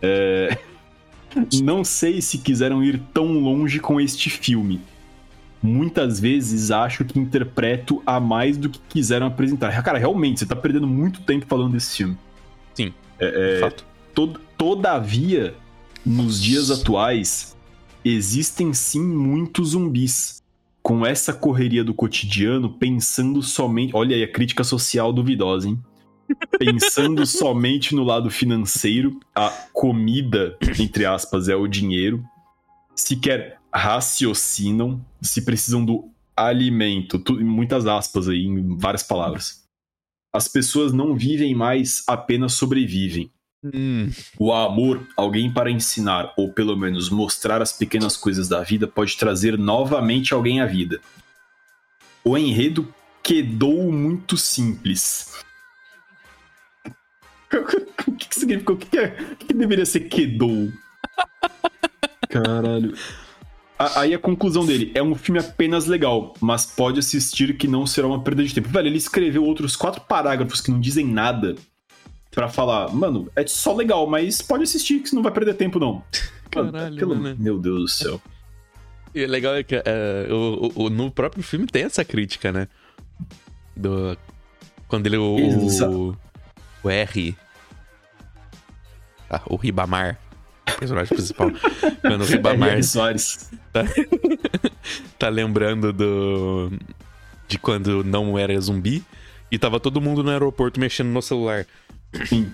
É... 0.01 0.57
Não 1.63 1.83
sei 1.83 2.21
se 2.21 2.37
quiseram 2.37 2.83
ir 2.83 3.01
tão 3.13 3.39
longe 3.39 3.79
com 3.79 3.99
este 3.99 4.29
filme. 4.29 4.79
Muitas 5.61 6.19
vezes 6.19 6.71
acho 6.71 7.03
que 7.03 7.19
interpreto 7.19 8.01
a 8.05 8.19
mais 8.19 8.57
do 8.57 8.69
que 8.69 8.79
quiseram 8.87 9.25
apresentar. 9.27 9.81
Cara, 9.83 9.97
realmente, 9.97 10.39
você 10.39 10.45
tá 10.45 10.55
perdendo 10.55 10.87
muito 10.87 11.21
tempo 11.21 11.45
falando 11.47 11.73
desse 11.73 11.97
filme. 11.97 12.17
Sim. 12.73 12.93
É, 13.19 13.55
de 13.55 13.59
fato. 13.61 13.85
Tod- 14.13 14.39
todavia, 14.57 15.55
nos 16.05 16.41
dias 16.41 16.69
atuais, 16.69 17.55
existem 18.05 18.73
sim 18.73 19.01
muitos 19.03 19.69
zumbis. 19.69 20.37
Com 20.83 21.05
essa 21.05 21.33
correria 21.33 21.83
do 21.83 21.93
cotidiano, 21.93 22.69
pensando 22.69 23.43
somente. 23.43 23.93
Olha 23.93 24.15
aí 24.15 24.23
a 24.23 24.31
crítica 24.31 24.63
social 24.63 25.11
duvidosa, 25.11 25.67
hein? 25.67 25.77
Pensando 26.57 27.25
somente 27.27 27.93
no 27.93 28.05
lado 28.05 28.29
financeiro, 28.29 29.19
a 29.35 29.49
comida, 29.73 30.55
entre 30.79 31.05
aspas, 31.05 31.49
é 31.49 31.55
o 31.57 31.67
dinheiro. 31.67 32.23
Sequer 32.95 33.57
raciocinam 33.77 35.03
se 35.21 35.41
precisam 35.43 35.83
do 35.85 36.09
alimento. 36.35 37.19
Tu- 37.19 37.39
muitas 37.43 37.85
aspas 37.85 38.27
aí, 38.27 38.45
em 38.45 38.75
várias 38.77 39.03
palavras. 39.03 39.63
As 40.33 40.47
pessoas 40.47 40.91
não 40.93 41.15
vivem 41.15 41.55
mais, 41.55 42.03
apenas 42.07 42.53
sobrevivem. 42.53 43.31
Hum, 43.63 44.09
O 44.37 44.53
amor, 44.53 45.07
alguém 45.17 45.51
para 45.51 45.71
ensinar, 45.71 46.31
ou 46.37 46.53
pelo 46.53 46.75
menos 46.77 47.09
mostrar 47.09 47.61
as 47.61 47.73
pequenas 47.73 48.15
coisas 48.15 48.47
da 48.47 48.61
vida, 48.63 48.87
pode 48.87 49.17
trazer 49.17 49.57
novamente 49.57 50.33
alguém 50.33 50.61
à 50.61 50.65
vida. 50.65 50.99
O 52.23 52.37
enredo 52.37 52.93
quedou 53.23 53.91
muito 53.91 54.37
simples. 54.37 55.33
O 58.07 58.11
que, 58.13 58.27
que 58.29 58.35
significa? 58.39 58.73
O 58.73 58.77
que, 58.77 58.85
que, 58.87 58.97
é, 58.97 59.17
o 59.31 59.35
que, 59.35 59.45
que 59.47 59.53
deveria 59.53 59.85
ser 59.85 60.01
quedou? 60.01 60.71
Caralho. 62.29 62.93
A- 63.79 64.01
Aí 64.01 64.13
a 64.13 64.19
conclusão 64.19 64.65
dele 64.65 64.91
é 64.95 65.03
um 65.03 65.13
filme 65.15 65.39
apenas 65.39 65.85
legal, 65.85 66.33
mas 66.41 66.65
pode 66.65 66.99
assistir 66.99 67.55
que 67.57 67.67
não 67.67 67.85
será 67.85 68.07
uma 68.07 68.21
perda 68.21 68.43
de 68.43 68.53
tempo. 68.53 68.69
Velho, 68.69 68.87
ele 68.87 68.97
escreveu 68.97 69.43
outros 69.43 69.75
quatro 69.75 70.01
parágrafos 70.01 70.61
que 70.61 70.71
não 70.71 70.79
dizem 70.79 71.05
nada 71.05 71.55
pra 72.31 72.47
falar, 72.49 72.89
mano, 72.93 73.29
é 73.35 73.45
só 73.47 73.73
legal, 73.75 74.07
mas 74.07 74.41
pode 74.41 74.63
assistir 74.63 74.99
que 74.99 75.09
você 75.09 75.15
não 75.15 75.23
vai 75.23 75.31
perder 75.31 75.53
tempo, 75.55 75.79
não. 75.79 76.03
Mano, 76.55 76.71
Caralho, 76.71 76.95
pelo- 76.95 77.15
mano. 77.15 77.35
Meu 77.37 77.59
Deus 77.59 77.81
do 77.81 77.87
céu. 77.87 78.21
E 79.13 79.23
o 79.23 79.27
legal 79.27 79.53
é 79.55 79.63
que 79.63 79.75
é, 79.75 80.27
o, 80.31 80.71
o- 80.85 80.89
no 80.89 81.11
próprio 81.11 81.43
filme 81.43 81.67
tem 81.67 81.83
essa 81.83 82.03
crítica, 82.05 82.51
né? 82.51 82.67
Do, 83.75 84.17
quando 84.87 85.05
ele. 85.07 85.17
O, 85.17 85.37
Exa- 85.37 85.89
o, 85.89 86.15
o 86.83 86.89
R. 86.89 87.35
Ah, 89.29 89.41
o 89.45 89.55
Ribamar. 89.55 90.17
Personagem 90.79 91.15
principal. 91.15 91.51
Quando 92.01 92.21
o 92.21 92.25
Ribamar 92.25 92.69
R.R. 92.69 92.83
Tá, 93.77 93.83
tá 95.19 95.29
lembrando 95.29 95.93
do. 95.93 96.71
de 97.47 97.59
quando 97.59 98.03
não 98.03 98.37
era 98.37 98.59
zumbi 98.59 99.03
e 99.51 99.59
tava 99.59 99.79
todo 99.79 100.01
mundo 100.01 100.23
no 100.23 100.31
aeroporto 100.31 100.79
mexendo 100.79 101.09
no 101.09 101.21
celular. 101.21 101.65
Sim. 102.25 102.51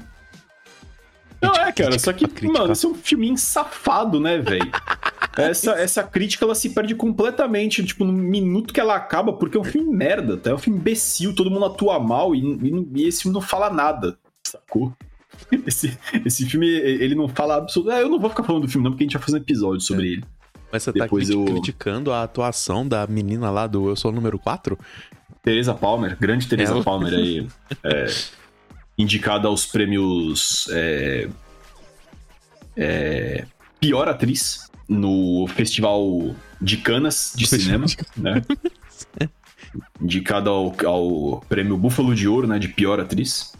Não, 1.42 1.54
é, 1.56 1.72
cara, 1.72 2.00
só 2.00 2.14
que, 2.14 2.26
mano, 2.48 2.72
esse 2.72 2.86
é 2.86 2.90
um 2.90 2.96
filminho 2.96 3.38
safado, 3.38 4.18
né, 4.20 4.38
velho? 4.38 4.72
Essa, 5.36 5.72
essa 5.80 6.02
crítica, 6.02 6.46
ela 6.46 6.56
se 6.56 6.70
perde 6.70 6.96
completamente, 6.96 7.84
tipo, 7.84 8.06
no 8.06 8.14
minuto 8.14 8.74
que 8.74 8.80
ela 8.80 8.96
acaba, 8.96 9.34
porque 9.34 9.58
é 9.58 9.60
um 9.60 9.66
filme 9.66 9.94
merda, 9.94 10.38
tá? 10.38 10.52
É 10.52 10.54
um 10.54 10.58
filme 10.58 10.80
imbecil, 10.80 11.36
todo 11.36 11.52
mundo 11.52 11.66
atua 11.66 12.00
mal 12.00 12.34
e, 12.34 12.40
e, 12.40 13.02
e 13.02 13.08
esse 13.08 13.24
filme 13.24 13.34
não 13.34 13.42
fala 13.42 13.70
nada, 13.70 14.18
sacou? 14.48 14.94
Esse, 15.68 15.98
esse 16.26 16.46
filme, 16.46 16.68
ele 16.68 17.16
não 17.16 17.28
fala 17.28 17.58
absolutamente. 17.58 18.02
É, 18.02 18.06
eu 18.06 18.10
não 18.10 18.20
vou 18.20 18.30
ficar 18.30 18.44
falando 18.44 18.64
do 18.64 18.68
filme, 18.70 18.84
não, 18.84 18.92
porque 18.92 19.04
a 19.04 19.08
gente 19.08 19.18
vai 19.18 19.24
fazer 19.24 19.38
um 19.38 19.42
episódio 19.42 19.82
sobre 19.82 20.08
é. 20.08 20.12
ele. 20.14 20.24
Mas 20.74 20.82
você 20.82 20.92
tá 20.92 21.04
Depois 21.04 21.28
tá 21.28 21.36
eu... 21.36 21.46
criticando 21.46 22.12
a 22.12 22.24
atuação 22.24 22.88
da 22.88 23.06
menina 23.06 23.52
lá 23.52 23.68
do 23.68 23.90
Eu 23.90 23.96
Sou 23.96 24.10
o 24.10 24.14
Número 24.14 24.40
4? 24.40 24.76
Teresa 25.44 25.72
Palmer, 25.72 26.18
grande 26.20 26.48
Teresa 26.48 26.72
Ela... 26.72 26.84
Palmer 26.84 27.14
aí. 27.14 27.48
É, 27.84 28.08
indicada 28.98 29.48
aos 29.48 29.68
prêmios. 29.68 30.68
É, 30.72 31.30
é, 32.76 33.46
pior 33.80 34.08
atriz 34.08 34.68
no 34.90 35.46
Festival 35.48 36.36
de 36.60 36.78
Canas 36.78 37.34
de 37.36 37.46
Cinema, 37.46 37.86
né? 38.18 38.42
Indicada 40.02 40.50
ao, 40.50 40.74
ao 40.88 41.42
prêmio 41.48 41.78
Búfalo 41.78 42.16
de 42.16 42.28
Ouro, 42.28 42.48
né? 42.48 42.58
De 42.58 42.70
pior 42.70 43.00
atriz 43.00 43.54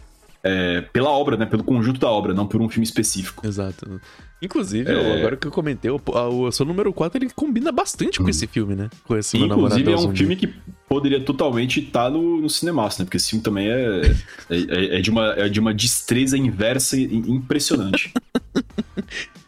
é, 0.44 0.82
pela 0.92 1.10
obra, 1.10 1.36
né? 1.36 1.46
Pelo 1.46 1.64
conjunto 1.64 1.98
da 1.98 2.10
obra, 2.10 2.34
não 2.34 2.46
por 2.46 2.60
um 2.60 2.68
filme 2.68 2.84
específico. 2.84 3.46
Exato. 3.46 4.00
Inclusive, 4.44 4.90
é... 4.90 5.18
agora 5.18 5.36
que 5.36 5.46
eu 5.46 5.50
comentei, 5.50 5.90
o, 5.90 6.00
o 6.06 6.52
seu 6.52 6.66
número 6.66 6.92
4 6.92 7.18
ele 7.18 7.30
combina 7.34 7.72
bastante 7.72 8.18
com 8.18 8.26
hum. 8.26 8.28
esse 8.28 8.46
filme, 8.46 8.74
né? 8.74 8.90
Com 9.04 9.16
esse 9.16 9.36
Inclusive, 9.36 9.92
é 9.92 9.96
um 9.96 10.14
filme 10.14 10.36
que 10.36 10.52
poderia 10.88 11.20
totalmente 11.20 11.80
estar 11.80 12.04
tá 12.04 12.10
no, 12.10 12.40
no 12.40 12.50
cinema, 12.50 12.84
né? 12.84 13.04
Porque 13.04 13.16
esse 13.16 13.30
filme 13.30 13.42
também 13.42 13.68
é, 13.68 14.02
é, 14.50 14.98
é, 14.98 15.00
de, 15.00 15.10
uma, 15.10 15.32
é 15.32 15.48
de 15.48 15.58
uma 15.58 15.72
destreza 15.72 16.36
inversa 16.36 16.96
impressionante. 16.98 18.12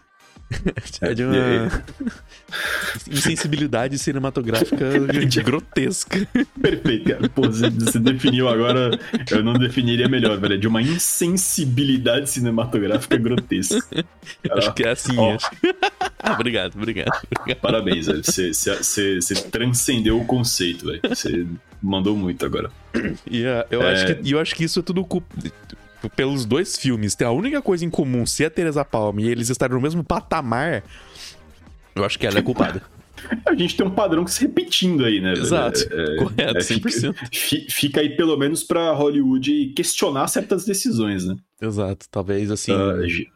é 1.00 1.14
de 1.14 1.24
uma 1.24 1.68
insensibilidade 3.10 3.98
cinematográfica 3.98 4.86
grotesca. 5.42 6.26
Perfeito, 6.60 7.10
cara. 7.10 7.28
Pô, 7.28 7.42
você 7.42 7.98
definiu 7.98 8.48
agora, 8.48 8.98
eu 9.30 9.42
não 9.42 9.54
definiria 9.54 10.08
melhor, 10.08 10.38
velho. 10.38 10.54
É 10.54 10.56
de 10.56 10.68
uma 10.68 10.80
insensibilidade 10.80 12.30
cinematográfica 12.30 13.16
grotesca. 13.16 14.04
Acho 14.50 14.74
que 14.74 14.84
é 14.84 14.90
assim, 14.90 15.16
oh. 15.16 15.32
acho. 15.32 15.50
obrigado, 16.32 16.74
obrigado, 16.76 17.10
obrigado. 17.40 17.60
Parabéns, 17.60 18.06
velho. 18.06 18.22
Você, 18.24 18.52
você, 18.52 19.20
você 19.20 19.34
transcendeu 19.34 20.20
o 20.20 20.24
conceito, 20.24 20.86
velho. 20.86 21.00
Você 21.08 21.46
mandou 21.82 22.16
muito 22.16 22.44
agora. 22.44 22.70
E 23.30 23.42
uh, 23.42 23.64
eu, 23.70 23.82
é... 23.82 23.92
acho 23.92 24.06
que, 24.06 24.30
eu 24.30 24.40
acho 24.40 24.54
que 24.54 24.64
isso 24.64 24.80
é 24.80 24.82
tudo 24.82 25.04
culpa 25.04 25.34
pelos 26.14 26.44
dois 26.44 26.76
filmes, 26.76 27.14
tem 27.14 27.26
a 27.26 27.30
única 27.30 27.60
coisa 27.62 27.84
em 27.84 27.90
comum 27.90 28.26
ser 28.26 28.46
a 28.46 28.50
Teresa 28.50 28.84
Palma 28.84 29.20
e 29.22 29.28
eles 29.28 29.48
estarem 29.48 29.74
no 29.74 29.82
mesmo 29.82 30.04
patamar, 30.04 30.82
eu 31.94 32.04
acho 32.04 32.18
que 32.18 32.26
ela 32.26 32.38
é 32.38 32.42
culpada. 32.42 32.82
A 33.46 33.54
gente 33.54 33.76
tem 33.76 33.86
um 33.86 33.90
padrão 33.90 34.24
que 34.24 34.30
se 34.30 34.42
repetindo 34.42 35.04
aí, 35.04 35.20
né? 35.20 35.32
Exato. 35.32 35.80
É, 35.90 36.14
é 36.14 36.16
Correto, 36.16 36.58
é, 36.58 36.60
100%. 36.60 37.14
Fica, 37.32 37.72
fica 37.72 38.00
aí 38.00 38.14
pelo 38.14 38.36
menos 38.36 38.62
pra 38.62 38.92
Hollywood 38.92 39.72
questionar 39.74 40.28
certas 40.28 40.64
decisões, 40.64 41.24
né? 41.24 41.34
Exato. 41.60 42.06
Talvez 42.10 42.50
assim. 42.50 42.72
Uh, 42.72 43.26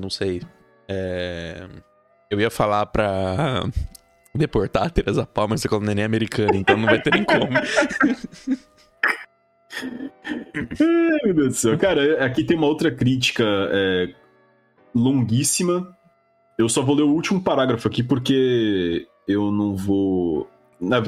não 0.00 0.08
sei. 0.10 0.42
É... 0.88 1.66
Eu 2.30 2.40
ia 2.40 2.50
falar 2.50 2.86
pra 2.86 3.64
deportar 4.34 4.84
a 4.84 4.90
Teresa 4.90 5.26
Palma, 5.26 5.50
mas 5.50 5.60
você 5.60 5.68
falou 5.68 5.84
nem 5.84 6.04
americana, 6.04 6.56
então 6.56 6.76
não 6.76 6.86
vai 6.86 7.00
ter 7.00 7.12
nem 7.12 7.24
como. 7.24 7.48
Ai, 9.82 11.20
meu 11.24 11.34
Deus 11.34 11.48
do 11.48 11.54
céu. 11.54 11.78
Cara, 11.78 12.24
aqui 12.24 12.44
tem 12.44 12.56
uma 12.56 12.66
outra 12.66 12.90
crítica 12.90 13.44
é, 13.44 14.14
longuíssima. 14.94 15.96
Eu 16.56 16.68
só 16.68 16.82
vou 16.82 16.94
ler 16.94 17.02
o 17.02 17.12
último 17.12 17.42
parágrafo 17.42 17.88
aqui 17.88 18.02
porque 18.02 19.06
eu 19.26 19.50
não 19.50 19.76
vou. 19.76 20.48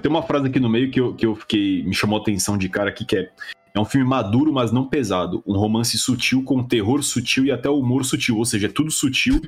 Tem 0.03 0.11
uma 0.11 0.23
frase 0.23 0.47
aqui 0.47 0.59
no 0.59 0.69
meio 0.69 0.91
que 0.91 1.01
eu, 1.01 1.15
que 1.15 1.27
eu 1.27 1.35
fiquei. 1.35 1.83
me 1.85 1.95
chamou 1.95 2.19
a 2.19 2.23
atenção 2.23 2.59
de 2.59 2.69
cara 2.69 2.91
aqui 2.91 3.05
que 3.05 3.17
é. 3.17 3.31
É 3.75 3.79
um 3.79 3.85
filme 3.85 4.09
maduro, 4.09 4.51
mas 4.51 4.73
não 4.73 4.87
pesado. 4.87 5.43
Um 5.47 5.53
romance 5.53 5.99
sutil 5.99 6.43
com 6.43 6.63
terror 6.63 7.03
sutil 7.03 7.45
e 7.45 7.53
até 7.53 7.69
humor 7.69 8.07
sutil. 8.07 8.39
Ou 8.39 8.45
seja, 8.45 8.69
é 8.69 8.71
tudo 8.71 8.91
sutil. 8.91 9.39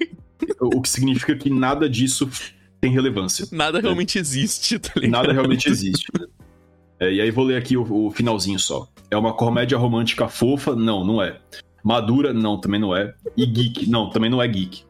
o 0.60 0.80
que 0.80 0.88
significa 0.88 1.36
que 1.36 1.50
nada 1.50 1.86
disso 1.88 2.26
tem 2.80 2.90
relevância. 2.90 3.46
Nada 3.52 3.78
realmente 3.78 4.18
existe, 4.18 4.78
tá 4.78 4.92
ligado? 4.96 5.22
Nada 5.22 5.32
realmente 5.32 5.68
existe. 5.68 6.06
É, 6.98 7.12
e 7.12 7.20
aí 7.20 7.30
vou 7.30 7.44
ler 7.44 7.56
aqui 7.56 7.76
o, 7.76 8.06
o, 8.06 8.10
finalzinho 8.10 8.58
só. 8.58 8.88
É 9.10 9.16
uma 9.16 9.32
comédia 9.32 9.76
romântica 9.76 10.28
fofa? 10.28 10.74
Não, 10.74 11.04
não 11.04 11.22
é. 11.22 11.38
Madura? 11.84 12.32
Não, 12.32 12.58
também 12.58 12.80
não 12.80 12.96
é. 12.96 13.14
E 13.36 13.46
geek? 13.46 13.88
Não, 13.88 14.10
também 14.10 14.30
não 14.30 14.42
é 14.42 14.48
geek. 14.48 14.84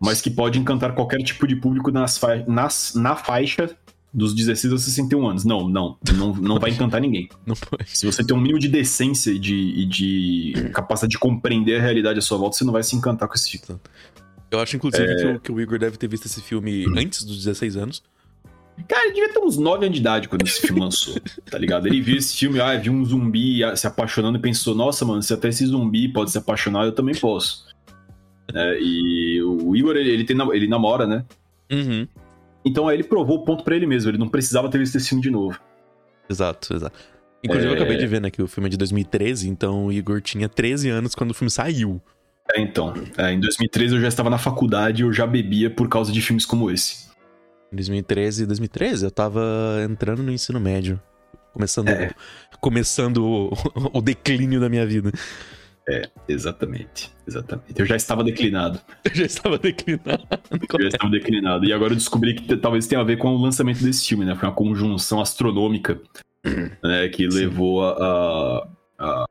Mas 0.00 0.20
que 0.20 0.30
pode 0.30 0.58
encantar 0.58 0.94
qualquer 0.94 1.18
tipo 1.18 1.46
de 1.46 1.56
público 1.56 1.90
nas 1.90 2.16
fa 2.16 2.36
nas, 2.46 2.94
na 2.94 3.16
faixa 3.16 3.76
dos 4.12 4.34
16 4.34 4.72
aos 4.72 4.82
61 4.82 5.28
anos. 5.28 5.44
Não, 5.44 5.68
não. 5.68 5.98
Não, 6.14 6.34
não 6.34 6.58
vai 6.58 6.70
encantar 6.70 7.00
ninguém. 7.00 7.28
Se 7.86 8.06
você 8.06 8.24
tem 8.24 8.36
um 8.36 8.40
mínimo 8.40 8.58
de 8.58 8.68
decência 8.68 9.30
e 9.30 9.38
de, 9.38 9.84
de 9.86 10.70
capacidade 10.72 11.10
de 11.10 11.18
compreender 11.18 11.78
a 11.78 11.82
realidade 11.82 12.18
à 12.18 12.22
sua 12.22 12.38
volta, 12.38 12.56
você 12.56 12.64
não 12.64 12.72
vai 12.72 12.82
se 12.82 12.96
encantar 12.96 13.28
com 13.28 13.34
esse 13.34 13.58
filme. 13.58 13.80
Eu 14.50 14.60
acho, 14.60 14.76
inclusive, 14.76 15.04
é... 15.04 15.16
que, 15.16 15.26
o, 15.26 15.40
que, 15.40 15.52
o, 15.52 15.60
Igor 15.60 15.78
deve 15.78 15.96
ter 15.96 16.08
visto 16.08 16.26
esse 16.26 16.40
filme 16.40 16.86
antes 16.96 17.22
dos 17.22 17.36
16 17.36 17.76
anos. 17.76 18.02
Cara, 18.86 19.04
ele 19.06 19.14
devia 19.14 19.32
ter 19.32 19.40
uns 19.40 19.56
9 19.56 19.84
anos 19.84 19.94
de 19.94 20.00
idade 20.00 20.28
quando 20.28 20.46
esse 20.46 20.60
filme 20.60 20.80
lançou, 20.80 21.14
tá 21.50 21.58
ligado? 21.58 21.86
Ele 21.86 22.00
viu 22.00 22.16
esse 22.16 22.36
filme, 22.36 22.60
ah, 22.60 22.76
viu 22.76 22.92
um 22.92 23.04
zumbi 23.04 23.60
se 23.76 23.86
apaixonando 23.86 24.38
e 24.38 24.40
pensou, 24.40 24.74
nossa, 24.74 25.04
mano, 25.04 25.22
se 25.22 25.32
até 25.34 25.48
esse 25.48 25.66
zumbi 25.66 26.08
pode 26.08 26.30
se 26.30 26.38
apaixonar, 26.38 26.84
eu 26.84 26.92
também 26.92 27.14
posso. 27.14 27.66
É, 28.54 28.78
e 28.80 29.42
o 29.42 29.76
Igor, 29.76 29.96
ele, 29.96 30.10
ele, 30.10 30.24
tem, 30.24 30.36
ele 30.52 30.68
namora, 30.68 31.06
né? 31.06 31.24
Uhum. 31.70 32.06
Então 32.64 32.88
aí 32.88 32.96
ele 32.96 33.04
provou 33.04 33.38
o 33.38 33.44
ponto 33.44 33.64
para 33.64 33.76
ele 33.76 33.86
mesmo, 33.86 34.10
ele 34.10 34.18
não 34.18 34.28
precisava 34.28 34.68
ter 34.68 34.78
visto 34.78 34.96
esse 34.96 35.08
filme 35.08 35.22
de 35.22 35.30
novo. 35.30 35.58
Exato, 36.28 36.74
exato. 36.74 36.98
Inclusive, 37.42 37.68
é... 37.68 37.70
eu 37.72 37.76
acabei 37.76 37.96
de 37.96 38.06
ver, 38.06 38.20
né, 38.20 38.30
que 38.30 38.42
o 38.42 38.48
filme 38.48 38.68
é 38.68 38.70
de 38.70 38.76
2013, 38.76 39.48
então 39.48 39.86
o 39.86 39.92
Igor 39.92 40.20
tinha 40.20 40.48
13 40.48 40.90
anos 40.90 41.14
quando 41.14 41.30
o 41.30 41.34
filme 41.34 41.50
saiu. 41.50 42.00
É, 42.54 42.60
então. 42.60 42.94
É, 43.16 43.32
em 43.32 43.40
2013 43.40 43.94
eu 43.94 44.00
já 44.00 44.08
estava 44.08 44.30
na 44.30 44.38
faculdade 44.38 45.02
e 45.02 45.04
eu 45.06 45.12
já 45.12 45.26
bebia 45.26 45.70
por 45.70 45.88
causa 45.88 46.10
de 46.10 46.20
filmes 46.20 46.46
como 46.46 46.70
esse. 46.70 47.08
Em 47.72 47.76
2013, 47.76 48.46
2013 48.46 49.04
eu 49.04 49.10
tava 49.10 49.42
entrando 49.88 50.22
no 50.22 50.32
ensino 50.32 50.58
médio. 50.58 51.00
Começando, 51.52 51.88
é. 51.88 52.10
começando 52.60 53.18
o, 53.18 53.52
o, 53.92 54.00
declínio 54.00 54.60
da 54.60 54.68
minha 54.68 54.86
vida. 54.86 55.10
É, 55.88 56.08
exatamente. 56.28 57.10
Exatamente. 57.26 57.74
Eu 57.76 57.86
já 57.86 57.96
estava 57.96 58.22
declinado. 58.22 58.80
Eu 59.04 59.14
já 59.14 59.24
estava 59.24 59.58
declinado. 59.58 60.26
Eu 60.50 60.82
já 60.82 60.88
estava 60.88 61.10
declinado. 61.10 61.64
E 61.64 61.72
agora 61.72 61.92
eu 61.92 61.96
descobri 61.96 62.34
que 62.34 62.56
talvez 62.56 62.86
tenha 62.86 63.00
a 63.00 63.04
ver 63.04 63.16
com 63.16 63.34
o 63.34 63.40
lançamento 63.40 63.82
desse 63.82 64.06
filme, 64.06 64.24
né? 64.24 64.34
Foi 64.34 64.48
uma 64.48 64.54
conjunção 64.54 65.20
astronômica 65.20 66.00
né? 66.82 67.08
que 67.08 67.30
Sim. 67.30 67.38
levou 67.38 67.84
a, 67.84 68.68
a, 68.98 69.26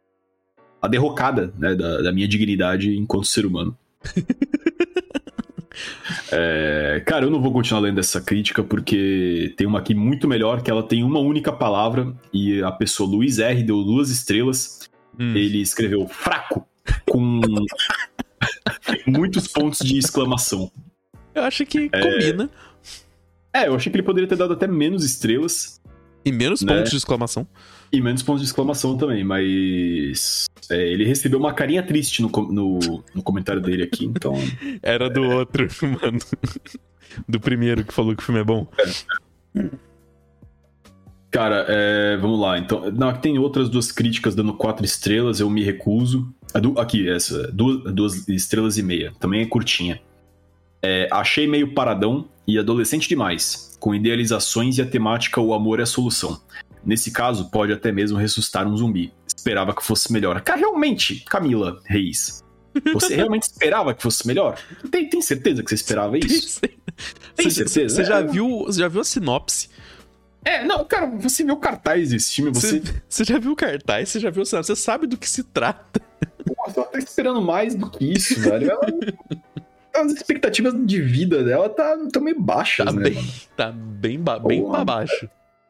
a, 0.82 0.88
derrocada 0.88 1.54
né? 1.58 1.76
da, 1.76 2.02
da 2.02 2.12
minha 2.12 2.28
dignidade 2.28 2.96
enquanto 2.96 3.28
ser 3.28 3.46
humano. 3.46 3.78
É, 6.32 7.02
cara, 7.06 7.26
eu 7.26 7.32
não 7.32 7.42
vou 7.42 7.52
continuar 7.52 7.82
lendo 7.82 8.00
essa 8.00 8.22
crítica 8.22 8.64
porque 8.64 9.54
tem 9.58 9.68
uma 9.68 9.80
aqui 9.80 9.94
muito 9.94 10.28
melhor 10.28 10.62
que 10.62 10.72
ela 10.72 10.84
tem 10.84 11.04
uma 11.04 11.20
única 11.20 11.52
palavra 11.52 12.14
e 12.34 12.62
a 12.62 12.72
pessoa 12.72 13.10
Luiz 13.10 13.40
R 13.40 13.64
deu 13.64 13.84
duas 13.84 14.10
estrelas. 14.10 14.90
Hum. 15.20 15.36
Ele 15.36 15.62
escreveu 15.62 16.08
fraco 16.08 16.68
com 17.10 17.42
muitos 19.08 19.48
pontos 19.48 19.80
de 19.80 19.98
exclamação. 19.98 20.72
Eu 21.34 21.44
acho 21.44 21.66
que 21.66 21.90
é... 21.92 22.02
combina. 22.02 22.50
É, 23.54 23.68
eu 23.68 23.76
achei 23.76 23.92
que 23.92 23.98
ele 23.98 24.06
poderia 24.06 24.28
ter 24.28 24.36
dado 24.36 24.54
até 24.54 24.68
menos 24.68 25.04
estrelas. 25.04 25.82
E 26.24 26.32
menos 26.32 26.62
né? 26.62 26.76
pontos 26.76 26.92
de 26.92 26.98
exclamação. 26.98 27.48
E 27.92 28.02
menos 28.02 28.22
pontos 28.22 28.42
de 28.42 28.48
exclamação 28.48 28.98
também, 28.98 29.24
mas. 29.24 30.46
É, 30.70 30.92
ele 30.92 31.06
recebeu 31.06 31.40
uma 31.40 31.54
carinha 31.54 31.82
triste 31.82 32.22
no, 32.22 32.30
no, 32.30 33.04
no, 33.16 33.24
comentário 33.24 33.62
dele 33.62 33.84
aqui, 33.84 34.06
então. 34.06 34.34
Era 34.84 35.10
do 35.10 35.24
é... 35.24 35.36
outro, 35.36 35.68
mano. 35.82 36.20
Do 37.28 37.40
primeiro 37.40 37.86
que 37.86 37.94
falou 37.94 38.16
que 38.16 38.22
o 38.22 38.26
filme 38.26 38.42
é 38.42 38.44
bom. 38.44 38.68
É. 39.56 39.70
Cara, 41.32 41.66
é, 41.68 42.18
vamos 42.18 42.40
lá. 42.40 42.58
Então, 42.58 42.92
não, 42.92 43.14
tem 43.14 43.38
outras 43.38 43.70
duas 43.70 43.92
críticas 43.92 44.36
dando 44.36 44.54
quatro 44.54 44.86
estrelas, 44.86 45.40
eu 45.40 45.50
me 45.50 45.64
recuso. 45.64 46.34
Aqui, 46.78 47.08
essa, 47.08 47.52
duas, 47.52 47.94
duas 47.94 48.28
estrelas 48.28 48.78
e 48.78 48.84
meia. 48.84 49.14
Também 49.20 49.42
é 49.42 49.46
curtinha. 49.46 50.02
É, 50.82 51.08
achei 51.12 51.48
meio 51.48 51.74
paradão 51.74 52.28
e 52.48 52.58
adolescente 52.58 53.10
demais, 53.10 53.78
com 53.80 53.94
idealizações 53.94 54.78
e 54.78 54.82
a 54.82 54.86
temática 54.86 55.42
o 55.42 55.54
amor 55.54 55.80
é 55.80 55.84
a 55.84 55.86
solução. 55.86 56.40
Nesse 56.88 57.12
caso, 57.12 57.52
pode 57.52 57.74
até 57.74 57.92
mesmo 57.92 58.18
ressuscitar 58.18 58.66
um 58.68 58.76
zumbi. 58.78 59.14
Esperava 59.28 59.76
que 59.76 59.84
fosse 59.84 60.12
melhor. 60.12 60.40
Cara, 60.42 60.58
realmente, 60.58 61.24
Camila 61.30 61.80
Reis. 61.86 62.42
Você 62.94 63.14
realmente 63.16 63.44
esperava 63.44 63.94
que 63.94 64.02
fosse 64.02 64.26
melhor? 64.26 64.58
Tem, 64.90 65.10
tem 65.10 65.22
certeza 65.22 65.62
que 65.64 65.70
você 65.70 65.76
esperava 65.76 66.18
isso? 66.18 66.62
Tem 67.36 67.50
certeza? 67.50 67.96
você 67.96 68.04
já 68.06 68.20
É. 68.20 68.24
viu, 68.24 68.60
você 68.66 68.80
já 68.80 68.88
viu 68.88 69.02
a 69.02 69.04
sinopse? 69.04 69.70
É, 70.46 70.64
não, 70.64 70.86
cara, 70.86 71.08
você 71.08 71.44
viu 71.44 71.56
o 71.56 71.60
cartaz 71.60 72.12
desse 72.12 72.36
filme, 72.36 72.52
você. 72.54 72.80
Você, 72.80 73.02
você 73.10 73.24
já 73.26 73.38
viu 73.38 73.52
o 73.52 73.56
cartaz, 73.56 74.10
você 74.10 74.20
já 74.20 74.30
viu 74.30 74.44
a 74.44 74.46
sinopse, 74.46 74.68
você 74.74 74.82
sabe 74.82 75.08
do 75.08 75.18
que 75.18 75.30
se 75.30 75.44
trata. 75.44 76.00
Nossa, 76.58 76.80
ela 76.82 76.90
tá 76.90 77.00
esperando 77.00 77.42
mais 77.42 77.76
do 77.76 77.90
que 77.90 78.14
isso, 78.14 78.40
velho. 78.40 78.70
Ela- 78.72 78.88
As 79.96 80.12
expectativas 80.14 80.74
de 80.86 81.02
vida 81.02 81.44
dela 81.44 81.68
tá, 81.70 81.98
tão 82.14 82.22
meio 82.22 82.40
baixas, 82.40 82.86
Tá 82.86 82.92
né? 82.94 83.04
bem, 83.04 83.14
mano? 83.16 83.28
tá 83.58 83.72
bem, 83.72 84.20
ba- 84.20 84.40
bem 84.40 84.64
pra 84.70 84.86
baixo. 84.86 85.28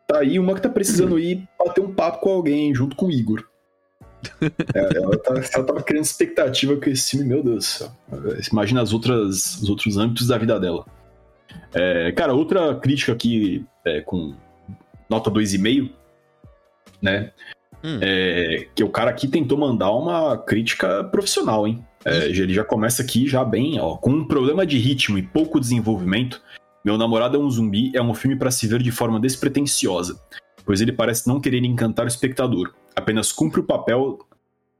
Tá 0.08 0.20
aí 0.20 0.40
uma 0.40 0.56
que 0.56 0.62
tá 0.62 0.70
precisando 0.70 1.20
ir 1.20 1.48
bater 1.60 1.82
um 1.82 1.94
papo 1.94 2.22
com 2.22 2.30
alguém 2.30 2.74
junto 2.74 2.96
com 2.96 3.08
o 3.08 3.12
Igor. 3.12 3.44
É, 4.42 4.98
ela, 4.98 5.18
tá, 5.18 5.34
ela 5.54 5.64
tava 5.64 5.84
criando 5.84 6.06
expectativa 6.06 6.76
com 6.76 6.90
esse 6.90 7.12
filme, 7.12 7.26
meu 7.26 7.44
Deus 7.44 7.58
do 7.58 7.64
céu. 7.64 7.92
Imagina 8.52 8.82
as 8.82 8.94
outras, 8.94 9.62
os 9.62 9.70
outros 9.70 9.98
âmbitos 9.98 10.28
da 10.28 10.38
vida 10.38 10.60
dela. 10.60 10.86
É, 11.74 12.12
cara, 12.14 12.34
outra 12.34 12.76
crítica 12.76 13.12
aqui 13.12 13.66
é, 13.86 14.02
com 14.02 14.34
nota 15.10 15.30
2,5, 15.30 15.92
né? 17.02 17.32
Hum. 17.84 18.00
É, 18.02 18.68
que 18.74 18.84
o 18.84 18.90
cara 18.90 19.12
aqui 19.12 19.28
tentou 19.28 19.58
mandar 19.58 19.92
uma 19.92 20.38
crítica 20.38 21.04
profissional, 21.04 21.68
hein? 21.68 21.86
É, 22.04 22.28
ele 22.28 22.54
já 22.54 22.64
começa 22.64 23.02
aqui 23.02 23.28
já 23.28 23.44
bem, 23.44 23.80
ó. 23.80 23.98
Com 23.98 24.12
um 24.12 24.28
problema 24.28 24.66
de 24.66 24.78
ritmo 24.78 25.18
e 25.18 25.22
pouco 25.22 25.60
desenvolvimento, 25.60 26.42
Meu 26.88 26.98
Namorado 26.98 27.36
é 27.36 27.40
um 27.42 27.52
Zumbi 27.52 27.92
é 27.94 28.02
um 28.02 28.14
filme 28.14 28.38
para 28.38 28.50
se 28.50 28.66
ver 28.66 28.82
de 28.82 28.94
forma 28.94 29.20
despretensiosa, 29.20 30.18
pois 30.66 30.80
ele 30.80 30.94
parece 30.94 31.28
não 31.28 31.38
querer 31.38 31.62
encantar 31.66 32.06
o 32.06 32.08
espectador. 32.08 32.74
Apenas 32.96 33.30
cumpre 33.30 33.60
o 33.60 33.64
papel 33.66 34.20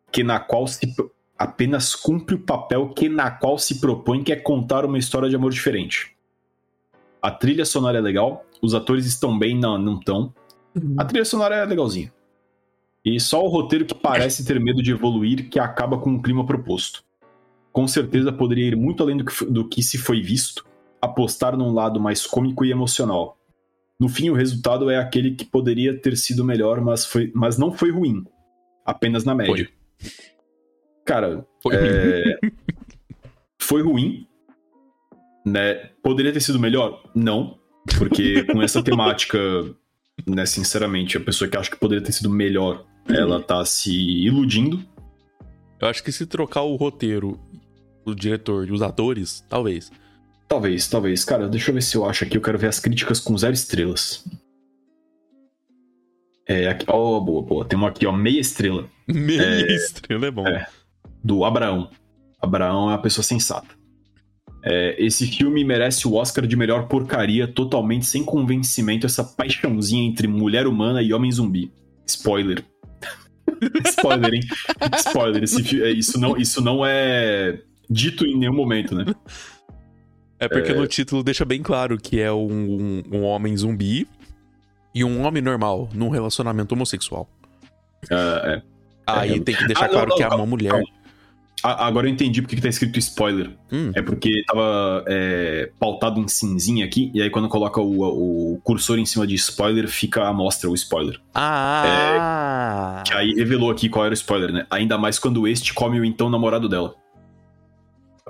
que 0.10 0.24
na 0.24 0.40
qual 0.40 0.66
se 0.68 0.96
apenas 1.38 1.94
cumpre 1.94 2.36
o 2.36 2.40
papel 2.40 2.88
que 2.92 3.10
na 3.10 3.30
qual 3.30 3.58
se 3.58 3.82
propõe 3.82 4.24
que 4.24 4.32
é 4.32 4.38
contar 4.38 4.86
uma 4.86 4.98
história 4.98 5.28
de 5.28 5.36
amor 5.36 5.52
diferente. 5.52 6.16
A 7.22 7.30
trilha 7.30 7.66
sonora 7.66 7.98
é 7.98 8.02
legal, 8.02 8.46
os 8.62 8.74
atores 8.74 9.06
estão 9.06 9.38
bem, 9.38 9.54
não, 9.54 9.78
não 9.78 10.00
tão. 10.00 10.34
A 10.98 11.04
trilha 11.04 11.26
sonora 11.26 11.56
é 11.56 11.66
legalzinha. 11.66 12.14
E 13.04 13.20
só 13.20 13.44
o 13.44 13.50
roteiro 13.50 13.86
que 13.86 13.94
parece 13.94 14.46
ter 14.46 14.58
medo 14.62 14.82
de 14.82 14.92
evoluir 14.92 15.50
que 15.50 15.60
acaba 15.60 15.98
com 15.98 16.16
o 16.16 16.22
clima 16.22 16.46
proposto. 16.46 17.04
Com 17.74 17.86
certeza 17.86 18.32
poderia 18.32 18.70
ir 18.70 18.78
muito 18.78 19.04
além 19.04 19.18
do 19.18 19.26
que, 19.26 19.46
do 19.48 19.68
que 19.68 19.84
se 19.84 19.98
foi 19.98 20.22
visto, 20.22 20.66
apostar 21.02 21.58
num 21.58 21.74
lado 21.74 22.00
mais 22.00 22.26
cômico 22.26 22.66
e 22.66 22.72
emocional. 22.72 23.38
No 24.00 24.08
fim, 24.08 24.30
o 24.30 24.36
resultado 24.36 24.90
é 24.90 24.98
aquele 24.98 25.32
que 25.32 25.46
poderia 25.46 26.00
ter 26.00 26.16
sido 26.16 26.44
melhor, 26.44 26.82
mas, 26.82 27.06
foi, 27.06 27.32
mas 27.34 27.58
não 27.58 27.72
foi 27.72 27.92
ruim. 27.92 28.24
Apenas 28.86 29.24
na 29.24 29.34
média. 29.34 29.70
Cara, 31.04 31.46
Foi 31.64 31.74
é, 31.76 32.40
foi 33.60 33.82
ruim. 33.82 34.28
Né? 35.46 35.76
Poderia 36.04 36.34
ter 36.34 36.42
sido 36.42 36.60
melhor? 36.60 37.02
Não. 37.16 37.58
Porque 37.98 38.44
com 38.44 38.62
essa 38.62 38.84
temática, 38.84 39.40
né, 40.26 40.46
sinceramente, 40.46 41.18
a 41.18 41.22
pessoa 41.22 41.50
que 41.50 41.58
acha 41.58 41.72
que 41.72 41.78
poderia 41.78 42.04
ter 42.04 42.12
sido 42.12 42.30
melhor, 42.30 42.86
ela 43.08 43.42
tá 43.42 43.64
se 43.64 43.92
iludindo. 44.26 44.84
Eu 45.80 45.88
acho 45.88 46.04
que 46.04 46.12
se 46.12 46.26
trocar 46.26 46.64
o 46.64 46.76
roteiro, 46.76 47.40
o 48.06 48.14
diretor 48.14 48.68
e 48.68 48.72
os 48.72 48.82
atores, 48.82 49.46
talvez. 49.48 49.90
Talvez, 50.48 50.88
talvez. 50.88 51.26
Cara, 51.26 51.48
deixa 51.50 51.70
eu 51.72 51.76
ver 51.76 51.82
se 51.82 51.96
eu 51.98 52.06
acho 52.06 52.24
aqui. 52.24 52.38
Eu 52.38 52.42
quero 52.42 52.58
ver 52.58 52.68
as 52.68 52.80
críticas 52.80 53.20
com 53.20 53.38
zero 53.38 53.54
estrelas. 53.54 54.24
É, 56.48 56.70
aqui, 56.70 56.86
ó, 56.88 57.20
boa, 57.20 57.42
boa. 57.42 57.66
Tem 57.66 57.78
uma 57.78 57.90
aqui, 57.90 58.06
ó, 58.06 58.12
meia 58.12 58.40
estrela. 58.40 58.90
Meia 59.08 59.42
É. 59.42 59.76
estrela 59.76 60.28
é 60.28 60.32
bom. 60.32 60.48
É. 60.48 60.66
Do 61.24 61.44
Abraão. 61.44 61.90
Abraão 62.42 62.90
é 62.90 62.94
uma 62.94 63.02
pessoa 63.02 63.24
sensata. 63.24 63.76
É, 64.64 64.96
esse 65.04 65.28
filme 65.28 65.64
merece 65.64 66.08
o 66.08 66.14
Oscar 66.14 66.46
de 66.48 66.56
melhor 66.56 66.88
porcaria, 66.88 67.48
totalmente 67.48 68.06
sem 68.06 68.24
convencimento, 68.24 69.06
essa 69.06 69.24
paixãozinha 69.24 70.08
entre 70.08 70.28
mulher 70.28 70.68
humana 70.68 71.02
e 71.02 71.14
homem 71.14 71.32
zumbi. 71.32 71.72
Spoiler. 72.06 72.64
Spoiler, 73.86 74.34
hein? 74.34 74.42
Spoiler. 74.98 75.44
Esse 75.44 75.82
é, 75.82 75.92
isso, 75.92 76.20
não, 76.20 76.38
isso 76.38 76.62
não 76.62 76.86
é 76.86 77.60
dito 77.90 78.26
em 78.26 78.38
nenhum 78.38 78.56
momento, 78.56 78.96
né? 78.96 79.06
É 80.40 80.48
porque 80.48 80.74
no 80.74 80.86
título 80.88 81.24
deixa 81.24 81.44
bem 81.46 81.62
claro 81.64 81.98
que 81.98 82.20
é 82.20 82.32
um, 82.32 83.02
um, 83.12 83.18
um 83.18 83.24
homem 83.24 83.56
zumbi 83.58 84.08
e 84.94 85.04
um 85.04 85.26
homem 85.26 85.42
normal 85.42 85.90
num 85.94 86.10
relacionamento 86.10 86.74
homossexual. 86.76 87.28
Ah, 88.12 88.42
é. 88.46 88.62
Aí 89.06 89.34
É. 89.38 89.40
tem 89.40 89.56
que 89.56 89.66
deixar 89.66 89.86
Ah, 89.86 89.88
não, 89.88 89.94
claro 89.94 90.10
não, 90.10 90.18
que 90.18 90.24
é 90.24 90.28
uma 90.28 90.46
mulher. 90.46 90.70
calma. 90.72 90.86
Agora 91.64 92.08
eu 92.08 92.12
entendi 92.14 92.40
porque 92.42 92.56
que 92.56 92.62
tá 92.62 92.70
escrito 92.70 93.00
spoiler. 93.00 93.50
Hum, 93.72 93.92
É 93.96 94.02
porque 94.04 94.44
tava 94.46 95.04
é, 95.08 95.72
pautado 95.80 96.20
em 96.20 96.28
cinzinha 96.28 96.86
aqui, 96.86 97.10
e 97.16 97.22
aí 97.22 97.32
quando 97.32 97.50
coloca 97.50 97.82
o, 97.82 98.54
o 98.54 98.62
cursor 98.64 99.00
em 99.00 99.06
cima 99.08 99.26
de 99.26 99.34
spoiler, 99.34 99.88
fica 99.88 100.28
a 100.28 100.32
mostra 100.32 100.70
o 100.70 100.76
spoiler. 100.76 101.20
Ah! 101.34 103.04
Que 103.06 103.12
aí 103.14 103.34
revelou 103.34 103.72
aqui 103.72 103.90
qual 103.90 104.06
era 104.06 104.12
o 104.12 104.14
spoiler, 104.14 104.54
né? 104.54 104.68
Ainda 104.70 105.00
mais 105.00 105.18
quando 105.18 105.48
este 105.48 105.74
come 105.74 106.00
o 106.00 106.06
então 106.06 106.30
namorado 106.30 106.70
dela. 106.70 106.94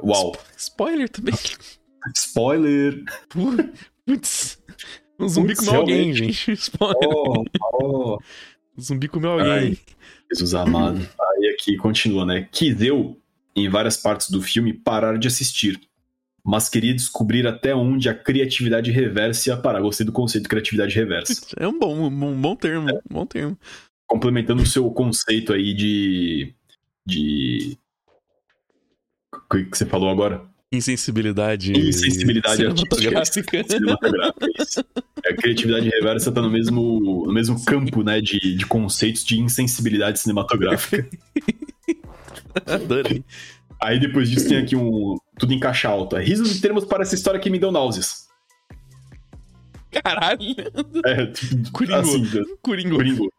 Uau. 0.01 0.33
Spoiler 0.55 1.09
também. 1.09 1.33
Spoiler! 2.15 3.03
Putz. 4.05 4.61
Um 5.19 5.27
zumbi 5.27 5.55
Putz, 5.55 5.65
comeu 5.65 5.81
alguém, 5.81 6.13
gente. 6.13 6.51
Spoiler. 6.53 7.09
Oh, 7.09 7.43
oh. 7.81 8.19
Um 8.77 8.81
zumbi 8.81 9.07
comeu 9.07 9.31
alguém. 9.31 9.51
Ai. 9.51 9.77
Jesus 10.31 10.53
amado. 10.53 10.99
Aí 10.99 11.53
aqui 11.53 11.77
continua, 11.77 12.25
né? 12.25 12.47
Quis 12.51 12.81
eu, 12.81 13.17
em 13.55 13.69
várias 13.69 13.97
partes 13.97 14.29
do 14.29 14.41
filme, 14.41 14.73
parar 14.73 15.17
de 15.17 15.27
assistir. 15.27 15.79
Mas 16.43 16.69
queria 16.69 16.93
descobrir 16.93 17.45
até 17.45 17.75
onde 17.75 18.07
a 18.07 18.13
criatividade 18.13 18.89
reversa 18.91 19.49
ia 19.49 19.57
parar. 19.57 19.81
Gostei 19.81 20.05
do 20.05 20.13
conceito 20.13 20.43
de 20.43 20.49
criatividade 20.49 20.95
reversa. 20.95 21.45
É 21.57 21.67
um 21.67 21.77
bom, 21.77 22.05
um 22.05 22.41
bom 22.41 22.55
termo. 22.55 22.89
Um 22.89 23.13
bom 23.13 23.25
termo. 23.25 23.57
complementando 24.05 24.63
o 24.63 24.65
seu 24.65 24.89
conceito 24.91 25.51
aí 25.51 25.73
de. 25.73 26.53
de. 27.05 27.77
O 29.33 29.49
que 29.49 29.77
você 29.77 29.85
falou 29.85 30.09
agora? 30.09 30.47
Insensibilidade. 30.71 31.71
Insensibilidade 31.71 32.57
cinematográfica. 32.57 33.63
Cinematográfica, 33.69 34.47
isso. 34.59 34.85
A 35.25 35.33
criatividade 35.33 35.89
reversa 35.89 36.31
tá 36.31 36.41
no 36.41 36.49
mesmo, 36.49 37.25
no 37.25 37.33
mesmo 37.33 37.63
campo, 37.63 38.03
né, 38.03 38.19
de, 38.19 38.55
de 38.55 38.65
conceitos 38.65 39.23
de 39.23 39.39
insensibilidade 39.39 40.19
cinematográfica. 40.19 41.07
Adorei. 42.65 43.23
Aí 43.81 43.99
depois 43.99 44.29
disso 44.29 44.49
tem 44.49 44.57
aqui 44.57 44.75
um. 44.75 45.15
Tudo 45.39 45.53
em 45.53 45.59
caixa 45.59 45.87
alta. 45.87 46.19
Risos 46.19 46.57
e 46.57 46.61
termos 46.61 46.83
para 46.83 47.03
essa 47.03 47.15
história 47.15 47.39
que 47.39 47.49
me 47.49 47.59
deu 47.59 47.71
náuseas. 47.71 48.27
Caralho. 49.91 50.39
É, 51.05 51.31
Coringo. 51.71 51.95
assim, 51.95 52.25
Coringo. 52.61 52.95
Coringo. 52.95 53.33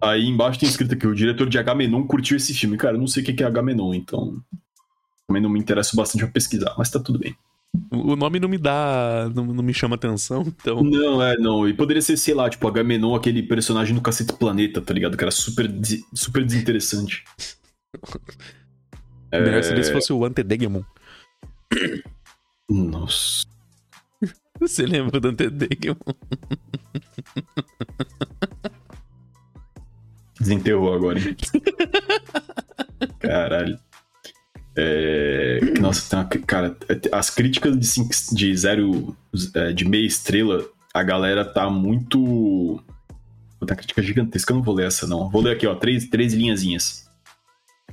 Aí 0.00 0.26
embaixo 0.26 0.60
tem 0.60 0.68
escrito 0.68 0.94
aqui: 0.94 1.06
o 1.06 1.14
diretor 1.14 1.48
de 1.48 1.58
Agamenon 1.58 2.06
curtiu 2.06 2.36
esse 2.36 2.52
filme. 2.52 2.76
Cara, 2.76 2.96
eu 2.96 3.00
não 3.00 3.06
sei 3.06 3.22
o 3.22 3.26
que 3.26 3.42
é 3.42 3.46
Agamenon, 3.46 3.94
então. 3.94 4.42
Também 5.32 5.40
não 5.40 5.48
me 5.48 5.58
interesso 5.58 5.96
bastante 5.96 6.24
pra 6.24 6.32
pesquisar, 6.32 6.74
mas 6.76 6.90
tá 6.90 7.00
tudo 7.00 7.18
bem. 7.18 7.34
O 7.90 8.14
nome 8.14 8.38
não 8.38 8.50
me 8.50 8.58
dá. 8.58 9.30
Não, 9.34 9.46
não 9.46 9.62
me 9.64 9.72
chama 9.72 9.94
atenção, 9.94 10.42
então. 10.42 10.82
Não, 10.82 11.22
é, 11.22 11.38
não. 11.38 11.66
E 11.66 11.72
poderia 11.72 12.02
ser, 12.02 12.18
sei 12.18 12.34
lá, 12.34 12.50
tipo, 12.50 12.68
Agamenon, 12.68 13.14
aquele 13.14 13.42
personagem 13.42 13.94
do 13.94 14.02
Cacete 14.02 14.34
Planeta, 14.34 14.82
tá 14.82 14.92
ligado? 14.92 15.16
Que 15.16 15.24
era 15.24 15.30
super, 15.30 15.72
super 16.14 16.44
desinteressante. 16.44 17.24
Melhor 19.32 19.64
seria 19.64 19.82
se 19.82 19.90
fosse 19.90 20.12
o 20.12 20.22
Antedegemon. 20.22 20.82
Nossa. 22.68 23.46
Você 24.60 24.84
lembra 24.84 25.18
do 25.18 25.28
Antedegemon? 25.28 25.96
Desenterrou 30.38 30.92
agora, 30.92 31.18
hein? 31.18 31.34
Caralho. 33.18 33.80
É... 34.76 35.60
Nossa, 35.80 36.08
tem 36.08 36.18
uma... 36.18 36.46
cara, 36.46 36.76
as 37.12 37.30
críticas 37.30 37.78
de, 37.78 37.86
cinco... 37.86 38.10
de 38.32 38.56
zero, 38.56 39.16
é, 39.54 39.72
de 39.72 39.84
meia 39.86 40.06
estrela, 40.06 40.64
a 40.92 41.02
galera 41.02 41.44
tá 41.44 41.68
muito. 41.68 42.82
Puta, 43.58 43.76
crítica 43.76 44.02
gigantesca, 44.02 44.52
eu 44.52 44.56
não 44.56 44.62
vou 44.62 44.74
ler 44.74 44.86
essa, 44.86 45.06
não. 45.06 45.30
Vou 45.30 45.42
ler 45.42 45.52
aqui, 45.52 45.66
ó, 45.66 45.74
três, 45.74 46.08
três 46.08 46.32
linhazinhas. 46.34 47.06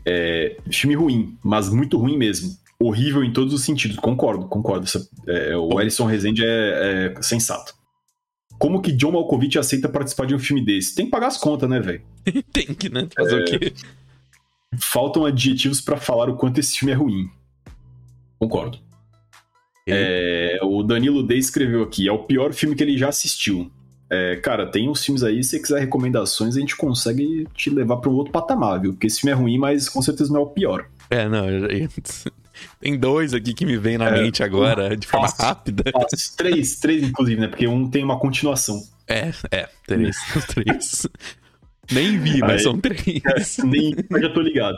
É... 0.05 0.57
Filme 0.71 0.95
ruim, 0.95 1.37
mas 1.43 1.69
muito 1.69 1.97
ruim 1.97 2.17
mesmo. 2.17 2.57
Horrível 2.81 3.23
em 3.23 3.33
todos 3.33 3.53
os 3.53 3.63
sentidos. 3.63 3.97
Concordo, 3.97 4.47
concordo. 4.47 4.85
Essa- 4.85 5.07
é, 5.27 5.55
o 5.55 5.67
Bom. 5.67 5.81
Ellison 5.81 6.05
Rezende 6.05 6.45
é, 6.45 7.13
é 7.17 7.21
sensato. 7.21 7.73
Como 8.57 8.81
que 8.81 8.91
John 8.91 9.11
Malkovich 9.13 9.57
aceita 9.57 9.87
participar 9.87 10.25
de 10.25 10.35
um 10.35 10.39
filme 10.39 10.63
desse? 10.63 10.95
Tem 10.95 11.05
que 11.05 11.11
pagar 11.11 11.27
as 11.27 11.37
contas, 11.37 11.69
né, 11.69 11.79
velho? 11.79 12.01
Tem 12.51 12.67
que, 12.67 12.89
né? 12.89 13.07
Fazer 13.15 13.41
o 13.41 13.45
quê? 13.45 13.73
Faltam 14.77 15.25
adjetivos 15.25 15.81
pra 15.81 15.97
falar 15.97 16.29
o 16.29 16.35
quanto 16.35 16.59
esse 16.59 16.77
filme 16.77 16.91
é 16.91 16.95
ruim. 16.95 17.29
Concordo. 18.37 18.77
É, 19.87 20.59
o 20.61 20.83
Danilo 20.83 21.23
D 21.23 21.35
escreveu 21.35 21.81
aqui, 21.83 22.07
é 22.07 22.11
o 22.11 22.19
pior 22.19 22.53
filme 22.53 22.75
que 22.75 22.83
ele 22.83 22.97
já 22.97 23.09
assistiu. 23.09 23.71
É, 24.11 24.35
cara, 24.37 24.65
tem 24.67 24.89
uns 24.89 25.03
filmes 25.03 25.23
aí, 25.23 25.43
se 25.43 25.51
você 25.51 25.59
quiser 25.59 25.79
recomendações, 25.79 26.55
a 26.55 26.59
gente 26.59 26.75
consegue 26.75 27.47
te 27.55 27.69
levar 27.69 27.97
pra 27.97 28.09
um 28.09 28.13
outro 28.13 28.31
patamar, 28.31 28.79
viu? 28.79 28.93
Porque 28.93 29.07
esse 29.07 29.21
filme 29.21 29.31
é 29.31 29.35
ruim, 29.35 29.57
mas 29.57 29.89
com 29.89 30.01
certeza 30.01 30.31
não 30.31 30.41
é 30.41 30.43
o 30.43 30.47
pior. 30.47 30.85
É, 31.09 31.27
não. 31.27 31.45
Tem 32.79 32.97
dois 32.99 33.33
aqui 33.33 33.53
que 33.53 33.65
me 33.65 33.77
vem 33.77 33.97
na 33.97 34.09
É, 34.09 34.21
mente 34.21 34.43
agora, 34.43 34.95
de 34.95 35.07
forma 35.07 35.27
fácil. 35.27 35.45
rápida. 35.45 35.83
Fácil. 35.91 36.35
Três, 36.37 36.75
três, 36.79 37.03
inclusive, 37.03 37.39
né? 37.39 37.47
Porque 37.47 37.67
um 37.67 37.89
tem 37.89 38.03
uma 38.03 38.19
continuação. 38.19 38.83
É, 39.07 39.31
é, 39.49 39.69
três. 39.87 40.17
Três. 40.53 41.07
Nem 41.91 42.17
vi, 42.19 42.39
mas 42.39 42.51
Aí- 42.51 42.59
são 42.59 42.79
três. 42.79 43.57
Nem, 43.63 43.95
mas 44.09 44.21
já 44.21 44.29
tô 44.29 44.41
ligado. 44.41 44.77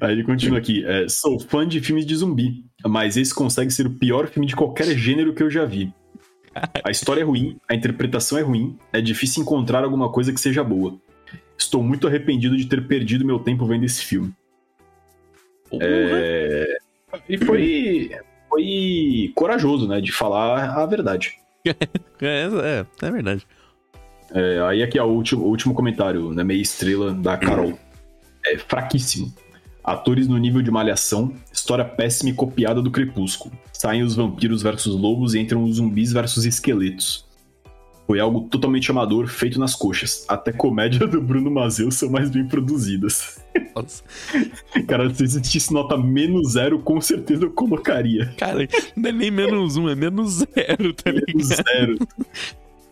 Aí 0.00 0.12
ele 0.12 0.24
continua 0.24 0.58
aqui. 0.58 0.84
é, 0.84 1.08
sou 1.08 1.38
fã 1.38 1.66
de 1.66 1.80
filmes 1.80 2.06
de 2.06 2.14
zumbi, 2.16 2.64
mas 2.84 3.16
esse 3.16 3.34
consegue 3.34 3.70
ser 3.70 3.86
o 3.86 3.90
pior 3.90 4.26
filme 4.28 4.46
de 4.46 4.56
qualquer 4.56 4.86
gênero 4.96 5.34
que 5.34 5.42
eu 5.42 5.50
já 5.50 5.64
vi. 5.64 5.92
A 6.82 6.90
história 6.90 7.20
é 7.20 7.24
ruim, 7.24 7.58
a 7.68 7.74
interpretação 7.74 8.38
é 8.38 8.42
ruim, 8.42 8.78
é 8.92 9.00
difícil 9.00 9.42
encontrar 9.42 9.84
alguma 9.84 10.10
coisa 10.10 10.32
que 10.32 10.40
seja 10.40 10.64
boa. 10.64 10.98
Estou 11.58 11.82
muito 11.82 12.06
arrependido 12.06 12.56
de 12.56 12.66
ter 12.66 12.86
perdido 12.86 13.24
meu 13.26 13.38
tempo 13.38 13.66
vendo 13.66 13.84
esse 13.84 14.02
filme. 14.04 14.32
É, 15.80 16.76
E 17.28 17.36
foi, 17.38 18.10
foi 18.48 19.32
corajoso, 19.34 19.86
né, 19.86 20.00
de 20.00 20.12
falar 20.12 20.70
a 20.78 20.86
verdade. 20.86 21.34
É, 22.22 22.46
é, 23.02 23.06
é 23.06 23.10
verdade. 23.10 23.46
É, 24.36 24.60
aí 24.68 24.82
aqui 24.82 24.98
é 24.98 25.02
o 25.02 25.06
último, 25.06 25.44
o 25.44 25.48
último 25.48 25.72
comentário, 25.72 26.30
né? 26.34 26.44
Meia 26.44 26.60
estrela 26.60 27.14
da 27.14 27.38
Carol. 27.38 27.78
É 28.44 28.58
fraquíssimo. 28.58 29.32
Atores 29.82 30.28
no 30.28 30.36
nível 30.36 30.60
de 30.60 30.70
malhação, 30.70 31.32
história 31.50 31.84
péssima 31.86 32.28
e 32.28 32.34
copiada 32.34 32.82
do 32.82 32.90
Crepúsculo. 32.90 33.56
Saem 33.72 34.02
os 34.02 34.14
vampiros 34.14 34.60
versus 34.62 34.94
lobos 34.94 35.32
e 35.32 35.38
entram 35.38 35.64
os 35.64 35.76
zumbis 35.76 36.12
versus 36.12 36.44
esqueletos. 36.44 37.24
Foi 38.06 38.20
algo 38.20 38.42
totalmente 38.42 38.90
amador, 38.90 39.26
feito 39.26 39.58
nas 39.58 39.74
coxas. 39.74 40.26
Até 40.28 40.52
comédia 40.52 41.06
do 41.06 41.20
Bruno 41.22 41.50
Mazeu 41.50 41.90
são 41.90 42.10
mais 42.10 42.28
bem 42.28 42.46
produzidas. 42.46 43.40
Nossa. 43.74 44.04
Cara, 44.86 45.12
se 45.14 45.24
existisse 45.24 45.72
nota 45.72 45.96
menos 45.96 46.52
zero, 46.52 46.78
com 46.80 47.00
certeza 47.00 47.44
eu 47.44 47.50
colocaria. 47.50 48.34
Cara, 48.36 48.68
não 48.94 49.08
é 49.08 49.12
nem 49.12 49.30
menos 49.30 49.78
um, 49.78 49.88
é 49.88 49.94
menos 49.94 50.44
zero, 50.54 50.92
tá 50.92 51.10
Menos 51.10 51.48
ligado? 51.48 51.64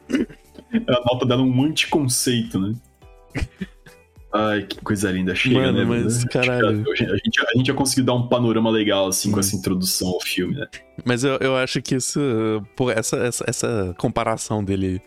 zero. 0.09 0.37
A 0.89 1.13
nota 1.13 1.27
dela 1.27 1.43
é 1.43 1.45
um 1.45 1.65
anticonceito, 1.65 2.59
né? 2.59 2.75
Ai, 4.37 4.63
que 4.65 4.81
coisa 4.81 5.13
linda. 5.13 5.33
Chega, 5.33 5.61
Mano, 5.61 5.79
né? 5.79 5.85
mas, 5.85 6.25
que 6.25 6.31
caralho. 6.31 6.67
A, 6.89 6.93
a 6.93 6.97
gente, 7.17 7.41
a 7.41 7.57
gente 7.57 7.67
já 7.67 7.75
conseguiu 7.75 8.05
dar 8.05 8.15
um 8.15 8.27
panorama 8.27 8.69
legal, 8.69 9.07
assim, 9.07 9.31
com 9.31 9.37
Hum. 9.37 9.41
essa 9.41 9.55
introdução 9.55 10.09
ao 10.09 10.21
filme, 10.21 10.57
né? 10.57 10.67
Mas 11.05 11.23
eu, 11.23 11.37
eu 11.37 11.57
acho 11.57 11.81
que 11.81 11.95
esse, 11.95 12.19
pô, 12.75 12.91
essa, 12.91 13.17
essa, 13.19 13.45
essa 13.47 13.95
comparação 13.97 14.65
dele 14.65 15.01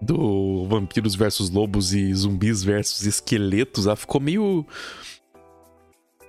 do 0.00 0.66
vampiros 0.68 1.16
versus 1.16 1.50
lobos 1.50 1.92
e 1.92 2.14
zumbis 2.14 2.62
versus 2.62 3.04
esqueletos, 3.04 3.86
ela 3.86 3.96
ficou 3.96 4.20
meio. 4.20 4.64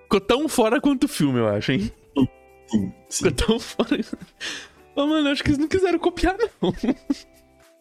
Ficou 0.04 0.20
tão 0.20 0.50
fora 0.50 0.82
quanto 0.82 1.04
o 1.04 1.08
filme, 1.08 1.38
eu 1.38 1.48
acho, 1.48 1.74
hein? 1.74 1.92
Sim, 2.18 2.28
sim. 2.72 2.92
Ficou 3.10 3.32
tão 3.32 3.60
fora. 3.60 4.04
Ô, 4.96 5.06
mano, 5.06 5.30
acho 5.30 5.44
que 5.44 5.50
eles 5.50 5.60
não 5.60 5.68
quiseram 5.68 6.00
copiar, 6.00 6.36
não. 6.60 6.74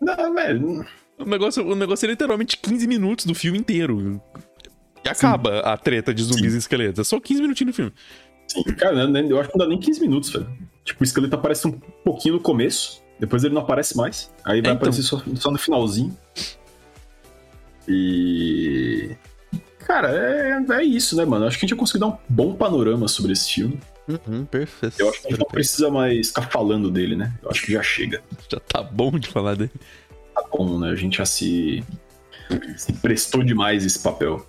Não, 0.00 0.34
velho. 0.34 0.86
O 1.18 1.24
negócio, 1.24 1.66
o 1.66 1.74
negócio 1.74 2.06
é 2.06 2.10
literalmente 2.10 2.56
15 2.56 2.86
minutos 2.86 3.24
do 3.26 3.34
filme 3.34 3.58
inteiro. 3.58 4.20
E 5.04 5.08
acaba 5.08 5.60
a 5.60 5.76
treta 5.76 6.12
de 6.14 6.22
zumbis 6.22 6.54
e 6.54 6.58
esqueletos. 6.58 7.00
É 7.00 7.04
só 7.04 7.18
15 7.20 7.42
minutinhos 7.42 7.68
no 7.72 7.74
filme. 7.74 7.92
Sim, 8.46 8.62
cara, 8.76 9.06
né, 9.06 9.26
eu 9.28 9.38
acho 9.40 9.50
que 9.50 9.58
não 9.58 9.64
dá 9.66 9.68
nem 9.70 9.78
15 9.78 10.00
minutos, 10.00 10.30
velho. 10.30 10.48
Tipo, 10.84 11.02
o 11.02 11.04
esqueleto 11.04 11.34
aparece 11.34 11.66
um 11.66 11.72
pouquinho 11.72 12.34
no 12.34 12.40
começo, 12.40 13.02
depois 13.20 13.44
ele 13.44 13.54
não 13.54 13.62
aparece 13.62 13.96
mais. 13.96 14.32
Aí 14.44 14.44
vai 14.44 14.56
É, 14.56 14.58
então. 14.60 14.72
aparecer 14.74 15.02
só, 15.02 15.22
só 15.34 15.50
no 15.50 15.58
finalzinho. 15.58 16.16
E. 17.86 19.10
Cara, 19.86 20.10
é, 20.10 20.64
é 20.80 20.84
isso, 20.84 21.16
né, 21.16 21.24
mano? 21.24 21.46
Acho 21.46 21.58
que 21.58 21.64
a 21.64 21.66
gente 21.66 21.76
já 21.76 21.80
conseguiu 21.80 22.08
dar 22.08 22.14
um 22.14 22.18
bom 22.28 22.54
panorama 22.54 23.08
sobre 23.08 23.32
esse 23.32 23.50
filme. 23.50 23.78
Uhum, 24.08 24.44
perfeito. 24.46 24.98
Eu 24.98 25.10
acho 25.10 25.20
que 25.20 25.26
a 25.26 25.30
gente 25.30 25.40
não 25.40 25.46
precisa 25.46 25.90
mais 25.90 26.28
ficar 26.28 26.42
falando 26.50 26.90
dele, 26.90 27.14
né? 27.14 27.32
Eu 27.42 27.50
acho 27.50 27.62
que 27.62 27.72
já 27.72 27.82
chega. 27.82 28.22
Já 28.50 28.58
tá 28.60 28.82
bom 28.82 29.18
de 29.18 29.28
falar 29.28 29.54
dele. 29.54 29.70
Tá 30.34 30.42
bom, 30.50 30.78
né? 30.78 30.90
A 30.90 30.94
gente 30.94 31.18
já 31.18 31.26
se, 31.26 31.84
se 32.76 32.92
prestou 32.94 33.42
demais 33.42 33.84
esse 33.84 33.98
papel. 33.98 34.46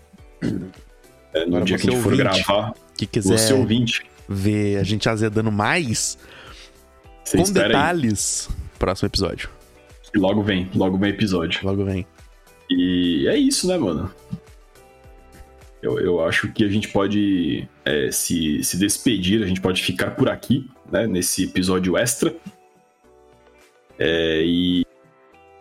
É, 1.33 1.41
no 1.41 1.57
Agora 1.57 1.65
dia 1.65 1.77
que 1.77 1.89
a 1.89 1.91
gente 1.91 2.01
for 2.01 2.15
gravar, 2.15 2.73
Que 2.97 3.05
quiser 3.05 3.37
você 3.37 3.53
ouvinte, 3.53 4.03
ver 4.27 4.77
a 4.77 4.83
gente 4.83 5.09
azedando 5.09 5.51
mais, 5.51 6.17
você 7.23 7.37
com 7.37 7.43
espera 7.43 7.65
aí. 7.65 7.71
detalhes, 7.71 8.49
próximo 8.77 9.07
episódio. 9.07 9.49
Que 10.11 10.17
logo 10.17 10.41
vem, 10.41 10.69
logo 10.73 10.97
vem 10.97 11.09
episódio. 11.09 11.59
Logo 11.63 11.83
vem. 11.83 12.05
E 12.69 13.27
é 13.27 13.35
isso, 13.37 13.67
né, 13.67 13.77
mano? 13.77 14.11
Eu, 15.81 15.97
eu 15.99 16.25
acho 16.25 16.51
que 16.51 16.63
a 16.63 16.67
gente 16.67 16.89
pode 16.89 17.67
é, 17.85 18.11
se, 18.11 18.63
se 18.63 18.77
despedir, 18.77 19.41
a 19.41 19.47
gente 19.47 19.61
pode 19.61 19.81
ficar 19.81 20.11
por 20.11 20.29
aqui, 20.29 20.69
né, 20.91 21.07
nesse 21.07 21.45
episódio 21.45 21.97
extra. 21.97 22.35
É, 23.97 24.43
e 24.45 24.85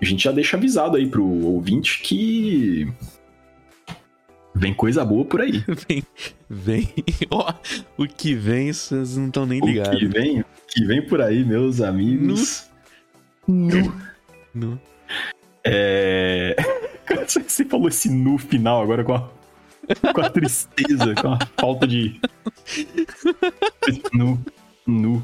a 0.01 0.05
gente 0.05 0.25
já 0.25 0.33
deixa 0.33 0.57
avisado 0.57 0.97
aí 0.97 1.07
pro 1.09 1.25
ouvinte 1.25 2.01
que 2.03 2.89
vem 4.55 4.75
coisa 4.75 5.05
boa 5.05 5.25
por 5.25 5.41
aí. 5.41 5.63
Vem. 5.89 6.03
Vem. 6.51 6.89
Ó, 7.31 7.53
o 7.97 8.07
que 8.07 8.35
vem, 8.35 8.73
vocês 8.73 9.17
não 9.17 9.27
estão 9.29 9.47
nem 9.47 9.63
O 9.63 9.67
ligados. 9.67 9.99
que 9.99 10.07
vem, 10.07 10.41
o 10.41 10.45
que 10.67 10.85
vem 10.85 11.07
por 11.07 11.21
aí, 11.21 11.45
meus 11.45 11.81
amigos. 11.81 12.69
Nu. 13.47 13.95
Nu. 14.55 14.81
É... 15.65 16.57
Cara, 17.07 17.27
Você 17.27 17.65
falou 17.65 17.89
esse 17.89 18.11
nu 18.11 18.37
final 18.37 18.83
agora 18.83 19.05
com 19.05 19.15
a, 19.15 19.31
com 20.15 20.21
a 20.21 20.31
tristeza, 20.31 21.15
com 21.15 21.29
a 21.33 21.39
falta 21.59 21.87
de. 21.87 22.21
Nu. 24.13 24.39
Nu. 24.87 25.23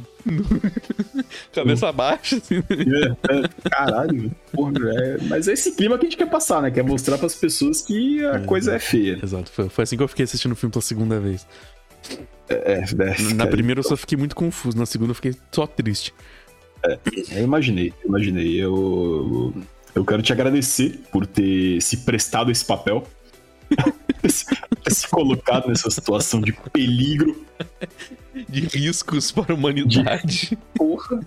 Cabeça 1.55 1.91
baixa, 1.91 2.37
assim. 2.37 2.57
É, 2.59 3.35
é, 3.35 3.69
caralho. 3.71 4.31
Porra, 4.53 4.73
é... 4.91 5.19
Mas 5.23 5.49
é 5.49 5.53
esse 5.55 5.73
clima 5.73 5.97
que 5.99 6.05
a 6.07 6.09
gente 6.11 6.19
quer 6.19 6.29
passar, 6.29 6.61
né? 6.61 6.71
Quer 6.71 6.85
mostrar 6.85 7.17
pras 7.17 7.35
pessoas 7.35 7.81
que 7.81 8.25
a 8.27 8.35
É. 8.37 8.39
coisa 8.41 8.75
é 8.75 8.79
feia. 8.79 9.19
Exato. 9.23 9.51
Foi, 9.51 9.69
foi 9.71 9.85
assim 9.85 9.97
que 9.97 10.03
eu 10.03 10.09
fiquei 10.09 10.25
assistindo 10.25 10.53
o 10.53 10.57
filme 10.57 10.71
pela 10.71 10.83
segunda 10.83 11.19
vez. 11.19 11.47
É, 12.49 12.83
é, 12.85 13.35
Na 13.35 13.47
primeira 13.47 13.79
eu 13.81 13.85
só 13.85 13.97
fiquei 13.97 14.19
muito 14.19 14.37
confuso, 14.37 14.77
na 14.77 14.85
segunda 14.85 15.13
eu 15.13 15.15
fiquei 15.15 15.35
só 15.51 15.67
triste. 15.67 16.13
Eu 17.33 17.43
imaginei, 17.43 17.95
eu 18.03 18.09
imaginei. 18.09 18.63
Eu, 18.63 19.55
eu 19.95 20.05
quero 20.05 20.21
te 20.23 20.31
agradecer 20.31 21.01
por 21.11 21.27
ter 21.27 21.81
se 21.81 21.99
prestado 21.99 22.51
esse 22.51 22.65
papel. 22.67 23.07
se- 24.29 25.09
colocado 25.11 25.69
nessa 25.69 25.91
situação 25.91 26.41
de 26.41 26.53
peligro. 26.73 27.45
De 28.49 28.61
riscos 28.67 29.31
para 29.31 29.53
a 29.53 29.57
humanidade. 29.57 30.59
Porra. 30.75 31.21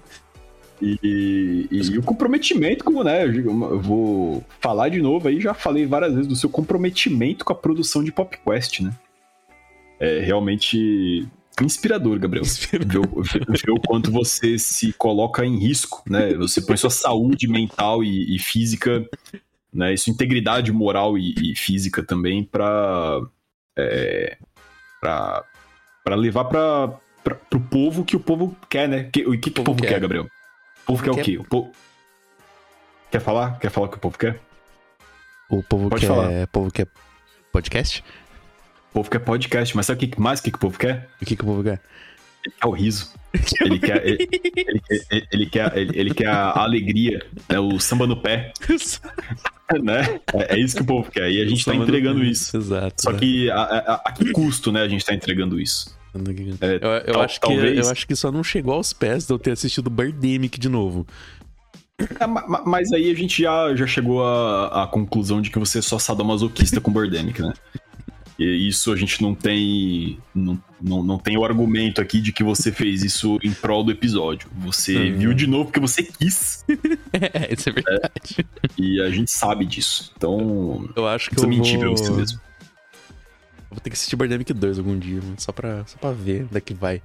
E, 0.82 1.00
e- 1.02 1.68
e 1.72 1.98
o 1.98 2.04
comprometimento, 2.04 2.84
como, 2.84 3.04
né? 3.04 3.24
Eu, 3.24 3.32
digo, 3.32 3.50
eu 3.50 3.80
vou 3.82 4.46
falar 4.60 4.90
de 4.90 5.02
novo 5.02 5.28
aí, 5.28 5.40
já 5.42 5.54
falei 5.54 5.86
várias 5.86 6.14
vezes 6.14 6.28
do 6.28 6.36
seu 6.36 6.50
comprometimento 6.50 7.44
com 7.44 7.54
a 7.54 7.56
produção 7.56 8.04
de 8.04 8.12
PopQuest, 8.12 8.82
né? 8.82 8.94
É 10.00 10.20
realmente 10.20 11.28
inspirador, 11.60 12.20
Gabriel. 12.20 12.46
Ver, 12.46 12.82
o- 13.00 13.24
ver- 13.24 13.46
ver 13.48 13.72
o 13.72 13.80
quanto 13.80 14.12
você 14.12 14.60
se 14.60 14.94
coloca 14.94 15.44
em 15.44 15.58
risco, 15.58 16.04
né? 16.08 16.36
Você 16.36 16.62
põe 16.62 16.78
sua 16.78 16.92
saúde 16.92 17.48
mental 17.48 18.04
e, 18.04 18.36
e 18.36 18.38
física, 18.38 19.04
né? 19.74 19.96
Sua 19.98 20.12
integridade 20.12 20.72
moral 20.72 21.18
e, 21.18 21.34
e 21.52 21.56
física 21.56 22.04
também 22.04 22.44
pra, 22.44 23.20
é, 23.78 24.38
pra 25.00 25.44
levar 26.16 26.46
pra, 26.46 26.88
pro 27.50 27.60
povo 27.60 28.04
que 28.06 28.16
o 28.16 28.20
povo 28.20 28.56
quer, 28.70 28.88
né? 28.88 29.04
Que- 29.12 29.26
O 29.28 29.32
que, 29.40 29.52
que 29.52 29.62
o 29.62 29.64
povo 29.64 29.82
quer, 29.82 29.90
quer. 29.90 30.00
Gabriel? 30.00 30.26
O 30.84 30.86
povo 30.88 31.04
quer, 31.04 31.14
Quer- 31.16 31.22
o 31.22 31.24
quê? 31.24 31.38
O 31.38 31.44
povo... 31.44 31.72
Quer 33.12 33.20
falar? 33.22 33.60
Quer 33.60 33.70
falar 33.70 33.88
o 33.88 33.90
que 33.90 33.98
o 33.98 34.00
povo 34.02 34.18
quer? 34.18 34.40
O 35.50 35.64
povo 35.64 35.90
Pode 35.90 36.02
quer. 36.02 36.08
falar. 36.08 36.30
O 36.44 36.48
povo 36.48 36.72
quer 36.72 36.88
podcast? 37.52 38.04
O 38.92 38.94
povo 38.94 39.10
quer 39.10 39.20
podcast, 39.20 39.76
mas 39.76 39.86
sabe 39.86 40.06
o 40.06 40.10
que 40.10 40.20
mais 40.20 40.42
que, 40.42 40.50
que 40.52 40.58
o 40.58 40.60
povo 40.60 40.78
quer? 40.78 41.10
O 41.22 41.26
que, 41.26 41.36
que 41.36 41.42
o 41.44 41.46
povo 41.46 41.64
quer? 41.64 41.82
Ele 42.46 42.56
quer 42.60 42.68
o 42.68 42.72
riso. 42.72 43.14
Ele 43.62 43.80
quer, 43.80 44.06
ele, 44.08 44.28
ele, 44.32 44.82
ele- 45.12 45.28
ele 45.32 45.46
quer, 45.46 45.78
ele, 45.78 46.00
ele 46.00 46.14
quer 46.14 46.28
a 46.28 46.52
alegria, 46.62 47.26
né? 47.50 47.60
o 47.60 47.80
samba 47.80 48.06
no 48.08 48.18
pé, 48.18 48.52
né? 49.84 50.20
É, 50.34 50.56
é 50.56 50.60
isso 50.60 50.76
que 50.76 50.82
o 50.82 50.86
povo 50.86 51.10
quer. 51.12 51.30
E 51.32 51.42
a 51.42 51.46
gente 51.48 51.64
tá 51.66 51.74
no 51.74 51.84
entregando 51.84 52.24
isso. 52.24 52.56
Exato. 52.56 53.02
Só 53.02 53.14
que 53.14 53.50
a, 53.52 53.56
a- 53.62 54.02
a 54.06 54.12
que 54.12 54.32
custo, 54.32 54.72
né, 54.72 54.82
a 54.82 54.88
gente 54.88 55.06
tá 55.06 55.14
entregando 55.14 55.60
isso? 55.60 55.96
É, 56.62 56.76
Eu, 56.82 56.90
eu 57.08 57.14
tal- 57.14 57.22
acho 57.24 57.40
que, 57.40 57.48
talvez- 57.48 57.86
eu 57.86 57.92
acho 57.92 58.08
que 58.08 58.16
só 58.16 58.32
não 58.32 58.44
chegou 58.44 58.74
aos 58.74 58.92
pés 58.94 59.28
de 59.28 59.34
eu 59.34 59.38
ter 59.38 59.52
assistido 59.52 59.90
Birdemic 59.90 60.60
de 60.60 60.70
novo. 60.70 61.06
É, 62.20 62.26
ma- 62.28 62.48
ma- 62.48 62.64
mas 62.66 62.92
aí 62.92 63.10
a 63.12 63.16
gente 63.16 63.42
já, 63.42 63.76
já 63.76 63.86
chegou 63.88 64.24
à, 64.24 64.84
à 64.84 64.88
conclusão 64.88 65.42
de 65.42 65.50
que 65.50 65.60
você 65.60 65.80
é 65.80 65.82
só 65.82 65.98
sadomasoquista 66.00 66.80
com 66.80 66.92
Birdemic, 66.92 67.42
né? 67.42 67.54
E 68.40 68.68
isso 68.68 68.92
a 68.92 68.96
gente 68.96 69.22
não 69.22 69.34
tem. 69.34 70.20
Não, 70.34 70.62
não, 70.80 71.02
não 71.04 71.18
tem 71.18 71.36
o 71.38 71.44
argumento 71.44 72.00
aqui 72.00 72.22
de 72.22 72.32
que 72.32 72.44
você 72.44 72.72
fez 72.72 73.04
isso 73.04 73.40
em 73.44 73.52
prol 73.52 73.84
do 73.84 73.92
episódio. 73.92 74.48
Você 74.60 74.96
Uhum. 74.96 75.18
viu 75.18 75.34
de 75.34 75.48
novo 75.48 75.66
porque 75.66 75.80
você 75.80 76.04
quis. 76.04 76.64
É, 77.14 77.52
isso 77.54 77.70
é 77.70 77.72
verdade. 77.72 78.46
E 78.78 79.02
a 79.02 79.10
gente 79.10 79.32
sabe 79.32 79.66
disso. 79.66 80.14
Então. 80.16 80.88
Eu 80.96 81.08
acho 81.08 81.30
que 81.30 81.36
Precisa 81.36 81.52
eu 81.52 81.58
mentir 81.58 81.80
pra 81.80 81.88
vou... 81.88 81.98
você 81.98 82.12
mesmo. 82.12 82.40
vou 83.72 83.80
ter 83.80 83.90
que 83.90 83.96
assistir 83.96 84.16
Birdemic 84.16 84.54
2 84.54 84.78
algum 84.78 84.98
dia, 85.00 85.20
só 85.38 85.52
pra, 85.52 85.84
só 85.88 85.98
pra 85.98 86.12
ver 86.12 86.44
onde 86.44 86.58
é 86.58 86.62
que 86.62 86.74
vai. 86.76 87.02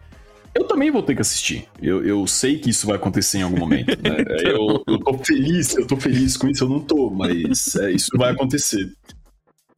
Eu 0.55 0.65
também 0.69 0.91
vou 0.91 1.03
ter 1.03 1.15
que 1.15 1.23
assistir. 1.23 1.67
Eu, 1.81 2.05
eu 2.05 2.27
sei 2.27 2.59
que 2.59 2.69
isso 2.69 2.87
vai 2.87 2.97
acontecer 2.97 3.39
em 3.39 3.43
algum 3.43 3.59
momento. 3.59 3.89
Né? 4.03 4.23
Eu, 4.45 4.85
eu 4.87 4.99
tô 4.99 5.15
feliz, 5.25 5.75
eu 5.75 5.87
tô 5.87 5.97
feliz 5.97 6.37
com 6.37 6.47
isso, 6.47 6.65
eu 6.65 6.69
não 6.69 6.81
tô, 6.81 7.09
mas 7.09 7.75
é, 7.77 7.91
isso 7.93 8.11
vai 8.19 8.33
acontecer. 8.33 8.93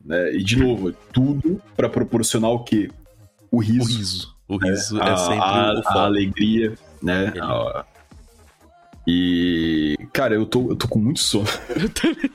Né? 0.04 0.34
E 0.34 0.42
de 0.44 0.56
novo, 0.56 0.90
é 0.90 0.94
tudo 1.12 1.60
pra 1.76 1.88
proporcionar 1.88 2.50
o 2.50 2.60
quê? 2.64 2.90
O 3.50 3.58
riso. 3.58 3.82
O 3.82 3.86
riso. 3.86 4.34
O 4.48 4.58
né? 4.58 4.70
riso 4.70 4.98
é 5.00 5.10
a, 5.10 5.16
sempre 5.16 5.40
a, 5.40 5.74
o 5.74 5.98
a 5.98 6.02
alegria, 6.04 6.74
né? 7.02 7.32
A- 7.40 7.84
E, 9.06 9.96
cara, 10.12 10.34
eu 10.34 10.46
tô, 10.46 10.70
eu 10.70 10.76
tô 10.76 10.88
com 10.88 10.98
muito 10.98 11.20
sono. 11.20 11.46
Eu 11.76 11.88
também. 11.90 12.30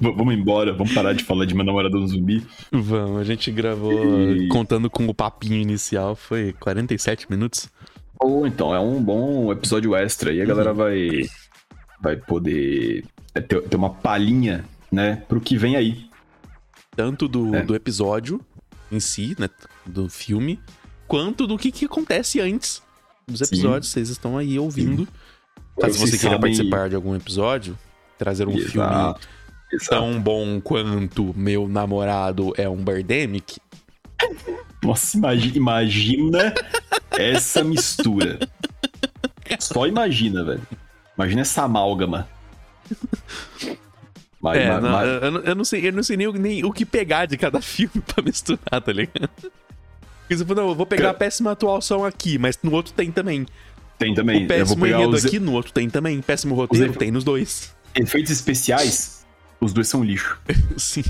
Vamos 0.00 0.32
embora, 0.34 0.72
vamos 0.72 0.94
parar 0.94 1.12
de 1.12 1.22
falar 1.22 1.44
de 1.44 1.54
meu 1.54 1.62
namorado 1.64 1.98
no 2.00 2.08
zumbi. 2.08 2.46
Vamos, 2.72 3.20
a 3.20 3.24
gente 3.24 3.50
gravou 3.50 3.92
E- 4.34 4.48
contando 4.48 4.88
com 4.88 5.06
o 5.06 5.12
papinho 5.14 5.56
inicial, 5.56 6.16
foi 6.16 6.54
47 6.54 7.26
minutos. 7.30 7.68
Ou 8.18 8.46
então, 8.46 8.74
é 8.74 8.80
um 8.80 9.02
bom 9.02 9.52
episódio 9.52 9.94
extra 9.94 10.32
e 10.32 10.40
a 10.40 10.44
galera 10.46 10.72
vai, 10.72 11.26
vai 12.00 12.16
poder 12.16 13.04
é, 13.34 13.40
ter, 13.42 13.60
ter 13.62 13.76
uma 13.76 13.90
palhinha, 13.90 14.64
né, 14.90 15.16
pro 15.28 15.40
que 15.40 15.56
vem 15.58 15.76
aí. 15.76 16.07
Tanto 16.98 17.28
do, 17.28 17.54
É. 17.54 17.62
do 17.62 17.76
episódio 17.76 18.40
em 18.90 18.98
si, 18.98 19.36
né? 19.38 19.48
Do 19.86 20.08
filme, 20.08 20.60
quanto 21.06 21.46
do 21.46 21.56
que, 21.56 21.70
que 21.70 21.84
acontece 21.84 22.40
antes 22.40 22.82
dos 23.24 23.38
Sim. 23.38 23.44
episódios. 23.44 23.92
Vocês 23.92 24.08
estão 24.08 24.36
aí 24.36 24.58
ouvindo. 24.58 25.06
Caso 25.80 25.96
Vocês 25.96 26.10
você 26.10 26.18
queira 26.18 26.34
sabem- 26.34 26.40
participar 26.56 26.88
de 26.88 26.96
algum 26.96 27.14
episódio, 27.14 27.78
trazer 28.18 28.48
um 28.48 28.52
filme 28.58 28.66
Exato, 28.88 29.28
exato. 29.72 29.90
tão 29.90 30.20
bom 30.20 30.60
quanto 30.60 31.32
Meu 31.38 31.68
Namorado 31.68 32.52
é 32.56 32.68
um 32.68 32.82
Birdemic, 32.84 33.58
Nossa, 34.82 35.16
imagi- 35.16 35.56
imagina 35.56 36.52
essa 37.12 37.62
mistura. 37.62 38.40
Só 39.60 39.86
imagina, 39.86 40.42
velho. 40.44 40.66
Imagina 41.16 41.42
essa 41.42 41.62
amálgama. 41.62 42.28
Mas, 44.48 44.58
É, 44.58 44.68
mas- 44.70 44.82
não, 44.82 44.90
mas- 44.90 45.22
eu, 45.22 45.30
não- 45.30 45.40
eu 45.40 45.54
não 45.54 45.64
sei, 45.64 45.88
eu 45.88 45.92
não 45.92 46.02
sei 46.02 46.16
nem, 46.16 46.26
o- 46.26 46.32
nem 46.32 46.64
o 46.64 46.72
que 46.72 46.84
pegar 46.84 47.26
de 47.26 47.36
cada 47.36 47.60
filme 47.62 48.02
pra 48.06 48.22
misturar, 48.22 48.80
tá 48.82 48.92
ligado? 48.92 49.28
Porque 49.40 50.36
você 50.36 50.44
falou, 50.44 50.62
não, 50.64 50.70
eu 50.70 50.74
vou 50.76 50.86
pegar 50.86 51.10
a 51.10 51.14
péssima 51.14 51.52
atuação 51.52 52.04
aqui, 52.04 52.38
mas 52.38 52.58
no 52.62 52.72
outro 52.72 52.92
tem 52.92 53.10
também. 53.10 53.46
tem 53.98 54.14
também. 54.14 54.44
O 54.44 54.48
péssimo 54.48 54.86
enredo 54.86 55.10
os 55.16 55.24
aqui, 55.24 55.38
no 55.40 55.52
outro 55.52 55.72
tem 55.72 55.88
também. 55.88 56.20
Péssimo 56.20 56.54
roteiro, 56.54 56.90
Os- 56.92 56.96
tem 56.96 57.10
nos 57.10 57.24
dois. 57.24 57.74
efeitos 57.94 58.30
especiais. 58.30 59.24
Os 59.60 59.72
dois 59.72 59.88
são 59.88 60.04
lixo. 60.04 60.38
Sim. 60.76 61.02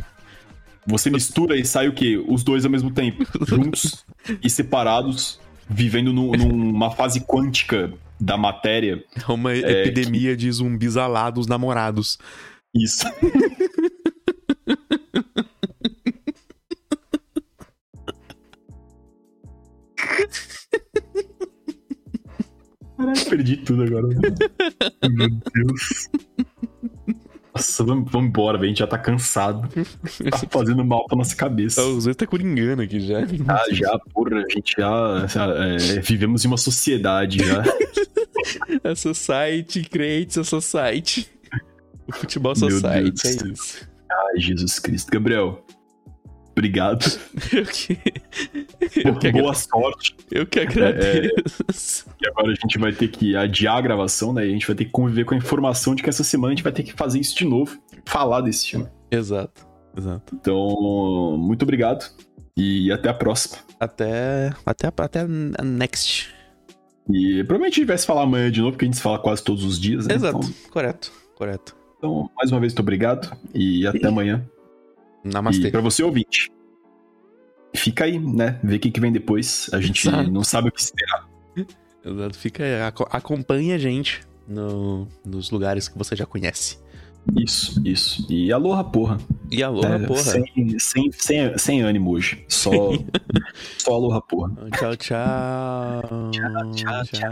Você 0.87 1.11
mistura 1.11 1.55
e 1.57 1.65
sai 1.67 1.87
o 1.89 1.93
quê? 1.93 2.23
Os 2.27 2.43
dois 2.43 2.65
ao 2.65 2.71
mesmo 2.71 2.91
tempo, 2.91 3.23
juntos 3.47 4.07
e 4.43 4.49
separados, 4.49 5.39
vivendo 5.69 6.13
num- 6.15 6.33
numa 6.33 6.91
fase 6.91 7.21
quântica 7.21 7.93
da 8.19 8.37
matéria. 8.39 9.05
É 9.29 9.31
uma 9.33 9.55
epidemia 9.55 10.35
de 10.37 10.51
zumbis 10.51 10.97
alados 10.97 11.47
namorados. 11.47 12.19
Isso. 12.79 13.05
Caralho, 22.97 23.25
perdi 23.29 23.57
tudo 23.59 23.83
agora. 23.83 24.09
Meu 25.11 25.29
Deus. 25.29 26.09
Nossa, 27.55 27.85
vamos, 27.85 28.15
embora, 28.15 28.57
velho. 28.59 28.67
A 28.67 28.69
gente 28.69 28.79
já 28.79 28.87
tá 28.87 28.99
cansado. 28.99 29.69
Tá 30.31 30.39
fazendo 30.51 30.85
mal 30.85 31.05
pra 31.07 31.17
nossa 31.17 31.35
cabeça. 31.35 31.83
Os 31.83 32.05
dois 32.05 32.17
tá 32.17 32.27
coringando 32.27 32.83
aqui 32.83 33.01
já. 33.01 33.21
Ah, 33.49 33.65
já, 33.73 33.99
porra, 34.13 34.37
a 34.37 34.49
gente 34.49 34.75
já 34.79 35.27
é, 35.57 36.01
vivemos 36.01 36.45
em 36.45 36.49
uma 36.49 36.57
sociedade 36.57 37.39
já. 37.45 37.65
A 38.85 38.95
Society 38.95 39.83
creates 39.83 40.39
a 40.39 40.45
Society. 40.45 41.29
Futebol 42.19 42.55
Society, 42.55 43.27
é 43.27 43.51
isso. 43.53 43.89
Ai, 44.11 44.41
Jesus 44.41 44.79
Cristo. 44.79 45.11
Gabriel, 45.11 45.65
obrigado. 46.51 47.05
Eu 47.53 49.15
que, 49.17 49.27
eu 49.29 49.33
Boa 49.33 49.55
sorte. 49.55 50.17
eu 50.31 50.47
que 50.47 50.61
agradeço. 50.61 52.07
E 52.21 52.29
agora 52.29 52.51
a 52.51 52.55
gente 52.55 52.79
vai 52.79 52.93
ter 52.93 53.09
que 53.09 53.37
adiar 53.37 53.77
a 53.77 53.81
gravação, 53.81 54.33
né? 54.33 54.45
E 54.47 54.51
a 54.51 54.53
gente 54.53 54.67
vai 54.67 54.75
ter 54.75 54.85
que 54.87 54.91
conviver 54.91 55.25
com 55.25 55.35
a 55.35 55.37
informação 55.37 55.95
de 55.95 56.03
que 56.03 56.09
essa 56.09 56.25
semana 56.25 56.53
a 56.53 56.57
gente 56.57 56.65
vai 56.65 56.73
ter 56.73 56.83
que 56.83 56.93
fazer 56.93 57.21
isso 57.21 57.37
de 57.37 57.45
novo. 57.45 57.79
Falar 58.05 58.41
desse 58.41 58.69
filme. 58.71 58.87
Exato, 59.11 59.67
exato. 59.97 60.35
Então, 60.35 61.37
muito 61.39 61.63
obrigado. 61.63 62.11
E 62.57 62.91
até 62.91 63.09
a 63.09 63.15
próxima. 63.15 63.59
Até, 63.79 64.53
até, 64.67 64.89
até 64.89 65.21
a 65.21 65.65
next. 65.65 66.35
E 67.11 67.45
provavelmente 67.45 67.75
a 67.75 67.77
gente 67.77 67.89
vai 67.89 67.99
se 67.99 68.07
falar 68.07 68.23
amanhã 68.23 68.51
de 68.51 68.61
novo, 68.61 68.73
porque 68.73 68.85
a 68.85 68.89
gente 68.89 68.97
se 68.97 69.03
fala 69.03 69.19
quase 69.19 69.43
todos 69.43 69.65
os 69.65 69.79
dias, 69.81 70.07
né? 70.07 70.15
Exato, 70.15 70.39
Então, 70.39 70.53
correto, 70.71 71.13
correto. 71.37 71.77
Então, 71.99 72.31
mais 72.37 72.51
uma 72.51 72.61
vez, 72.61 72.73
muito 72.73 72.81
obrigado. 72.81 73.37
E 73.55 73.87
até 73.87 74.07
amanhã. 74.09 74.45
Namastê. 75.25 75.69
E 75.69 75.71
pra 75.71 75.81
você, 75.81 76.03
ouvinte, 76.03 76.51
fica 77.75 78.05
aí, 78.05 78.19
né? 78.19 78.59
Vê 78.63 78.77
o 78.77 78.81
que, 78.81 78.91
que 78.91 79.01
vem 79.01 79.13
depois. 79.13 79.69
A 79.73 79.81
gente 79.81 80.09
Exato. 80.09 80.31
não 80.31 80.45
sabe 80.45 80.69
o 80.69 80.73
que 80.73 80.81
esperar. 80.81 81.29
Exato, 82.05 82.39
fica 82.39 82.63
aí, 82.65 82.81
aco- 82.83 83.09
acompanhe 83.11 83.73
a 83.73 83.79
gente 83.79 84.21
no- 84.47 85.07
nos 85.27 85.51
lugares 85.51 85.89
que 85.89 85.99
você 85.99 86.15
já 86.17 86.25
conhece. 86.25 86.79
Isso, 87.37 87.83
isso. 87.87 88.27
E 88.33 88.51
aloha, 88.53 88.83
porra. 88.85 89.19
E 89.51 89.63
aloha, 89.63 89.97
É, 89.97 90.07
porra. 90.07 90.21
Sem, 90.21 90.79
sem, 90.79 91.13
sem, 91.13 91.59
sem 91.59 91.83
ânimo 91.83 92.13
hoje. 92.13 92.43
Só, 92.49 92.71
só 93.77 93.95
aloha, 93.95 94.21
porra. 94.23 94.55
Tchau, 94.79 94.97
tchau. 94.97 96.31
Tchau, 96.31 96.71
tchau, 96.73 97.05
tchau. 97.05 97.31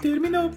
Terminó. 0.00 0.50